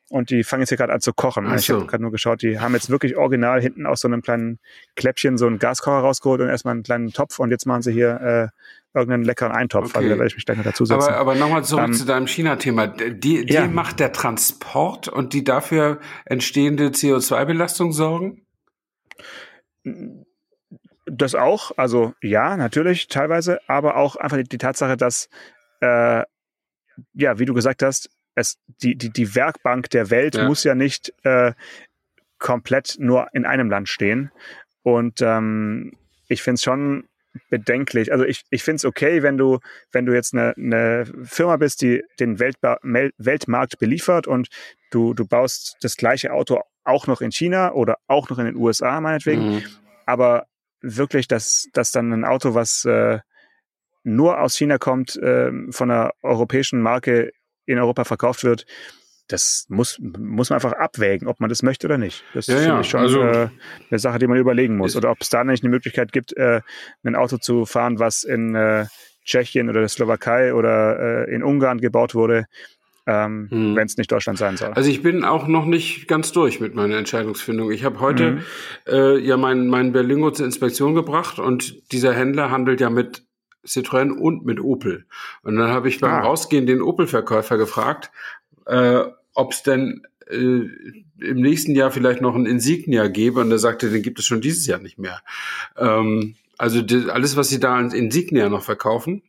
Und 0.08 0.30
die 0.30 0.42
fangen 0.42 0.62
jetzt 0.62 0.70
hier 0.70 0.78
gerade 0.78 0.92
an 0.92 1.00
zu 1.00 1.12
kochen. 1.12 1.46
So. 1.46 1.54
Ich 1.54 1.70
habe 1.70 1.86
gerade 1.86 2.02
nur 2.02 2.10
geschaut, 2.10 2.42
die 2.42 2.58
haben 2.58 2.74
jetzt 2.74 2.90
wirklich 2.90 3.16
original 3.16 3.60
hinten 3.60 3.86
aus 3.86 4.00
so 4.00 4.08
einem 4.08 4.22
kleinen 4.22 4.58
Kläppchen 4.96 5.38
so 5.38 5.46
einen 5.46 5.58
Gaskocher 5.58 5.98
rausgeholt 5.98 6.40
und 6.40 6.48
erstmal 6.48 6.74
einen 6.74 6.82
kleinen 6.82 7.12
Topf. 7.12 7.38
Und 7.38 7.50
jetzt 7.50 7.64
machen 7.66 7.82
sie 7.82 7.92
hier 7.92 8.52
äh, 8.94 8.98
irgendeinen 8.98 9.24
leckeren 9.24 9.52
Eintopf. 9.52 9.90
Okay. 9.90 9.98
Also 9.98 10.08
da 10.08 10.14
werde 10.16 10.26
ich 10.26 10.34
mich 10.34 10.46
gleich 10.46 10.56
noch 10.56 10.64
dazu 10.64 10.84
setzen. 10.84 11.02
Aber, 11.02 11.16
aber 11.16 11.34
nochmal 11.36 11.64
zurück 11.64 11.84
ähm, 11.84 11.92
zu 11.92 12.04
deinem 12.04 12.26
China-Thema. 12.26 12.88
Die, 12.88 13.46
die 13.46 13.52
ja. 13.52 13.68
macht 13.68 14.00
der 14.00 14.12
Transport 14.12 15.06
und 15.08 15.32
die 15.32 15.44
dafür 15.44 16.00
entstehende 16.24 16.88
CO2-Belastung 16.88 17.92
sorgen? 17.92 18.46
Das 21.10 21.34
auch, 21.34 21.72
also 21.76 22.14
ja, 22.22 22.56
natürlich, 22.56 23.08
teilweise, 23.08 23.60
aber 23.68 23.96
auch 23.96 24.16
einfach 24.16 24.36
die, 24.36 24.44
die 24.44 24.58
Tatsache, 24.58 24.96
dass, 24.96 25.28
äh, 25.80 26.22
ja, 27.14 27.38
wie 27.38 27.44
du 27.44 27.54
gesagt 27.54 27.82
hast, 27.82 28.10
es, 28.34 28.58
die, 28.82 28.96
die, 28.96 29.10
die 29.10 29.34
Werkbank 29.34 29.90
der 29.90 30.10
Welt 30.10 30.36
ja. 30.36 30.46
muss 30.46 30.62
ja 30.62 30.74
nicht 30.74 31.12
äh, 31.24 31.52
komplett 32.38 32.96
nur 32.98 33.28
in 33.32 33.44
einem 33.44 33.70
Land 33.70 33.88
stehen. 33.88 34.30
Und 34.82 35.20
ähm, 35.20 35.92
ich 36.28 36.42
finde 36.42 36.54
es 36.54 36.62
schon 36.62 37.08
bedenklich. 37.48 38.12
Also 38.12 38.24
ich, 38.24 38.42
ich 38.50 38.62
finde 38.62 38.76
es 38.76 38.84
okay, 38.84 39.22
wenn 39.22 39.36
du, 39.36 39.58
wenn 39.92 40.06
du 40.06 40.14
jetzt 40.14 40.32
eine, 40.32 40.54
eine 40.56 41.06
Firma 41.24 41.56
bist, 41.56 41.82
die 41.82 42.02
den 42.18 42.38
Weltba 42.38 42.78
Weltmarkt 42.82 43.78
beliefert 43.78 44.26
und 44.26 44.48
du, 44.90 45.14
du 45.14 45.26
baust 45.26 45.76
das 45.80 45.96
gleiche 45.96 46.32
Auto 46.32 46.60
auch 46.84 47.06
noch 47.06 47.20
in 47.20 47.30
China 47.30 47.72
oder 47.72 47.98
auch 48.06 48.30
noch 48.30 48.38
in 48.38 48.46
den 48.46 48.56
USA, 48.56 49.00
meinetwegen. 49.00 49.56
Mhm. 49.56 49.62
Aber 50.06 50.46
wirklich, 50.80 51.28
dass, 51.28 51.68
dass 51.72 51.92
dann 51.92 52.12
ein 52.12 52.24
Auto, 52.24 52.54
was 52.54 52.84
äh, 52.84 53.20
nur 54.02 54.40
aus 54.40 54.56
China 54.56 54.78
kommt, 54.78 55.16
äh, 55.16 55.50
von 55.70 55.90
einer 55.90 56.12
europäischen 56.22 56.80
Marke 56.80 57.32
in 57.66 57.78
Europa 57.78 58.04
verkauft 58.04 58.44
wird, 58.44 58.66
das 59.28 59.66
muss, 59.68 59.98
muss 60.00 60.50
man 60.50 60.56
einfach 60.56 60.72
abwägen, 60.72 61.28
ob 61.28 61.40
man 61.40 61.48
das 61.48 61.62
möchte 61.62 61.86
oder 61.86 61.98
nicht. 61.98 62.24
Das 62.34 62.46
ja, 62.48 62.56
ist 62.56 62.66
ja. 62.66 62.84
schon 62.84 63.00
also, 63.00 63.22
äh, 63.22 63.48
eine 63.90 63.98
Sache, 63.98 64.18
die 64.18 64.26
man 64.26 64.38
überlegen 64.38 64.76
muss. 64.76 64.96
Oder 64.96 65.10
ob 65.10 65.18
es 65.20 65.28
da 65.28 65.44
nicht 65.44 65.62
eine 65.62 65.70
Möglichkeit 65.70 66.12
gibt, 66.12 66.36
äh, 66.36 66.62
ein 67.04 67.14
Auto 67.14 67.36
zu 67.36 67.64
fahren, 67.64 67.98
was 67.98 68.24
in 68.24 68.54
äh, 68.54 68.86
Tschechien 69.24 69.68
oder 69.68 69.80
der 69.80 69.88
Slowakei 69.88 70.54
oder 70.54 71.28
äh, 71.28 71.34
in 71.34 71.44
Ungarn 71.44 71.78
gebaut 71.78 72.14
wurde, 72.14 72.46
ähm, 73.06 73.48
hm. 73.50 73.76
wenn 73.76 73.86
es 73.86 73.96
nicht 73.96 74.10
Deutschland 74.12 74.38
sein 74.38 74.56
soll. 74.56 74.72
Also 74.74 74.90
ich 74.90 75.02
bin 75.02 75.24
auch 75.24 75.46
noch 75.46 75.64
nicht 75.64 76.08
ganz 76.08 76.32
durch 76.32 76.60
mit 76.60 76.74
meiner 76.74 76.96
Entscheidungsfindung. 76.96 77.70
Ich 77.70 77.84
habe 77.84 78.00
heute 78.00 78.32
mhm. 78.32 78.40
äh, 78.86 79.18
ja 79.18 79.36
meinen 79.36 79.68
mein 79.68 79.92
Berlingo 79.92 80.30
zur 80.30 80.46
Inspektion 80.46 80.94
gebracht 80.94 81.38
und 81.38 81.92
dieser 81.92 82.12
Händler 82.12 82.50
handelt 82.50 82.80
ja 82.80 82.90
mit 82.90 83.24
Citroën 83.66 84.10
und 84.10 84.44
mit 84.44 84.60
Opel. 84.60 85.06
Und 85.42 85.56
dann 85.56 85.68
habe 85.68 85.88
ich 85.88 86.00
beim 86.00 86.12
ah. 86.12 86.20
Rausgehen 86.20 86.66
den 86.66 86.82
Opel-Verkäufer 86.82 87.58
gefragt, 87.58 88.10
äh, 88.66 89.02
ob 89.34 89.52
es 89.52 89.62
denn 89.62 90.02
äh, 90.28 90.36
im 90.36 91.40
nächsten 91.40 91.74
Jahr 91.74 91.90
vielleicht 91.90 92.20
noch 92.20 92.34
ein 92.34 92.46
Insignia 92.46 93.08
gäbe. 93.08 93.40
Und 93.40 93.50
er 93.50 93.58
sagte, 93.58 93.90
den 93.90 94.02
gibt 94.02 94.18
es 94.18 94.24
schon 94.24 94.40
dieses 94.40 94.66
Jahr 94.66 94.78
nicht 94.78 94.98
mehr. 94.98 95.20
Ähm, 95.76 96.36
also 96.56 96.82
die, 96.82 97.10
alles, 97.10 97.36
was 97.36 97.48
sie 97.48 97.60
da 97.60 97.76
an 97.76 97.90
Insignia 97.90 98.48
noch 98.48 98.62
verkaufen, 98.62 99.22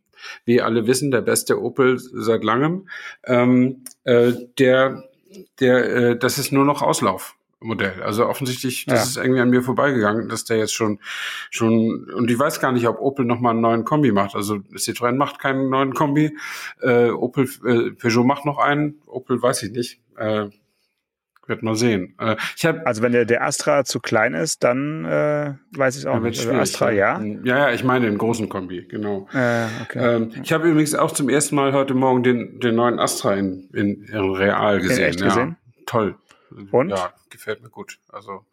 wie 0.46 0.62
alle 0.62 0.88
wissen, 0.88 1.12
der 1.12 1.22
beste 1.22 1.62
Opel 1.62 2.00
seit 2.00 2.44
langem, 2.44 2.90
ähm, 3.26 3.84
äh, 4.04 4.34
der, 4.60 5.04
der, 5.60 5.96
äh, 5.96 6.18
das 6.18 6.38
ist 6.38 6.52
nur 6.52 6.66
noch 6.66 6.82
Auslauf. 6.82 7.36
Modell. 7.64 8.02
Also 8.02 8.26
offensichtlich, 8.26 8.86
das 8.88 8.98
ja. 8.98 9.04
ist 9.04 9.18
irgendwie 9.18 9.42
an 9.42 9.52
mir 9.52 9.62
vorbeigegangen, 9.62 10.30
dass 10.30 10.46
der 10.46 10.58
jetzt 10.58 10.74
schon, 10.74 11.00
schon, 11.52 12.10
und 12.12 12.30
ich 12.32 12.40
weiß 12.40 12.60
gar 12.60 12.72
nicht, 12.72 12.88
ob 12.88 13.00
Opel 13.00 13.24
nochmal 13.24 13.52
einen 13.52 13.62
neuen 13.62 13.86
Kombi 13.86 14.12
macht. 14.12 14.36
Also 14.36 14.56
Citroën 14.74 15.16
macht 15.16 15.38
keinen 15.38 15.70
neuen 15.70 15.94
Kombi, 15.94 16.36
äh, 16.82 17.12
Opel, 17.12 17.48
äh, 17.64 17.92
Peugeot 17.92 18.24
macht 18.24 18.46
noch 18.46 18.58
einen, 18.58 19.00
Opel 19.06 19.40
weiß 19.42 19.62
ich 19.62 19.72
nicht. 19.72 20.02
Äh, 20.18 20.50
wird 21.52 21.62
mal 21.62 21.76
sehen. 21.76 22.16
Äh, 22.18 22.36
ich 22.58 22.66
hab, 22.66 22.88
also 22.88 23.04
wenn 23.04 23.12
der, 23.12 23.26
der 23.26 23.44
Astra 23.44 23.86
zu 23.86 24.00
klein 24.00 24.34
ist, 24.34 24.64
dann 24.64 25.06
äh, 25.06 25.54
weiß 25.78 25.98
ich 25.98 26.08
auch 26.08 26.20
nicht. 26.20 26.40
Also 26.40 26.60
Astra, 26.60 26.92
ja? 26.92 27.22
Ja, 27.22 27.58
ja, 27.58 27.72
ich 27.72 27.84
meine 27.84 28.08
den 28.08 28.18
großen 28.18 28.50
Kombi, 28.50 28.88
genau. 28.88 29.28
Äh, 29.34 29.66
okay. 29.84 30.16
ähm, 30.16 30.32
ich 30.42 30.52
habe 30.52 30.68
übrigens 30.68 30.96
auch 30.96 31.12
zum 31.12 31.30
ersten 31.30 31.56
Mal 31.56 31.74
heute 31.74 31.94
Morgen 31.94 32.24
den, 32.24 32.60
den 32.60 32.76
neuen 32.76 33.00
Astra 33.00 33.36
in, 33.36 33.70
in, 33.74 34.04
in 34.06 34.32
Real 34.32 34.80
gesehen. 34.80 34.98
In 34.98 35.04
echt 35.04 35.22
ja. 35.22 35.28
gesehen? 35.28 35.58
Toll. 35.86 36.16
Und? 36.72 36.90
Ja, 36.90 37.14
gefällt 37.30 37.62
mir 37.62 37.70
gut. 37.70 38.00
Also 38.10 38.46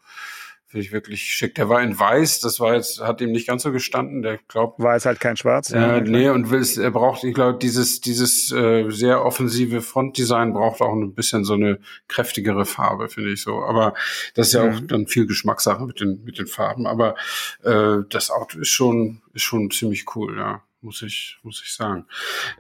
finde 0.69 0.85
ich 0.85 0.93
wirklich 0.93 1.23
schick. 1.23 1.55
Der 1.55 1.71
war 1.71 1.83
in 1.83 1.99
weiß, 1.99 2.41
das 2.41 2.61
war 2.61 2.75
jetzt, 2.75 3.01
hat 3.01 3.23
ihm 3.23 3.33
nicht 3.33 3.49
ganz 3.49 3.63
so 3.63 3.73
gestanden. 3.73 4.21
Der 4.21 4.39
glaubt. 4.49 4.79
War 4.79 4.97
es 4.97 5.07
halt 5.07 5.19
kein 5.19 5.37
Schwarz? 5.37 5.71
Äh, 5.71 5.81
ja, 5.81 6.01
nee, 6.01 6.29
und 6.29 6.51
will 6.51 6.63
er 6.79 6.91
braucht, 6.91 7.25
ich 7.25 7.35
glaube, 7.35 7.59
dieses, 7.59 8.03
dieses 8.03 8.53
äh, 8.53 8.91
sehr 8.91 9.25
offensive 9.25 9.81
Frontdesign 9.81 10.53
braucht 10.53 10.83
auch 10.83 10.93
ein 10.93 11.15
bisschen 11.15 11.45
so 11.45 11.55
eine 11.55 11.79
kräftigere 12.07 12.67
Farbe, 12.67 13.09
finde 13.09 13.33
ich 13.33 13.41
so. 13.41 13.63
Aber 13.63 13.95
das 14.35 14.49
ist 14.49 14.53
ja 14.53 14.65
mhm. 14.65 14.75
auch 14.75 14.81
dann 14.83 15.07
viel 15.07 15.27
Geschmackssache 15.27 15.85
mit 15.87 16.01
den, 16.01 16.23
mit 16.25 16.39
den 16.39 16.47
Farben. 16.47 16.87
Aber 16.87 17.15
äh, 17.63 17.99
das 18.11 18.31
Auto 18.31 18.59
ist 18.59 18.69
schon, 18.69 19.23
ist 19.33 19.43
schon 19.43 19.71
ziemlich 19.71 20.15
cool, 20.15 20.37
ja 20.37 20.63
muss 20.81 21.03
ich, 21.03 21.39
muss 21.43 21.61
ich 21.65 21.73
sagen. 21.73 22.07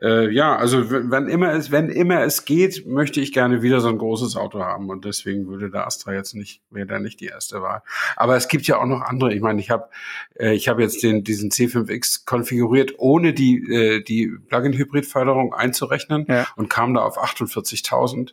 Äh, 0.02 0.32
ja, 0.34 0.56
also 0.56 0.90
wenn 0.90 1.28
immer 1.28 1.52
es, 1.52 1.70
wenn 1.70 1.88
immer 1.88 2.22
es 2.22 2.44
geht, 2.44 2.86
möchte 2.86 3.20
ich 3.20 3.32
gerne 3.32 3.62
wieder 3.62 3.80
so 3.80 3.88
ein 3.88 3.98
großes 3.98 4.36
Auto 4.36 4.60
haben 4.60 4.90
und 4.90 5.04
deswegen 5.04 5.46
würde 5.46 5.70
der 5.70 5.86
Astra 5.86 6.12
jetzt 6.12 6.34
nicht, 6.34 6.60
wäre 6.70 6.86
da 6.86 6.98
nicht 6.98 7.20
die 7.20 7.26
erste 7.26 7.62
Wahl. 7.62 7.82
Aber 8.16 8.36
es 8.36 8.48
gibt 8.48 8.66
ja 8.66 8.78
auch 8.78 8.86
noch 8.86 9.02
andere. 9.02 9.32
Ich 9.32 9.40
meine, 9.40 9.60
ich 9.60 9.70
habe, 9.70 9.88
äh, 10.34 10.54
ich 10.54 10.68
habe 10.68 10.82
jetzt 10.82 11.02
den 11.02 11.22
diesen 11.22 11.50
C5X 11.50 12.24
konfiguriert, 12.26 12.94
ohne 12.98 13.32
die 13.32 13.58
äh, 13.72 14.02
die 14.02 14.32
Plug-in-Hybrid-Förderung 14.48 15.54
einzurechnen 15.54 16.26
ja. 16.28 16.46
und 16.56 16.68
kam 16.68 16.94
da 16.94 17.02
auf 17.02 17.22
48.000 17.22 18.32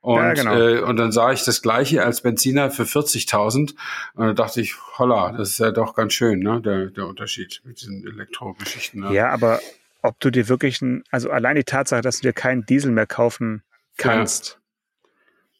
und, 0.00 0.16
ja, 0.16 0.32
genau. 0.32 0.56
äh, 0.56 0.80
und 0.80 0.96
dann 0.96 1.10
sah 1.10 1.32
ich 1.32 1.44
das 1.44 1.60
gleiche 1.60 2.04
als 2.04 2.20
Benziner 2.20 2.70
für 2.70 2.84
40.000 2.84 3.74
und 4.14 4.26
dann 4.26 4.36
dachte 4.36 4.60
ich, 4.60 4.76
holla, 4.96 5.32
das 5.32 5.50
ist 5.50 5.58
ja 5.58 5.72
doch 5.72 5.94
ganz 5.94 6.12
schön, 6.12 6.38
ne, 6.38 6.60
der, 6.62 6.86
der 6.86 7.06
Unterschied 7.06 7.60
mit 7.64 7.80
diesen 7.80 8.06
Elektrogeschichten. 8.06 9.00
Ne? 9.00 9.12
Ja, 9.12 9.30
aber 9.30 9.60
ob 10.02 10.20
du 10.20 10.30
dir 10.30 10.48
wirklich 10.48 10.80
ein, 10.82 11.02
also 11.10 11.30
allein 11.30 11.56
die 11.56 11.64
Tatsache, 11.64 12.00
dass 12.00 12.20
du 12.20 12.28
dir 12.28 12.32
keinen 12.32 12.64
Diesel 12.64 12.92
mehr 12.92 13.06
kaufen 13.06 13.62
kannst, 13.96 14.60
ja. 15.02 15.10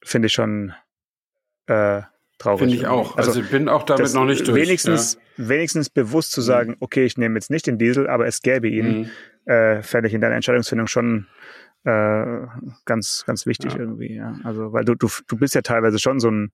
finde 0.05 0.27
ich 0.27 0.33
schon 0.33 0.73
äh, 1.67 2.03
traurig. 2.39 2.61
Finde 2.61 2.75
ich 2.77 2.87
auch. 2.87 3.17
Also, 3.17 3.33
also 3.33 3.43
bin 3.43 3.69
auch 3.69 3.83
damit 3.83 4.15
noch 4.15 4.25
nicht 4.25 4.47
durch. 4.47 4.63
Wenigstens, 4.63 5.19
ja. 5.37 5.49
wenigstens 5.49 5.91
bewusst 5.91 6.31
zu 6.31 6.41
sagen, 6.41 6.71
mhm. 6.71 6.77
okay, 6.81 7.05
ich 7.05 7.19
nehme 7.19 7.35
jetzt 7.35 7.51
nicht 7.51 7.67
den 7.67 7.79
Diesel, 7.79 8.09
aber 8.09 8.27
es 8.27 8.41
gäbe 8.43 8.69
ihn, 8.69 9.11
mhm. 9.45 9.53
äh, 9.53 9.83
fände 9.83 10.09
ich 10.09 10.15
in 10.15 10.21
deiner 10.21 10.37
Entscheidungsfindung 10.37 10.87
schon 10.87 11.27
äh, 11.85 12.47
ganz, 12.85 13.25
ganz 13.27 13.47
wichtig 13.47 13.75
ja. 13.75 13.81
irgendwie. 13.81 14.15
Ja. 14.15 14.39
Also, 14.45 14.73
weil 14.73 14.85
du, 14.85 14.95
du, 14.95 15.09
du 15.27 15.37
bist 15.37 15.55
ja 15.55 15.63
teilweise 15.63 15.99
schon 15.99 16.21
so 16.21 16.31
ein, 16.31 16.53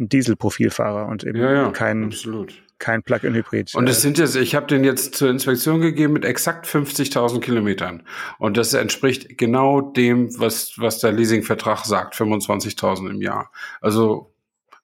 Dieselprofilfahrer 0.00 1.06
und 1.06 1.24
eben 1.24 1.38
ja, 1.38 1.52
ja, 1.52 1.70
kein, 1.70 2.04
absolut. 2.04 2.54
kein 2.78 3.02
Plug-in-Hybrid. 3.02 3.74
Und 3.74 3.88
es 3.88 3.98
äh. 3.98 4.00
sind 4.00 4.18
jetzt, 4.18 4.34
ich 4.34 4.54
habe 4.54 4.66
den 4.66 4.82
jetzt 4.82 5.14
zur 5.14 5.28
Inspektion 5.28 5.80
gegeben 5.82 6.14
mit 6.14 6.24
exakt 6.24 6.66
50.000 6.66 7.40
Kilometern. 7.40 8.02
Und 8.38 8.56
das 8.56 8.72
entspricht 8.72 9.36
genau 9.36 9.80
dem, 9.82 10.30
was, 10.38 10.72
was 10.78 11.00
der 11.00 11.12
Leasingvertrag 11.12 11.84
sagt, 11.84 12.14
25.000 12.14 13.10
im 13.10 13.20
Jahr. 13.20 13.52
Also 13.82 14.29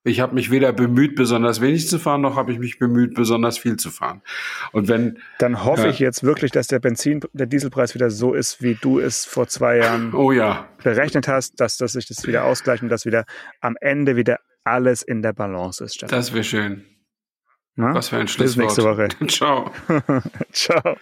ich 0.07 0.20
habe 0.20 0.34
mich 0.34 0.50
weder 0.50 0.72
bemüht, 0.72 1.16
besonders 1.16 1.61
wenig 1.61 1.88
zu 1.88 1.98
fahren, 1.98 2.20
noch 2.20 2.36
habe 2.36 2.52
ich 2.52 2.59
mich 2.59 2.78
bemüht, 2.78 3.14
besonders 3.14 3.59
viel 3.59 3.76
zu 3.76 3.90
fahren. 3.90 4.22
Und 4.72 4.88
wenn 4.88 5.18
dann 5.38 5.64
hoffe 5.64 5.88
äh, 5.88 5.90
ich 5.90 5.98
jetzt 5.98 6.22
wirklich, 6.22 6.52
dass 6.52 6.68
der 6.68 6.78
Benzin, 6.78 7.20
der 7.32 7.46
Dieselpreis 7.46 7.94
wieder 7.94 8.11
so 8.11 8.32
ist, 8.32 8.62
wie 8.62 8.76
du 8.80 9.00
es 9.00 9.24
vor 9.24 9.48
zwei 9.48 9.78
Jahren 9.78 10.14
oh 10.14 10.30
ja. 10.30 10.68
berechnet 10.82 11.26
hast, 11.26 11.61
dass, 11.61 11.76
dass 11.76 11.92
sich 11.92 12.07
das 12.07 12.26
wieder 12.26 12.44
ausgleicht 12.44 12.82
und 12.82 12.88
dass 12.88 13.04
wieder 13.04 13.24
am 13.61 13.76
Ende 13.80 14.14
wieder 14.16 14.38
alles 14.62 15.02
in 15.02 15.22
der 15.22 15.32
Balance 15.32 15.82
ist. 15.82 15.96
Stefan. 15.96 16.16
Das 16.16 16.32
wäre 16.32 16.44
schön. 16.44 16.84
Na? 17.74 17.94
Was 17.94 18.09
für 18.09 18.16
ein 18.16 18.28
Schlusswort. 18.28 18.68
Bis 18.68 18.78
nächste 18.78 18.84
Woche. 18.84 19.09
Ciao. 19.28 19.72
Ciao. 20.52 20.96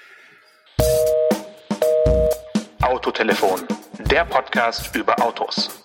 Autotelefon, 2.80 3.60
der 4.10 4.24
Podcast 4.24 4.94
über 4.96 5.20
Autos 5.22 5.84